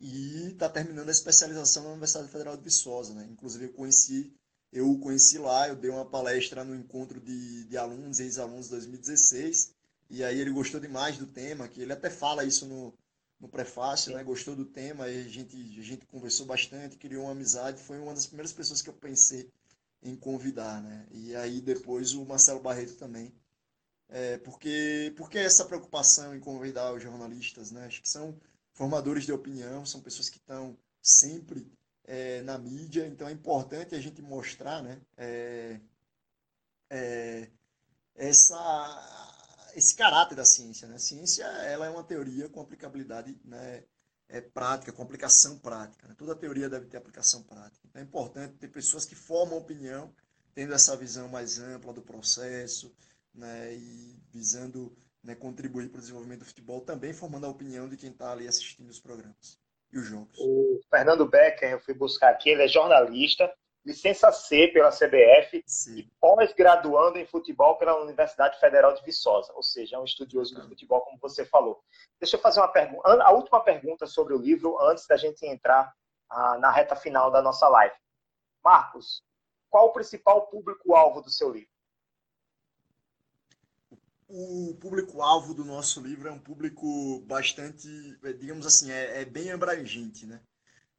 e 0.01 0.49
está 0.49 0.69
terminando 0.69 1.09
a 1.09 1.13
especialização 1.13 1.85
na 1.85 1.91
Universidade 1.91 2.29
Federal 2.29 2.57
de 2.57 2.63
Viçosa, 2.63 3.15
né? 3.15 3.27
Inclusive 3.31 3.67
eu 3.67 3.73
conheci, 3.73 4.33
eu 4.73 4.91
o 4.91 4.99
conheci 4.99 5.37
lá, 5.37 5.69
eu 5.69 5.77
dei 5.77 5.91
uma 5.91 6.07
palestra 6.07 6.65
no 6.65 6.75
encontro 6.75 7.21
de, 7.21 7.65
de 7.65 7.77
alunos 7.77 8.19
ex-alunos 8.19 8.69
2016 8.69 9.75
e 10.09 10.25
aí 10.25 10.41
ele 10.41 10.51
gostou 10.51 10.81
demais 10.81 11.19
do 11.19 11.27
tema, 11.27 11.69
que 11.69 11.83
ele 11.83 11.93
até 11.93 12.09
fala 12.09 12.45
isso 12.45 12.67
no, 12.67 12.95
no 13.39 13.49
prefácio, 13.49 14.15
né? 14.15 14.25
Gostou 14.25 14.57
do 14.57 14.65
tema, 14.65 15.05
a 15.05 15.23
gente, 15.23 15.55
a 15.79 15.83
gente 15.83 16.07
conversou 16.07 16.47
bastante, 16.47 16.97
criou 16.97 17.25
uma 17.25 17.33
amizade, 17.33 17.83
foi 17.83 17.99
uma 17.99 18.15
das 18.15 18.27
primeiras 18.27 18.55
pessoas 18.55 18.81
que 18.81 18.89
eu 18.89 18.95
pensei 18.95 19.51
em 20.03 20.17
convidar, 20.17 20.83
né? 20.83 21.07
E 21.11 21.35
aí 21.35 21.61
depois 21.61 22.15
o 22.15 22.25
Marcelo 22.25 22.61
Barreto 22.61 22.97
também. 22.97 23.35
É, 24.09 24.39
porque, 24.39 25.13
porque 25.17 25.39
essa 25.39 25.65
preocupação 25.65 26.35
em 26.35 26.41
convidar 26.41 26.93
os 26.93 27.03
jornalistas, 27.03 27.71
né? 27.71 27.87
Acho 27.87 28.03
que 28.03 28.09
são 28.09 28.39
formadores 28.73 29.25
de 29.25 29.33
opinião, 29.33 29.85
são 29.85 30.01
pessoas 30.01 30.29
que 30.29 30.39
estão 30.39 30.77
sempre 31.03 31.67
é, 32.05 32.43
na 32.43 32.57
mídia, 32.59 33.07
então 33.07 33.29
é 33.29 33.33
importante 33.33 33.95
a 33.95 34.01
gente 34.01 34.23
mostrar, 34.23 34.83
né? 34.83 35.01
É, 35.17 35.81
é, 36.91 37.51
essa, 38.15 39.73
esse 39.75 39.95
caráter 39.95 40.37
da 40.37 40.45
ciência, 40.45 40.87
né? 40.89 40.97
A 40.97 40.99
ciência, 41.01 41.45
ela 41.45 41.87
é 41.87 41.91
uma 41.91 42.05
teoria 42.05 42.49
com 42.49 42.61
aplicabilidade, 42.61 43.37
né? 43.45 43.85
É, 44.29 44.41
prática, 44.41 44.93
com 44.93 45.03
aplicação 45.03 45.59
prática. 45.59 46.07
Né? 46.07 46.15
Toda 46.17 46.35
teoria 46.35 46.69
deve 46.69 46.87
ter 46.87 46.97
aplicação 46.97 47.43
prática. 47.43 47.87
Então 47.89 48.01
é 48.01 48.05
importante 48.05 48.57
ter 48.57 48.69
pessoas 48.69 49.05
que 49.05 49.15
formam 49.15 49.59
opinião, 49.59 50.13
tendo 50.55 50.75
essa 50.75 50.97
visão 50.97 51.29
mais 51.29 51.59
ampla 51.59 51.93
do 51.93 52.03
processo 52.03 52.95
né? 53.35 53.75
e 53.75 54.21
visando 54.33 54.97
né, 55.23 55.35
contribuir 55.35 55.89
para 55.89 55.99
o 55.99 56.01
desenvolvimento 56.01 56.41
do 56.41 56.47
futebol, 56.47 56.81
também 56.81 57.13
formando 57.13 57.47
a 57.47 57.51
opinião 57.51 57.89
de 57.89 57.97
quem 57.97 58.11
está 58.11 58.33
ali 58.33 58.47
assistindo 58.47 58.89
os 58.89 59.01
programas. 59.01 59.59
E 59.93 59.99
os 59.99 60.07
jogos. 60.07 60.37
O 60.39 60.81
Fernando 60.91 61.29
Becker, 61.29 61.71
eu 61.71 61.81
fui 61.81 61.95
buscar 61.95 62.31
aqui, 62.31 62.51
ele 62.51 62.65
é 62.65 62.69
jornalista, 62.69 63.53
licença 63.87 64.33
C 64.33 64.67
pela 64.69 64.91
CBF 64.91 65.63
Sim. 65.65 65.99
e 65.99 66.11
pós-graduando 66.21 67.19
em 67.19 67.25
futebol 67.25 67.79
pela 67.79 68.03
Universidade 68.03 68.59
Federal 68.59 68.93
de 68.93 69.05
Viçosa, 69.05 69.53
ou 69.55 69.63
seja, 69.63 69.95
é 69.95 69.99
um 69.99 70.05
estudioso 70.05 70.57
do 70.57 70.69
futebol, 70.69 71.03
como 71.03 71.19
você 71.21 71.47
falou. 71.47 71.81
Deixa 72.19 72.35
eu 72.35 72.41
fazer 72.41 72.59
uma 72.59 72.69
pergunta, 72.69 73.09
a 73.09 73.31
última 73.31 73.61
pergunta 73.61 74.05
sobre 74.09 74.35
o 74.35 74.39
livro, 74.39 74.77
antes 74.81 75.07
da 75.07 75.17
gente 75.17 75.47
entrar 75.47 75.95
ah, 76.29 76.59
na 76.59 76.73
reta 76.73 76.97
final 76.97 77.31
da 77.31 77.41
nossa 77.41 77.69
live. 77.69 77.95
Marcos, 78.63 79.23
qual 79.71 79.87
o 79.87 79.93
principal 79.93 80.49
público-alvo 80.49 81.23
do 81.23 81.31
seu 81.31 81.53
livro? 81.53 81.71
O 84.29 84.77
público-alvo 84.81 85.55
do 85.55 85.65
nosso 85.65 86.01
livro 86.01 86.29
é 86.29 86.33
um 86.33 86.41
público 86.41 87.21
bastante, 87.21 87.87
digamos 88.41 88.67
assim, 88.67 88.91
é, 88.91 89.23
é 89.23 89.25
bem 89.25 89.53
abrangente, 89.53 90.27
né? 90.27 90.43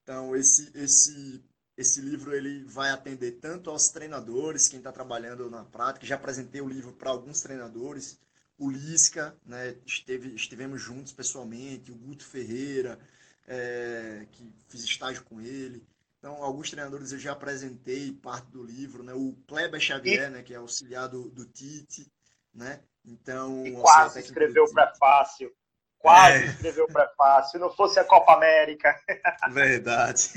Então, 0.02 0.34
esse, 0.34 0.72
esse 0.78 1.44
esse 1.78 2.02
livro 2.02 2.36
ele 2.36 2.64
vai 2.64 2.90
atender 2.90 3.34
tanto 3.34 3.70
aos 3.70 3.90
treinadores, 3.90 4.68
quem 4.68 4.80
está 4.80 4.92
trabalhando 4.92 5.48
na 5.50 5.64
prática. 5.64 6.08
Já 6.08 6.16
apresentei 6.16 6.60
o 6.60 6.68
livro 6.68 6.92
para 6.92 7.12
alguns 7.12 7.42
treinadores. 7.42 8.20
O 8.58 8.72
Lisca, 8.72 9.38
né, 9.46 9.76
esteve, 9.86 10.34
estivemos 10.34 10.82
juntos 10.82 11.14
pessoalmente. 11.14 11.92
O 11.92 11.96
Guto 11.96 12.26
Ferreira, 12.26 13.00
é, 13.48 14.26
que 14.32 14.52
fiz 14.68 14.84
estágio 14.84 15.24
com 15.26 15.40
ele. 15.40 15.86
Então, 16.18 16.44
alguns 16.44 16.72
treinadores 16.72 17.12
eu 17.12 17.20
já 17.20 17.34
apresentei 17.34 18.12
parte 18.12 18.50
do 18.50 18.64
livro. 18.64 19.04
Né? 19.04 19.14
O 19.14 19.38
Kleber 19.48 19.80
Xavier, 19.80 20.32
né, 20.32 20.42
que 20.42 20.56
é 20.56 20.58
auxiliar 20.58 21.08
do, 21.08 21.30
do 21.30 21.46
Tite. 21.46 22.12
Né? 22.56 22.82
Então, 23.06 23.64
e 23.68 23.74
quase 23.74 24.20
escreveu 24.20 24.64
o 24.64 24.74
prefácio 24.74 25.56
Quase 26.00 26.44
é. 26.44 26.46
escreveu 26.48 26.86
o 26.86 26.94
prefácio. 26.94 27.52
Se 27.52 27.58
não 27.58 27.70
fosse 27.70 28.00
a 28.00 28.04
Copa 28.04 28.34
América. 28.34 28.96
Verdade. 29.52 30.32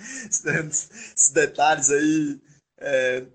Esses 0.00 1.30
detalhes 1.30 1.90
aí. 1.90 2.40
É, 2.78 3.26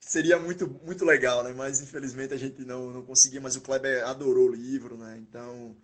seria 0.00 0.38
muito, 0.38 0.68
muito 0.84 1.04
legal, 1.04 1.42
né? 1.42 1.52
Mas 1.52 1.80
infelizmente 1.80 2.34
a 2.34 2.36
gente 2.36 2.64
não, 2.64 2.90
não 2.90 3.02
conseguia. 3.02 3.40
Mas 3.40 3.56
o 3.56 3.60
Kleber 3.60 4.06
adorou 4.06 4.48
o 4.48 4.54
livro, 4.54 4.96
né? 4.96 5.16
Então. 5.18 5.76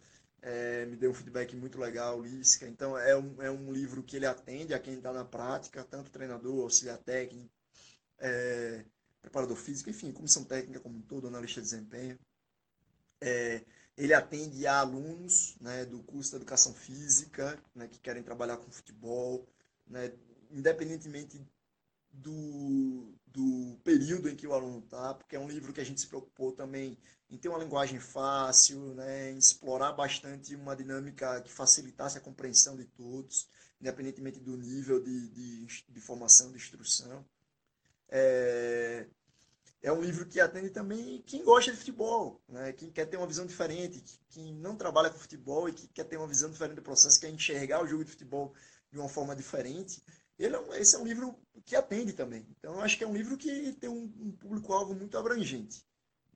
É, 0.44 0.84
me 0.86 0.96
deu 0.96 1.12
um 1.12 1.14
feedback 1.14 1.54
muito 1.54 1.78
legal, 1.78 2.20
Lisca. 2.20 2.66
Então, 2.66 2.98
é 2.98 3.16
um, 3.16 3.40
é 3.40 3.48
um 3.48 3.72
livro 3.72 4.02
que 4.02 4.16
ele 4.16 4.26
atende 4.26 4.74
a 4.74 4.78
quem 4.80 4.94
está 4.94 5.12
na 5.12 5.24
prática, 5.24 5.84
tanto 5.84 6.10
treinador, 6.10 6.64
auxiliar 6.64 6.98
técnico, 6.98 7.48
é, 8.18 8.84
preparador 9.20 9.56
físico, 9.56 9.88
enfim, 9.88 10.10
comissão 10.10 10.42
técnica 10.44 10.80
como 10.80 10.98
um 10.98 11.02
todo, 11.02 11.28
analista 11.28 11.60
de 11.60 11.68
desempenho. 11.68 12.18
É, 13.20 13.62
ele 14.02 14.14
atende 14.14 14.66
a 14.66 14.80
alunos 14.80 15.54
né, 15.60 15.84
do 15.84 16.02
curso 16.02 16.30
de 16.30 16.36
Educação 16.36 16.74
Física, 16.74 17.56
né, 17.72 17.86
que 17.86 18.00
querem 18.00 18.20
trabalhar 18.20 18.56
com 18.56 18.68
futebol, 18.68 19.46
né, 19.86 20.12
independentemente 20.50 21.40
do, 22.10 23.14
do 23.28 23.78
período 23.84 24.28
em 24.28 24.34
que 24.34 24.44
o 24.44 24.54
aluno 24.54 24.80
está, 24.80 25.14
porque 25.14 25.36
é 25.36 25.38
um 25.38 25.48
livro 25.48 25.72
que 25.72 25.80
a 25.80 25.84
gente 25.84 26.00
se 26.00 26.08
preocupou 26.08 26.50
também 26.50 26.98
em 27.30 27.38
ter 27.38 27.48
uma 27.48 27.60
linguagem 27.60 28.00
fácil, 28.00 28.92
né, 28.94 29.30
em 29.30 29.38
explorar 29.38 29.92
bastante 29.92 30.56
uma 30.56 30.74
dinâmica 30.74 31.40
que 31.40 31.52
facilitasse 31.52 32.18
a 32.18 32.20
compreensão 32.20 32.76
de 32.76 32.86
todos, 32.86 33.48
independentemente 33.80 34.40
do 34.40 34.56
nível 34.56 35.00
de, 35.00 35.28
de, 35.28 35.66
de 35.88 36.00
formação, 36.00 36.50
de 36.50 36.56
instrução. 36.56 37.24
É, 38.08 39.06
é 39.82 39.92
um 39.92 40.00
livro 40.00 40.24
que 40.26 40.40
atende 40.40 40.70
também 40.70 41.20
quem 41.26 41.44
gosta 41.44 41.72
de 41.72 41.76
futebol, 41.76 42.40
né? 42.48 42.72
quem 42.72 42.90
quer 42.90 43.04
ter 43.06 43.16
uma 43.16 43.26
visão 43.26 43.44
diferente, 43.44 44.02
quem 44.28 44.54
não 44.54 44.76
trabalha 44.76 45.10
com 45.10 45.18
futebol 45.18 45.68
e 45.68 45.72
que 45.72 45.88
quer 45.88 46.04
ter 46.04 46.16
uma 46.16 46.28
visão 46.28 46.48
diferente 46.48 46.76
do 46.76 46.82
processo, 46.82 47.20
quer 47.20 47.30
enxergar 47.30 47.82
o 47.82 47.86
jogo 47.86 48.04
de 48.04 48.12
futebol 48.12 48.54
de 48.92 48.98
uma 48.98 49.08
forma 49.08 49.34
diferente. 49.34 50.00
Ele 50.38 50.54
é 50.54 50.60
um, 50.60 50.72
esse 50.74 50.94
é 50.94 50.98
um 50.98 51.04
livro 51.04 51.36
que 51.64 51.74
atende 51.74 52.12
também. 52.12 52.46
Então, 52.58 52.74
eu 52.74 52.80
acho 52.80 52.96
que 52.96 53.02
é 53.02 53.06
um 53.06 53.14
livro 53.14 53.36
que 53.36 53.72
tem 53.72 53.90
um, 53.90 54.04
um 54.20 54.32
público-alvo 54.32 54.94
muito 54.94 55.18
abrangente, 55.18 55.84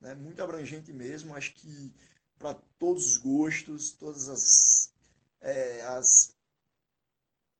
né? 0.01 0.13
muito 0.13 0.43
abrangente 0.43 0.91
mesmo. 0.91 1.33
Acho 1.33 1.53
que 1.53 1.93
para 2.37 2.53
todos 2.77 3.05
os 3.05 3.17
gostos, 3.17 3.91
todas 3.93 4.27
as, 4.27 4.93
é, 5.39 5.83
as, 5.83 6.35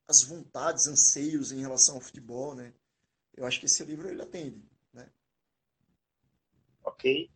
as 0.06 0.22
vontades, 0.22 0.86
anseios 0.86 1.54
em 1.54 1.62
relação 1.62 1.96
ao 1.96 2.02
futebol, 2.02 2.54
né? 2.54 2.74
Eu 3.36 3.46
acho 3.46 3.60
que 3.60 3.68
esse 3.68 3.84
livro 3.86 4.10
ele 4.10 4.22
atende 4.22 4.62
ok? 6.88 7.30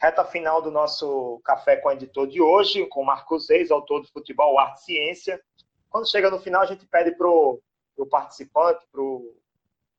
Reta 0.00 0.24
final 0.24 0.60
do 0.60 0.70
nosso 0.70 1.40
Café 1.44 1.76
com 1.76 1.88
o 1.88 1.92
Editor 1.92 2.26
de 2.26 2.40
hoje, 2.40 2.86
com 2.86 3.04
Marcos 3.04 3.48
Reis, 3.48 3.70
autor 3.70 4.02
do 4.02 4.08
Futebol, 4.08 4.58
Arte 4.58 4.80
e 4.80 4.84
Ciência. 4.84 5.42
Quando 5.88 6.10
chega 6.10 6.30
no 6.30 6.38
final, 6.38 6.62
a 6.62 6.66
gente 6.66 6.86
pede 6.86 7.12
pro, 7.16 7.60
pro 7.94 8.06
participante, 8.06 8.86
pro 8.92 9.34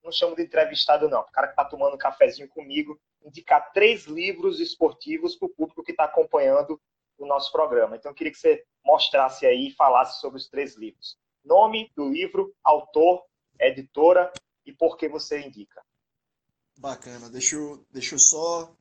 não 0.03 0.11
chamo 0.11 0.35
de 0.35 0.43
entrevistado 0.43 1.09
não, 1.09 1.19
o 1.19 1.31
cara 1.31 1.47
que 1.47 1.53
está 1.53 1.65
tomando 1.65 1.95
um 1.95 1.97
cafezinho 1.97 2.47
comigo, 2.47 2.97
indicar 3.25 3.73
três 3.73 4.05
livros 4.05 4.61
esportivos 4.61 5.35
para 5.35 5.47
o 5.47 5.49
público 5.49 5.83
que 5.83 5.91
está 5.91 6.05
acompanhando 6.05 6.79
o 7.17 7.25
nosso 7.25 7.51
programa. 7.51 7.97
Então, 7.97 8.11
eu 8.11 8.15
queria 8.15 8.31
que 8.31 8.39
você 8.39 8.63
mostrasse 8.85 9.45
aí 9.45 9.67
e 9.67 9.73
falasse 9.73 10.21
sobre 10.21 10.38
os 10.38 10.47
três 10.47 10.77
livros. 10.77 11.17
Nome 11.43 11.91
do 11.93 12.07
livro, 12.07 12.53
autor, 12.63 13.25
editora 13.59 14.31
e 14.65 14.71
por 14.71 14.95
que 14.95 15.09
você 15.09 15.41
indica. 15.41 15.83
Bacana. 16.78 17.30
Deixa 17.30 17.55
eu, 17.55 17.86
deixa 17.91 18.15
eu 18.15 18.19
só. 18.19 18.75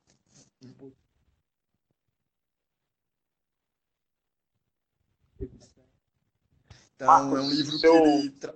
Então, 6.95 7.07
Marcos, 7.07 7.39
é 7.39 7.41
um 7.41 7.49
livro 7.49 7.77
seu... 7.77 7.91
que 7.91 7.97
ele. 7.97 8.53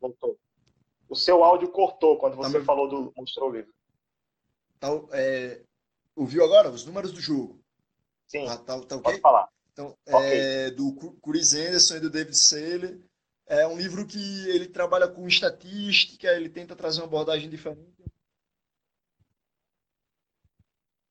Voltou. 0.00 0.38
O 1.08 1.14
seu 1.14 1.44
áudio 1.44 1.70
cortou 1.70 2.18
quando 2.18 2.36
você 2.36 2.58
tá 2.58 2.64
falou 2.64 2.88
do. 2.88 3.12
mostrou 3.16 3.50
o 3.50 3.54
livro. 3.54 3.72
Tá, 4.78 4.88
é... 5.12 5.62
Ouviu 6.14 6.44
agora 6.44 6.70
os 6.70 6.84
números 6.84 7.12
do 7.12 7.20
jogo? 7.20 7.62
Sim. 8.26 8.46
Ah, 8.48 8.56
tá, 8.56 8.78
tá 8.80 8.96
okay? 8.96 9.00
Pode 9.00 9.20
falar. 9.20 9.48
Então, 9.72 9.96
okay. 10.06 10.38
é 10.38 10.70
do 10.70 10.94
Chris 11.22 11.54
Anderson 11.54 11.96
e 11.96 12.00
do 12.00 12.10
David 12.10 12.36
Saylor. 12.36 12.98
É 13.46 13.66
um 13.66 13.76
livro 13.76 14.06
que 14.06 14.48
ele 14.48 14.68
trabalha 14.68 15.08
com 15.08 15.26
estatística, 15.26 16.28
ele 16.28 16.48
tenta 16.48 16.76
trazer 16.76 17.00
uma 17.00 17.06
abordagem 17.06 17.48
diferente 17.48 18.01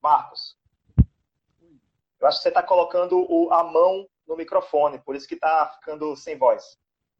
Marcos, 0.01 0.57
eu 2.19 2.27
acho 2.27 2.37
que 2.37 2.43
você 2.43 2.49
está 2.49 2.63
colocando 2.63 3.25
o, 3.29 3.51
a 3.51 3.63
mão 3.63 4.07
no 4.27 4.35
microfone, 4.35 4.99
por 4.99 5.15
isso 5.15 5.27
que 5.27 5.35
está 5.35 5.67
ficando 5.79 6.15
sem 6.15 6.37
voz. 6.37 6.77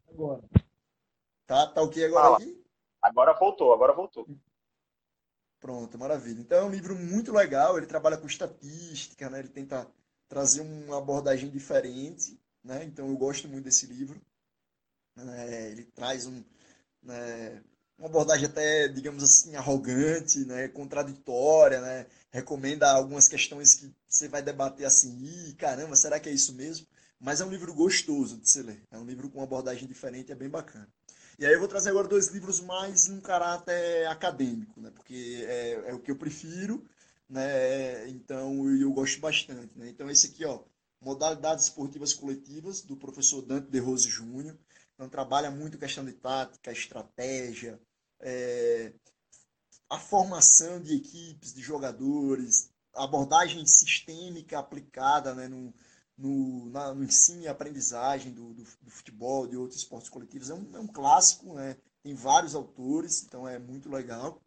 Agora. 0.08 0.44
Tá, 1.46 1.68
tá 1.68 1.82
o 1.82 1.90
que 1.90 2.04
agora 2.06 2.36
aqui? 2.36 2.64
Agora 3.02 3.34
voltou, 3.34 3.74
agora 3.74 3.94
voltou. 3.94 4.28
Pronto, 5.60 5.98
maravilha. 5.98 6.40
Então 6.40 6.60
é 6.60 6.64
um 6.64 6.72
livro 6.72 6.96
muito 6.96 7.32
legal, 7.34 7.78
ele 7.78 7.88
trabalha 7.88 8.18
com 8.18 8.28
estatística, 8.28 9.30
né? 9.30 9.40
ele 9.40 9.50
tenta 9.50 9.88
trazer 10.28 10.62
uma 10.62 10.98
abordagem 10.98 11.50
diferente, 11.50 12.40
né? 12.64 12.84
então 12.84 13.08
eu 13.08 13.18
gosto 13.18 13.48
muito 13.48 13.66
desse 13.66 13.86
livro. 13.86 14.22
É, 15.18 15.72
ele 15.72 15.86
traz 15.86 16.26
um, 16.26 16.44
né, 17.04 17.62
uma 18.02 18.10
abordagem 18.10 18.48
até, 18.48 18.88
digamos 18.88 19.24
assim, 19.24 19.56
arrogante, 19.56 20.40
né, 20.40 20.68
contraditória, 20.68 21.80
né, 21.80 22.08
recomenda 22.32 22.90
algumas 22.90 23.28
questões 23.28 23.76
que 23.76 23.94
você 24.10 24.28
vai 24.28 24.42
debater 24.42 24.88
assim, 24.88 25.16
Ih, 25.24 25.54
caramba, 25.54 25.96
será 25.96 26.20
que 26.20 26.28
é 26.28 26.32
isso 26.32 26.54
mesmo? 26.54 26.88
Mas 27.20 27.42
é 27.42 27.46
um 27.46 27.52
livro 27.52 27.72
gostoso 27.76 28.38
de 28.40 28.50
se 28.50 28.64
ler, 28.64 28.82
é 28.90 28.98
um 28.98 29.06
livro 29.06 29.30
com 29.30 29.38
uma 29.38 29.44
abordagem 29.44 29.88
diferente, 29.88 30.32
é 30.32 30.36
bem 30.36 30.50
bacana. 30.50 30.90
E 31.38 31.46
aí 31.46 31.54
eu 31.54 31.60
vou 31.60 31.68
trazer 31.68 31.92
agora 31.92 32.08
dois 32.08 32.30
livros 32.30 32.60
mais 32.60 33.08
num 33.08 33.22
caráter 33.22 34.08
acadêmico, 34.08 34.82
né, 34.82 34.90
porque 34.96 35.46
é, 35.48 35.90
é 35.90 35.94
o 35.94 36.00
que 36.00 36.10
eu 36.10 36.16
prefiro, 36.16 36.84
né, 37.30 38.10
então 38.10 38.68
eu 38.68 38.92
gosto 38.92 39.20
bastante, 39.20 39.78
né. 39.78 39.90
Então 39.90 40.10
esse 40.10 40.26
aqui, 40.26 40.44
ó, 40.44 40.64
Modalidades 41.00 41.66
Esportivas 41.66 42.16
Coletivas, 42.16 42.82
do 42.82 42.98
professor 42.98 43.44
Dante 43.44 43.70
de 43.70 43.78
Rose 43.78 44.10
Júnior, 44.10 44.58
então 44.96 45.08
trabalha 45.08 45.52
muito 45.52 45.78
questão 45.78 46.04
de 46.04 46.14
tática, 46.14 46.72
estratégia, 46.72 47.80
é, 48.22 48.94
a 49.90 50.00
formação 50.00 50.82
de 50.82 50.96
equipes, 50.96 51.54
de 51.54 51.62
jogadores, 51.62 52.72
abordagem 52.94 53.66
sistêmica 53.66 54.60
aplicada 54.60 55.34
né, 55.34 55.48
no, 55.48 55.74
no, 56.18 56.66
na, 56.70 56.94
no 56.94 57.04
ensino 57.04 57.42
e 57.42 57.48
aprendizagem 57.48 58.32
do, 58.32 58.54
do, 58.54 58.64
do, 58.64 58.90
futebol, 58.90 59.48
de 59.48 59.58
outros 59.58 59.80
esportes 59.80 60.10
coletivos. 60.10 60.50
É 60.50 60.54
um, 60.54 60.76
é 60.76 60.80
um 60.80 60.88
clássico, 60.88 61.54
né? 61.54 61.76
tem 62.04 62.14
vários 62.14 62.56
autores, 62.56 63.24
então 63.24 63.48
é 63.48 63.60
muito 63.60 63.90
legal. 63.90 64.42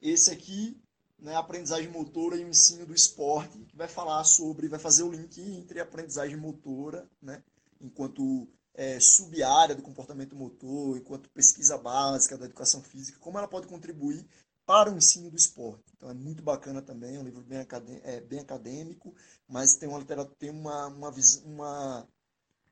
Esse 0.00 0.30
aqui, 0.30 0.80
né, 1.18 1.34
aprendizagem 1.34 1.90
motora 1.90 2.36
e 2.36 2.44
o 2.44 2.48
ensino 2.48 2.86
do 2.86 2.94
esporte, 2.94 3.58
que 3.66 3.76
vai 3.76 3.88
falar 3.88 4.24
sobre, 4.24 4.68
vai 4.68 4.78
fazer 4.78 5.02
o 5.02 5.12
link 5.12 5.40
entre 5.40 5.80
aprendizagem 5.80 6.36
motora, 6.36 7.08
né, 7.20 7.42
enquanto 7.80 8.48
é, 8.74 8.98
sub-área 9.00 9.74
do 9.74 9.82
comportamento 9.82 10.36
motor, 10.36 10.96
enquanto 10.96 11.30
pesquisa 11.30 11.76
básica 11.76 12.38
da 12.38 12.46
educação 12.46 12.82
física, 12.82 13.18
como 13.18 13.38
ela 13.38 13.48
pode 13.48 13.66
contribuir 13.66 14.26
para 14.64 14.92
o 14.92 14.96
ensino 14.96 15.30
do 15.30 15.36
esporte. 15.36 15.92
Então 15.96 16.10
é 16.10 16.14
muito 16.14 16.42
bacana 16.42 16.80
também, 16.80 17.16
é 17.16 17.18
um 17.18 17.24
livro 17.24 17.42
bem, 17.42 17.58
acadêmico, 17.58 18.06
é, 18.06 18.20
bem 18.20 18.38
acadêmico 18.40 19.14
mas 19.48 19.74
tem 19.74 19.88
uma 19.88 19.98
literatura, 19.98 20.36
tem 20.38 20.50
uma, 20.50 20.86
uma, 20.86 21.12
uma 21.44 22.08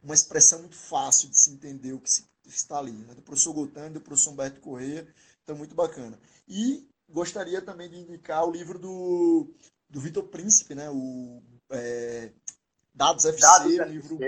uma 0.02 0.14
expressão 0.14 0.60
muito 0.60 0.76
fácil 0.76 1.28
de 1.28 1.38
se 1.38 1.50
entender 1.50 1.92
o 1.92 2.00
que 2.00 2.10
se, 2.10 2.24
está 2.46 2.78
ali, 2.78 2.92
né? 2.92 3.14
do 3.14 3.22
professor 3.22 3.52
Gotano 3.52 3.88
e 3.88 3.94
do 3.94 4.00
professor 4.00 4.30
Humberto 4.30 4.60
Corrêa, 4.60 5.06
então 5.42 5.56
muito 5.56 5.74
bacana. 5.74 6.18
E 6.46 6.88
gostaria 7.08 7.60
também 7.60 7.90
de 7.90 7.98
indicar 7.98 8.46
o 8.46 8.50
livro 8.50 8.78
do, 8.78 9.52
do 9.88 10.00
Vitor 10.00 10.24
Príncipe, 10.24 10.74
né? 10.74 10.88
o 10.88 11.42
é, 11.70 12.32
Dados 12.94 13.24
FC, 13.24 13.40
Dados 13.40 13.78
um 13.78 13.92
livro 13.92 14.18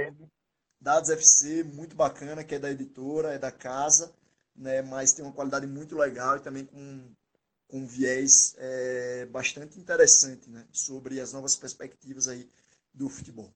Dados 0.81 1.11
FC, 1.11 1.63
muito 1.63 1.95
bacana, 1.95 2.43
que 2.43 2.55
é 2.55 2.59
da 2.59 2.71
editora, 2.71 3.35
é 3.35 3.39
da 3.39 3.53
casa, 3.53 4.15
né? 4.57 4.81
mas 4.81 5.13
tem 5.13 5.23
uma 5.23 5.35
qualidade 5.35 5.67
muito 5.67 5.95
legal 5.95 6.39
e 6.39 6.41
também 6.41 6.65
com, 6.65 7.15
com 7.69 7.87
viés 7.87 8.55
é, 8.57 9.27
bastante 9.27 9.79
interessante 9.79 10.49
né? 10.49 10.67
sobre 10.73 11.21
as 11.21 11.35
novas 11.35 11.55
perspectivas 11.55 12.29
aí 12.29 12.51
do 12.95 13.11
futebol. 13.11 13.53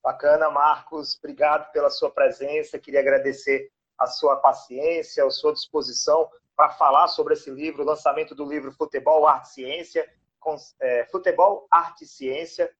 Bacana, 0.00 0.48
Marcos. 0.48 1.18
Obrigado 1.18 1.72
pela 1.72 1.90
sua 1.90 2.10
presença. 2.10 2.78
Queria 2.78 3.00
agradecer 3.00 3.70
a 3.98 4.06
sua 4.06 4.36
paciência, 4.36 5.24
a 5.24 5.30
sua 5.30 5.52
disposição 5.52 6.30
para 6.56 6.70
falar 6.70 7.08
sobre 7.08 7.34
esse 7.34 7.50
livro, 7.50 7.82
o 7.82 7.86
lançamento 7.86 8.34
do 8.34 8.44
livro 8.44 8.72
Futebol, 8.72 9.26
Arte 9.26 9.48
e 9.48 9.52
Ciência, 9.52 10.08
é, 10.80 11.04
Futebol, 11.06 11.66
Arte 11.70 12.04
e 12.04 12.06
Ciência. 12.06 12.72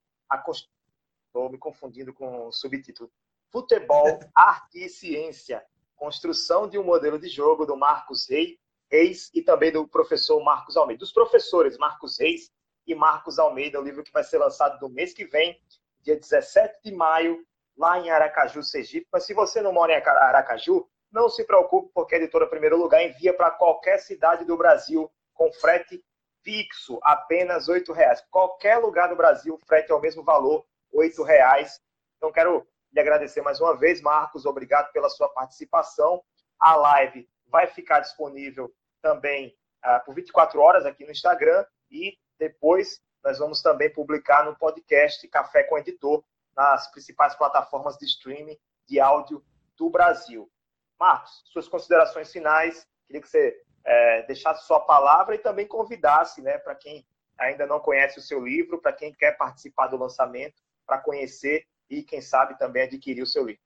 Estou 1.31 1.49
me 1.49 1.59
confundindo 1.59 2.12
com 2.12 2.49
o 2.49 2.53
subtítulo. 2.53 3.09
Futebol, 3.53 4.18
Arte 4.35 4.85
e 4.85 4.89
Ciência, 4.89 5.64
construção 5.95 6.68
de 6.68 6.76
um 6.76 6.83
modelo 6.83 7.20
de 7.20 7.28
jogo 7.28 7.64
do 7.64 7.76
Marcos 7.76 8.26
Reis 8.28 9.31
e 9.33 9.41
também 9.41 9.70
do 9.70 9.87
professor 9.87 10.43
Marcos 10.43 10.76
Almeida. 10.76 10.99
Dos 10.99 11.12
professores 11.12 11.78
Marcos 11.78 12.18
Reis 12.18 12.51
e 12.85 12.97
Marcos 12.97 13.39
Almeida, 13.39 13.81
o 13.81 13.85
livro 13.85 14.03
que 14.03 14.11
vai 14.11 14.24
ser 14.24 14.39
lançado 14.39 14.81
no 14.81 14.93
mês 14.93 15.14
que 15.14 15.24
vem 15.24 15.57
dia 16.03 16.16
17 16.16 16.81
de 16.83 16.93
maio, 16.93 17.47
lá 17.76 18.01
em 18.01 18.11
Aracaju, 18.11 18.61
Sergipe. 18.64 19.07
Mas 19.12 19.24
se 19.24 19.33
você 19.33 19.62
não 19.62 19.72
mora 19.72 19.93
em 19.93 20.03
Aracaju, 20.03 20.85
não 21.12 21.28
se 21.28 21.45
preocupe, 21.45 21.93
porque 21.95 22.16
a 22.16 22.18
editora 22.18 22.49
Primeiro 22.49 22.76
Lugar 22.76 23.05
envia 23.05 23.33
para 23.33 23.53
qualquer 23.53 23.99
cidade 23.99 24.45
do 24.45 24.57
Brasil 24.57 25.09
com 25.33 25.53
frete 25.53 26.05
fixo, 26.43 26.99
apenas 27.05 27.68
R$ 27.68 27.85
reais. 27.95 28.20
Qualquer 28.33 28.78
lugar 28.78 29.09
do 29.09 29.16
Brasil, 29.16 29.57
frete 29.64 29.93
é 29.93 29.95
o 29.95 30.01
mesmo 30.01 30.24
valor, 30.24 30.66
R$ 30.93 31.11
reais. 31.24 31.80
Então, 32.16 32.32
quero 32.32 32.66
lhe 32.93 33.01
agradecer 33.01 33.43
mais 33.43 33.61
uma 33.61 33.76
vez, 33.76 34.01
Marcos. 34.01 34.47
Obrigado 34.47 34.91
pela 34.93 35.09
sua 35.09 35.28
participação. 35.28 36.22
A 36.59 36.76
live 36.76 37.28
vai 37.47 37.66
ficar 37.66 38.01
disponível 38.01 38.72
também 39.01 39.57
uh, 39.84 40.05
por 40.05 40.14
24 40.14 40.61
horas 40.61 40.84
aqui 40.84 41.05
no 41.05 41.11
Instagram 41.11 41.64
e 41.91 42.18
depois 42.38 43.01
nós 43.22 43.38
vamos 43.38 43.62
também 43.62 43.93
publicar 43.93 44.45
no 44.45 44.57
podcast 44.57 45.26
Café 45.28 45.64
com 45.64 45.78
Editor, 45.78 46.24
nas 46.57 46.91
principais 46.91 47.34
plataformas 47.34 47.97
de 47.97 48.07
streaming 48.07 48.59
de 48.86 48.99
áudio 48.99 49.45
do 49.76 49.91
Brasil. 49.91 50.51
Marcos, 50.99 51.43
suas 51.47 51.68
considerações 51.68 52.32
finais, 52.32 52.86
queria 53.07 53.22
que 53.22 53.28
você 53.28 53.62
é, 53.84 54.22
deixasse 54.22 54.66
sua 54.66 54.80
palavra 54.80 55.34
e 55.34 55.38
também 55.38 55.66
convidasse, 55.66 56.43
né, 56.43 56.59
para 56.59 56.74
quem 56.74 57.07
ainda 57.38 57.66
não 57.66 57.80
conhece 57.80 58.18
o 58.18 58.22
seu 58.22 58.45
livro, 58.45 58.80
para 58.80 58.93
quem 58.93 59.12
quer 59.12 59.36
participar 59.36 59.86
do 59.86 59.97
lançamento, 59.97 60.62
para 60.91 60.99
conhecer 60.99 61.64
e, 61.88 62.03
quem 62.03 62.20
sabe, 62.20 62.59
também 62.59 62.82
adquirir 62.82 63.22
o 63.22 63.26
seu 63.26 63.47
livro. 63.47 63.62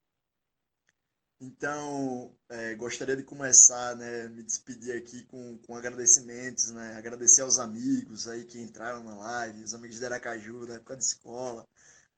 Então, 1.41 2.37
é, 2.51 2.75
gostaria 2.75 3.17
de 3.17 3.23
começar, 3.23 3.97
né, 3.97 4.29
me 4.29 4.43
despedir 4.43 4.95
aqui 4.95 5.25
com, 5.25 5.59
com 5.67 5.75
agradecimentos, 5.75 6.71
né, 6.71 6.97
agradecer 6.97 7.41
aos 7.41 7.59
amigos 7.59 8.29
aí 8.29 8.45
que 8.45 8.61
entraram 8.61 9.03
na 9.03 9.17
live, 9.17 9.65
os 9.65 9.75
amigos 9.75 9.99
de 9.99 10.05
Aracaju, 10.05 10.67
da 10.67 10.75
época 10.75 10.97
de 10.97 11.05
escola, 11.05 11.67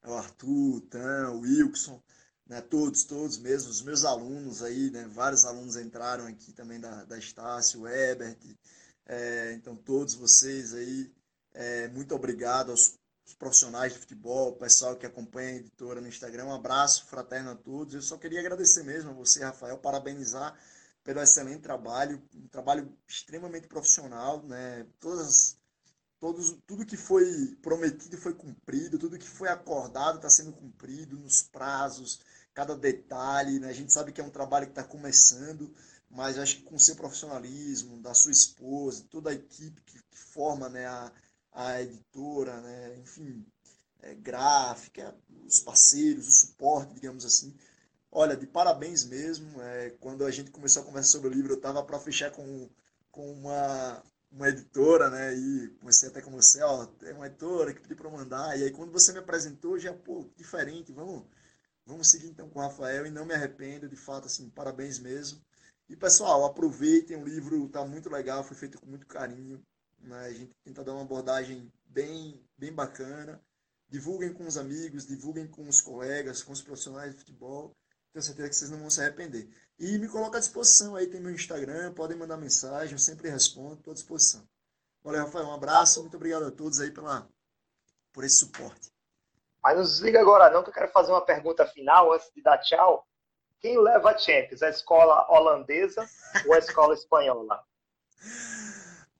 o 0.04 0.12
Arthur, 0.12 0.76
o 0.76 0.80
Tan, 0.80 1.30
o 1.30 1.40
Wilson, 1.40 2.02
né, 2.46 2.60
todos, 2.60 3.04
todos 3.04 3.38
mesmo, 3.38 3.70
os 3.70 3.82
meus 3.82 4.04
alunos 4.04 4.62
aí, 4.62 4.90
né, 4.90 5.08
vários 5.08 5.44
alunos 5.44 5.76
entraram 5.76 6.26
aqui 6.26 6.52
também 6.52 6.80
da, 6.80 7.04
da 7.04 7.16
Estácio, 7.16 7.82
o 7.82 7.88
Ebert, 7.88 8.38
é, 9.06 9.52
então 9.54 9.76
todos 9.76 10.14
vocês 10.14 10.74
aí, 10.74 11.12
é, 11.54 11.88
muito 11.88 12.14
obrigado 12.14 12.70
aos 12.70 12.98
os 13.26 13.34
profissionais 13.34 13.92
de 13.92 13.98
futebol, 13.98 14.50
o 14.50 14.56
pessoal 14.56 14.96
que 14.96 15.04
acompanha 15.04 15.50
a 15.50 15.56
editora 15.56 16.00
no 16.00 16.08
Instagram. 16.08 16.46
Um 16.46 16.54
abraço 16.54 17.06
fraterno 17.06 17.50
a 17.50 17.56
todos. 17.56 17.94
Eu 17.94 18.02
só 18.02 18.16
queria 18.16 18.40
agradecer 18.40 18.84
mesmo 18.84 19.10
a 19.10 19.14
você, 19.14 19.44
Rafael, 19.44 19.78
parabenizar 19.78 20.56
pelo 21.02 21.20
excelente 21.20 21.60
trabalho, 21.60 22.22
um 22.34 22.48
trabalho 22.48 22.96
extremamente 23.06 23.66
profissional, 23.66 24.42
né? 24.42 24.86
Todas 25.00 25.56
todos, 26.18 26.56
tudo 26.66 26.86
que 26.86 26.96
foi 26.96 27.56
prometido 27.62 28.16
foi 28.16 28.34
cumprido, 28.34 28.98
tudo 28.98 29.18
que 29.18 29.28
foi 29.28 29.48
acordado 29.48 30.16
está 30.16 30.30
sendo 30.30 30.52
cumprido 30.52 31.18
nos 31.18 31.42
prazos, 31.42 32.20
cada 32.54 32.76
detalhe. 32.76 33.60
Né? 33.60 33.68
A 33.68 33.72
gente 33.72 33.92
sabe 33.92 34.12
que 34.12 34.20
é 34.20 34.24
um 34.24 34.30
trabalho 34.30 34.66
que 34.66 34.72
está 34.72 34.84
começando, 34.84 35.72
mas 36.10 36.38
acho 36.38 36.56
que 36.56 36.62
com 36.62 36.78
seu 36.78 36.96
profissionalismo, 36.96 38.00
da 38.00 38.14
sua 38.14 38.32
esposa, 38.32 39.04
toda 39.10 39.30
a 39.30 39.34
equipe 39.34 39.80
que, 39.82 39.98
que 39.98 40.18
forma 40.18 40.68
né, 40.68 40.86
a, 40.86 41.12
a 41.56 41.80
editora, 41.80 42.60
né? 42.60 42.98
enfim, 42.98 43.44
é, 44.02 44.14
gráfica, 44.14 45.16
os 45.46 45.60
parceiros, 45.60 46.28
o 46.28 46.32
suporte, 46.32 46.94
digamos 46.94 47.24
assim. 47.24 47.56
Olha, 48.12 48.36
de 48.36 48.46
parabéns 48.46 49.04
mesmo. 49.04 49.60
É, 49.62 49.90
quando 50.00 50.24
a 50.24 50.30
gente 50.30 50.50
começou 50.50 50.82
a 50.82 50.84
conversar 50.84 51.12
sobre 51.12 51.28
o 51.28 51.32
livro, 51.32 51.52
eu 51.54 51.56
estava 51.56 51.82
para 51.82 51.98
fechar 51.98 52.30
com, 52.30 52.68
com 53.10 53.32
uma, 53.32 54.02
uma 54.30 54.48
editora, 54.50 55.08
né? 55.10 55.34
E 55.34 55.68
comecei 55.80 56.08
até 56.10 56.20
com 56.20 56.30
você, 56.30 56.62
ó, 56.62 56.86
tem 56.86 57.14
uma 57.14 57.26
editora 57.26 57.72
que 57.72 57.80
pediu 57.80 57.96
para 57.96 58.10
mandar. 58.10 58.58
E 58.58 58.64
aí 58.64 58.70
quando 58.70 58.92
você 58.92 59.12
me 59.12 59.18
apresentou, 59.18 59.78
já, 59.78 59.94
pô, 59.94 60.28
diferente, 60.36 60.92
vamos, 60.92 61.24
vamos 61.86 62.10
seguir 62.10 62.28
então 62.28 62.50
com 62.50 62.58
o 62.58 62.62
Rafael 62.62 63.06
e 63.06 63.10
não 63.10 63.24
me 63.24 63.34
arrependo, 63.34 63.88
de 63.88 63.96
fato, 63.96 64.26
assim, 64.26 64.50
parabéns 64.50 64.98
mesmo. 64.98 65.40
E 65.88 65.96
pessoal, 65.96 66.44
aproveitem, 66.44 67.16
o 67.16 67.24
livro 67.24 67.66
está 67.66 67.84
muito 67.84 68.10
legal, 68.10 68.44
foi 68.44 68.56
feito 68.56 68.78
com 68.80 68.86
muito 68.86 69.06
carinho. 69.06 69.62
Né? 70.06 70.26
A 70.26 70.32
gente 70.32 70.54
tenta 70.64 70.84
dar 70.84 70.92
uma 70.92 71.02
abordagem 71.02 71.72
bem, 71.86 72.40
bem 72.56 72.72
bacana. 72.72 73.40
Divulguem 73.88 74.32
com 74.32 74.46
os 74.46 74.56
amigos, 74.56 75.06
divulguem 75.06 75.46
com 75.46 75.68
os 75.68 75.80
colegas, 75.80 76.42
com 76.42 76.52
os 76.52 76.62
profissionais 76.62 77.12
de 77.12 77.18
futebol. 77.18 77.76
Tenho 78.12 78.22
certeza 78.22 78.48
que 78.48 78.56
vocês 78.56 78.70
não 78.70 78.78
vão 78.78 78.90
se 78.90 79.00
arrepender. 79.00 79.48
E 79.78 79.98
me 79.98 80.08
coloca 80.08 80.38
à 80.38 80.40
disposição 80.40 80.96
aí, 80.96 81.06
tem 81.06 81.20
meu 81.20 81.30
Instagram, 81.30 81.92
podem 81.92 82.16
mandar 82.16 82.36
mensagem, 82.36 82.92
eu 82.92 82.98
sempre 82.98 83.28
respondo, 83.28 83.74
estou 83.74 83.90
à 83.90 83.94
disposição. 83.94 84.48
Valeu, 85.04 85.24
Rafael, 85.24 85.46
um 85.46 85.52
abraço, 85.52 86.00
muito 86.00 86.16
obrigado 86.16 86.46
a 86.46 86.50
todos 86.50 86.80
aí 86.80 86.90
pela, 86.90 87.28
por 88.12 88.24
esse 88.24 88.38
suporte. 88.38 88.90
Mas 89.62 89.76
não 89.76 89.82
desliga 89.84 90.20
agora 90.20 90.50
não, 90.50 90.62
que 90.62 90.70
eu 90.70 90.74
quero 90.74 90.90
fazer 90.90 91.12
uma 91.12 91.24
pergunta 91.24 91.66
final 91.66 92.12
antes 92.12 92.30
de 92.34 92.42
dar 92.42 92.58
tchau. 92.58 93.06
Quem 93.60 93.78
leva 93.78 94.10
a 94.10 94.18
Champions, 94.18 94.62
a 94.62 94.70
escola 94.70 95.26
holandesa 95.30 96.08
ou 96.46 96.54
a 96.54 96.58
escola 96.58 96.94
espanhola? 96.94 97.62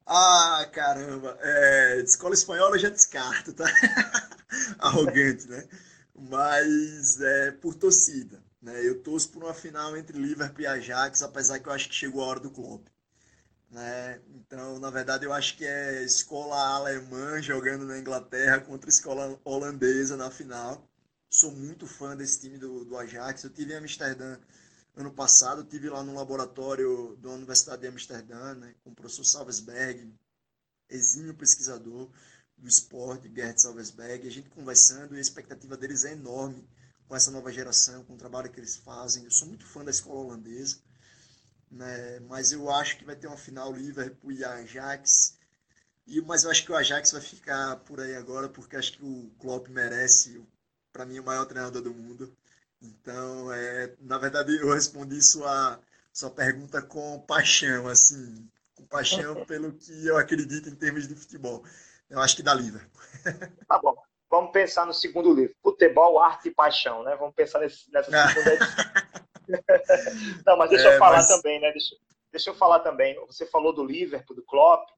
Ah, 0.07 0.69
caramba. 0.73 1.37
É, 1.41 2.01
escola 2.01 2.35
espanhola 2.35 2.77
eu 2.77 2.79
já 2.81 2.89
descarto, 2.89 3.53
tá? 3.53 3.65
Arrogante, 4.79 5.49
né? 5.49 5.69
Mas 6.15 7.21
é 7.21 7.51
por 7.53 7.75
torcida. 7.75 8.43
Né? 8.63 8.87
Eu 8.87 9.03
torço 9.03 9.31
por 9.31 9.45
uma 9.45 9.55
final 9.55 9.97
entre 9.97 10.19
Liverpool 10.19 10.63
e 10.63 10.67
Ajax, 10.67 11.23
apesar 11.23 11.59
que 11.61 11.69
eu 11.69 11.73
acho 11.73 11.89
que 11.89 11.95
chegou 11.95 12.23
a 12.23 12.27
hora 12.27 12.41
do 12.41 12.51
Klopp. 12.51 12.87
Né? 13.71 14.21
Então, 14.37 14.79
na 14.79 14.91
verdade, 14.91 15.25
eu 15.27 15.33
acho 15.33 15.57
que 15.57 15.65
é 15.67 16.05
escola 16.05 16.57
alemã 16.77 17.43
jogando 17.43 17.85
na 17.87 17.99
Inglaterra 17.99 18.61
contra 18.61 18.91
escola 18.91 19.41
holandesa 19.45 20.17
na 20.17 20.31
final. 20.31 20.89
Sou 21.31 21.53
muito 21.53 21.87
fã 21.87 22.17
desse 22.17 22.41
time 22.41 22.59
do, 22.59 22.85
do 22.85 22.97
Ajax. 22.97 23.45
Eu 23.45 23.51
tive 23.51 23.73
em 23.75 23.77
Amsterdã 23.77 24.39
ano 24.97 25.13
passado, 25.13 25.63
tive 25.63 25.91
lá 25.91 26.03
no 26.03 26.15
laboratório 26.15 27.17
da 27.19 27.29
Universidade 27.29 27.83
de 27.83 27.89
Amsterdã, 27.89 28.55
né, 28.55 28.75
com 28.83 28.91
o 28.91 28.95
professor 28.95 29.25
Salvesberg, 29.25 30.11
exímio 30.89 31.35
pesquisador 31.35 32.11
do 32.57 32.67
esporte, 32.67 33.31
Gerd 33.35 33.61
Salvesberg, 33.61 34.27
a 34.27 34.31
gente 34.31 34.49
conversando 34.49 35.15
e 35.15 35.19
a 35.19 35.21
expectativa 35.21 35.77
deles 35.77 36.05
é 36.05 36.13
enorme 36.13 36.67
com 37.07 37.15
essa 37.15 37.31
nova 37.31 37.53
geração, 37.53 38.05
com 38.05 38.15
o 38.15 38.19
trabalho 38.19 38.51
que 38.51 38.59
eles 38.59 38.77
fazem. 38.77 39.25
Eu 39.25 39.31
sou 39.31 39.47
muito 39.47 39.67
fã 39.67 39.85
da 39.85 39.91
escola 39.91 40.21
holandesa, 40.21 40.79
né, 41.71 42.19
mas 42.21 42.53
eu 42.53 42.71
acho 42.71 42.97
que 42.97 43.05
vai 43.05 43.17
ter 43.17 43.27
uma 43.27 43.37
final 43.37 43.73
Liverpool 43.73 44.33
e 44.33 44.43
Ajax. 44.43 45.37
E, 46.07 46.23
mas 46.23 46.45
eu 46.45 46.51
acho 46.51 46.65
que 46.65 46.73
o 46.73 46.77
Ajax 46.77 47.13
vai 47.13 47.21
ficar 47.21 47.77
por 47.81 48.01
aí 48.01 48.15
agora, 48.15 48.49
porque 48.49 48.77
acho 48.77 48.93
que 48.93 49.05
o 49.05 49.31
Klopp 49.39 49.69
merece, 49.69 50.43
para 50.91 51.05
mim, 51.05 51.19
o 51.19 51.25
maior 51.25 51.45
treinador 51.45 51.83
do 51.83 51.93
mundo. 51.93 52.35
Então, 52.81 53.53
é, 53.53 53.95
na 54.01 54.18
verdade, 54.18 54.57
eu 54.61 54.72
respondi 54.72 55.22
sua, 55.22 55.81
sua 56.12 56.31
pergunta 56.31 56.83
com 56.83 57.20
paixão, 57.20 57.89
assim, 57.89 58.49
com 58.74 58.85
paixão 58.87 59.35
pelo 59.47 59.72
que 59.72 60.07
eu 60.07 60.16
acredito 60.16 60.68
em 60.68 60.74
termos 60.74 61.09
de 61.09 61.14
futebol. 61.14 61.64
Eu 62.09 62.20
acho 62.20 62.37
que 62.37 62.43
dá 62.43 62.55
livre. 62.55 62.85
Tá 63.66 63.79
bom. 63.79 63.97
Vamos 64.31 64.51
pensar 64.53 64.87
no 64.87 64.93
segundo 64.93 65.33
livro. 65.33 65.55
Futebol, 65.62 66.20
arte 66.20 66.49
e 66.49 66.55
paixão, 66.55 67.03
né? 67.03 67.16
Vamos 67.16 67.35
pensar 67.35 67.61
nesse, 67.61 67.91
nessa 67.93 68.11
segunda 68.11 68.55
edição. 68.55 68.85
Não, 70.45 70.57
mas 70.57 70.70
deixa 70.70 70.89
é, 70.89 70.95
eu 70.95 70.99
falar 70.99 71.18
mas... 71.18 71.29
também, 71.29 71.61
né? 71.61 71.70
Deixa, 71.70 71.97
deixa 72.33 72.51
eu 72.51 72.55
falar 72.55 72.81
também. 72.81 73.14
Você 73.27 73.47
falou 73.47 73.72
do 73.72 73.85
Liverpool, 73.85 74.37
do 74.37 74.43
Klopp. 74.43 74.89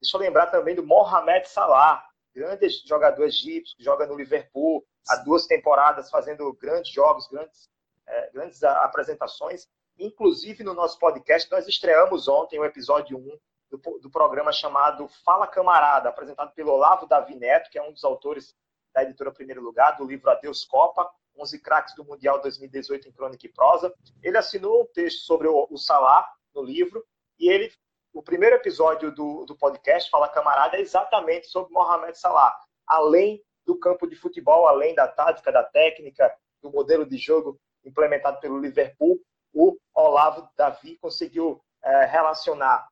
Deixa 0.00 0.16
eu 0.16 0.20
lembrar 0.20 0.48
também 0.48 0.74
do 0.74 0.84
Mohamed 0.84 1.48
Salah, 1.48 2.06
grande 2.34 2.68
jogador 2.86 3.24
egípcio 3.24 3.76
que 3.76 3.82
joga 3.82 4.06
no 4.06 4.16
Liverpool, 4.16 4.84
há 5.08 5.16
duas 5.16 5.46
temporadas 5.46 6.10
fazendo 6.10 6.52
grandes 6.54 6.92
jogos, 6.92 7.26
grandes, 7.28 7.68
é, 8.06 8.30
grandes 8.30 8.62
apresentações. 8.62 9.68
Inclusive, 9.98 10.64
no 10.64 10.74
nosso 10.74 10.98
podcast, 10.98 11.50
nós 11.50 11.68
estreamos 11.68 12.26
ontem 12.26 12.58
o 12.58 12.64
episódio 12.64 13.16
1 13.16 13.38
do, 13.70 13.98
do 14.00 14.10
programa 14.10 14.52
chamado 14.52 15.08
Fala 15.24 15.46
Camarada, 15.46 16.08
apresentado 16.08 16.52
pelo 16.52 16.72
Olavo 16.72 17.06
Davi 17.06 17.34
Neto, 17.34 17.70
que 17.70 17.78
é 17.78 17.82
um 17.82 17.92
dos 17.92 18.04
autores 18.04 18.54
da 18.92 19.02
editora 19.02 19.32
Primeiro 19.32 19.62
Lugar, 19.62 19.96
do 19.96 20.04
livro 20.04 20.30
Adeus 20.30 20.64
Copa, 20.64 21.10
11 21.36 21.60
craques 21.60 21.94
do 21.94 22.04
Mundial 22.04 22.40
2018 22.40 23.08
em 23.08 23.12
Crônica 23.12 23.46
e 23.46 23.52
Prosa. 23.52 23.92
Ele 24.22 24.38
assinou 24.38 24.82
um 24.82 24.86
texto 24.86 25.20
sobre 25.24 25.48
o, 25.48 25.66
o 25.68 25.76
Salah 25.76 26.28
no 26.54 26.62
livro, 26.62 27.04
e 27.38 27.50
ele, 27.50 27.72
o 28.12 28.22
primeiro 28.22 28.54
episódio 28.54 29.12
do, 29.12 29.44
do 29.44 29.56
podcast, 29.56 30.08
Fala 30.08 30.28
Camarada, 30.28 30.76
é 30.76 30.80
exatamente 30.80 31.48
sobre 31.48 31.72
Mohamed 31.72 32.16
Salah. 32.16 32.56
Além 32.86 33.42
do 33.64 33.78
campo 33.78 34.06
de 34.06 34.16
futebol, 34.16 34.66
além 34.66 34.94
da 34.94 35.08
tática, 35.08 35.50
da 35.50 35.62
técnica, 35.62 36.34
do 36.62 36.70
modelo 36.70 37.06
de 37.06 37.16
jogo 37.16 37.58
implementado 37.84 38.40
pelo 38.40 38.58
Liverpool, 38.58 39.20
o 39.52 39.76
Olavo 39.94 40.48
Davi 40.56 40.96
conseguiu 40.98 41.62
é, 41.82 42.06
relacionar 42.06 42.88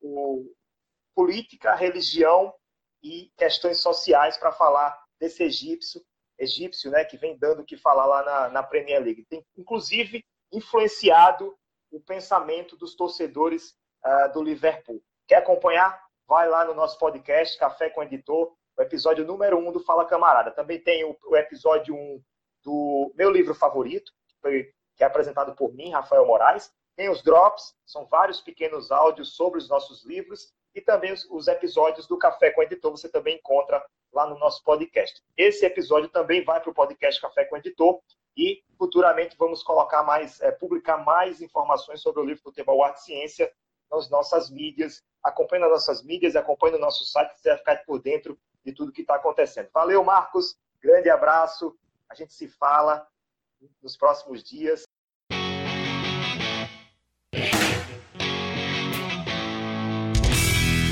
o, 0.00 0.50
política, 1.16 1.74
religião 1.74 2.54
e 3.02 3.32
questões 3.38 3.80
sociais 3.80 4.36
para 4.36 4.52
falar 4.52 5.02
desse 5.18 5.42
egípcio, 5.42 6.02
egípcio, 6.38 6.90
né, 6.90 7.04
que 7.06 7.16
vem 7.16 7.38
dando 7.38 7.62
o 7.62 7.64
que 7.64 7.78
falar 7.78 8.04
lá 8.04 8.22
na, 8.22 8.48
na 8.50 8.62
Premier 8.62 9.02
League. 9.02 9.24
Tem, 9.24 9.42
inclusive, 9.56 10.22
influenciado 10.52 11.56
o 11.90 11.98
pensamento 11.98 12.76
dos 12.76 12.94
torcedores 12.94 13.74
uh, 14.04 14.32
do 14.32 14.42
Liverpool. 14.42 15.02
Quer 15.26 15.36
acompanhar? 15.36 16.04
Vai 16.28 16.48
lá 16.48 16.64
no 16.66 16.74
nosso 16.74 16.98
podcast, 16.98 17.58
Café 17.58 17.88
com 17.88 18.02
Editor, 18.02 18.54
o 18.76 18.82
episódio 18.82 19.24
número 19.24 19.58
1 19.58 19.68
um 19.68 19.72
do 19.72 19.80
Fala 19.80 20.04
Camarada. 20.04 20.50
Também 20.50 20.78
tem 20.80 21.04
o, 21.04 21.16
o 21.26 21.36
episódio 21.36 21.94
1 21.94 21.98
um 21.98 22.22
do 22.62 23.12
meu 23.14 23.30
livro 23.30 23.54
favorito, 23.54 24.12
que, 24.28 24.34
foi, 24.40 24.70
que 24.96 25.04
é 25.04 25.06
apresentado 25.06 25.54
por 25.54 25.72
mim, 25.72 25.90
Rafael 25.90 26.26
Moraes. 26.26 26.70
Tem 26.96 27.08
os 27.08 27.22
drops, 27.22 27.74
são 27.84 28.06
vários 28.06 28.40
pequenos 28.40 28.90
áudios 28.90 29.36
sobre 29.36 29.58
os 29.58 29.68
nossos 29.68 30.04
livros 30.04 30.52
e 30.74 30.80
também 30.80 31.12
os, 31.12 31.24
os, 31.30 31.46
episódios 31.46 32.06
do 32.06 32.18
Café 32.18 32.50
com 32.50 32.62
Editor 32.62 32.90
você 32.90 33.08
também 33.08 33.36
encontra 33.36 33.82
lá 34.12 34.26
no 34.26 34.38
nosso 34.38 34.62
podcast. 34.64 35.22
Esse 35.36 35.64
episódio 35.64 36.08
também 36.08 36.44
vai 36.44 36.60
para 36.60 36.70
o 36.70 36.74
podcast 36.74 37.20
Café 37.20 37.44
com 37.44 37.56
Editor 37.56 38.00
e 38.36 38.62
futuramente 38.78 39.36
vamos 39.38 39.62
colocar 39.62 40.02
mais, 40.02 40.40
é, 40.40 40.50
publicar 40.50 40.98
mais 40.98 41.40
informações 41.40 42.00
sobre 42.00 42.20
o 42.20 42.24
livro 42.24 42.42
Futebol 42.42 42.82
Arte 42.82 43.02
Ciência 43.02 43.50
nas 43.90 44.10
nossas 44.10 44.50
mídias. 44.50 45.02
Acompanhe 45.22 45.64
as 45.64 45.70
nossas 45.70 46.02
mídias, 46.02 46.36
acompanhe 46.36 46.76
o 46.76 46.80
nosso 46.80 47.04
site, 47.04 47.38
você 47.38 47.50
vai 47.50 47.58
ficar 47.58 47.84
por 47.84 48.00
dentro 48.00 48.38
de 48.66 48.72
tudo 48.72 48.92
que 48.92 49.02
está 49.02 49.14
acontecendo. 49.14 49.68
Valeu, 49.72 50.02
Marcos. 50.04 50.58
Grande 50.82 51.08
abraço. 51.08 51.76
A 52.10 52.14
gente 52.14 52.34
se 52.34 52.48
fala 52.48 53.06
nos 53.80 53.96
próximos 53.96 54.42
dias. 54.42 54.82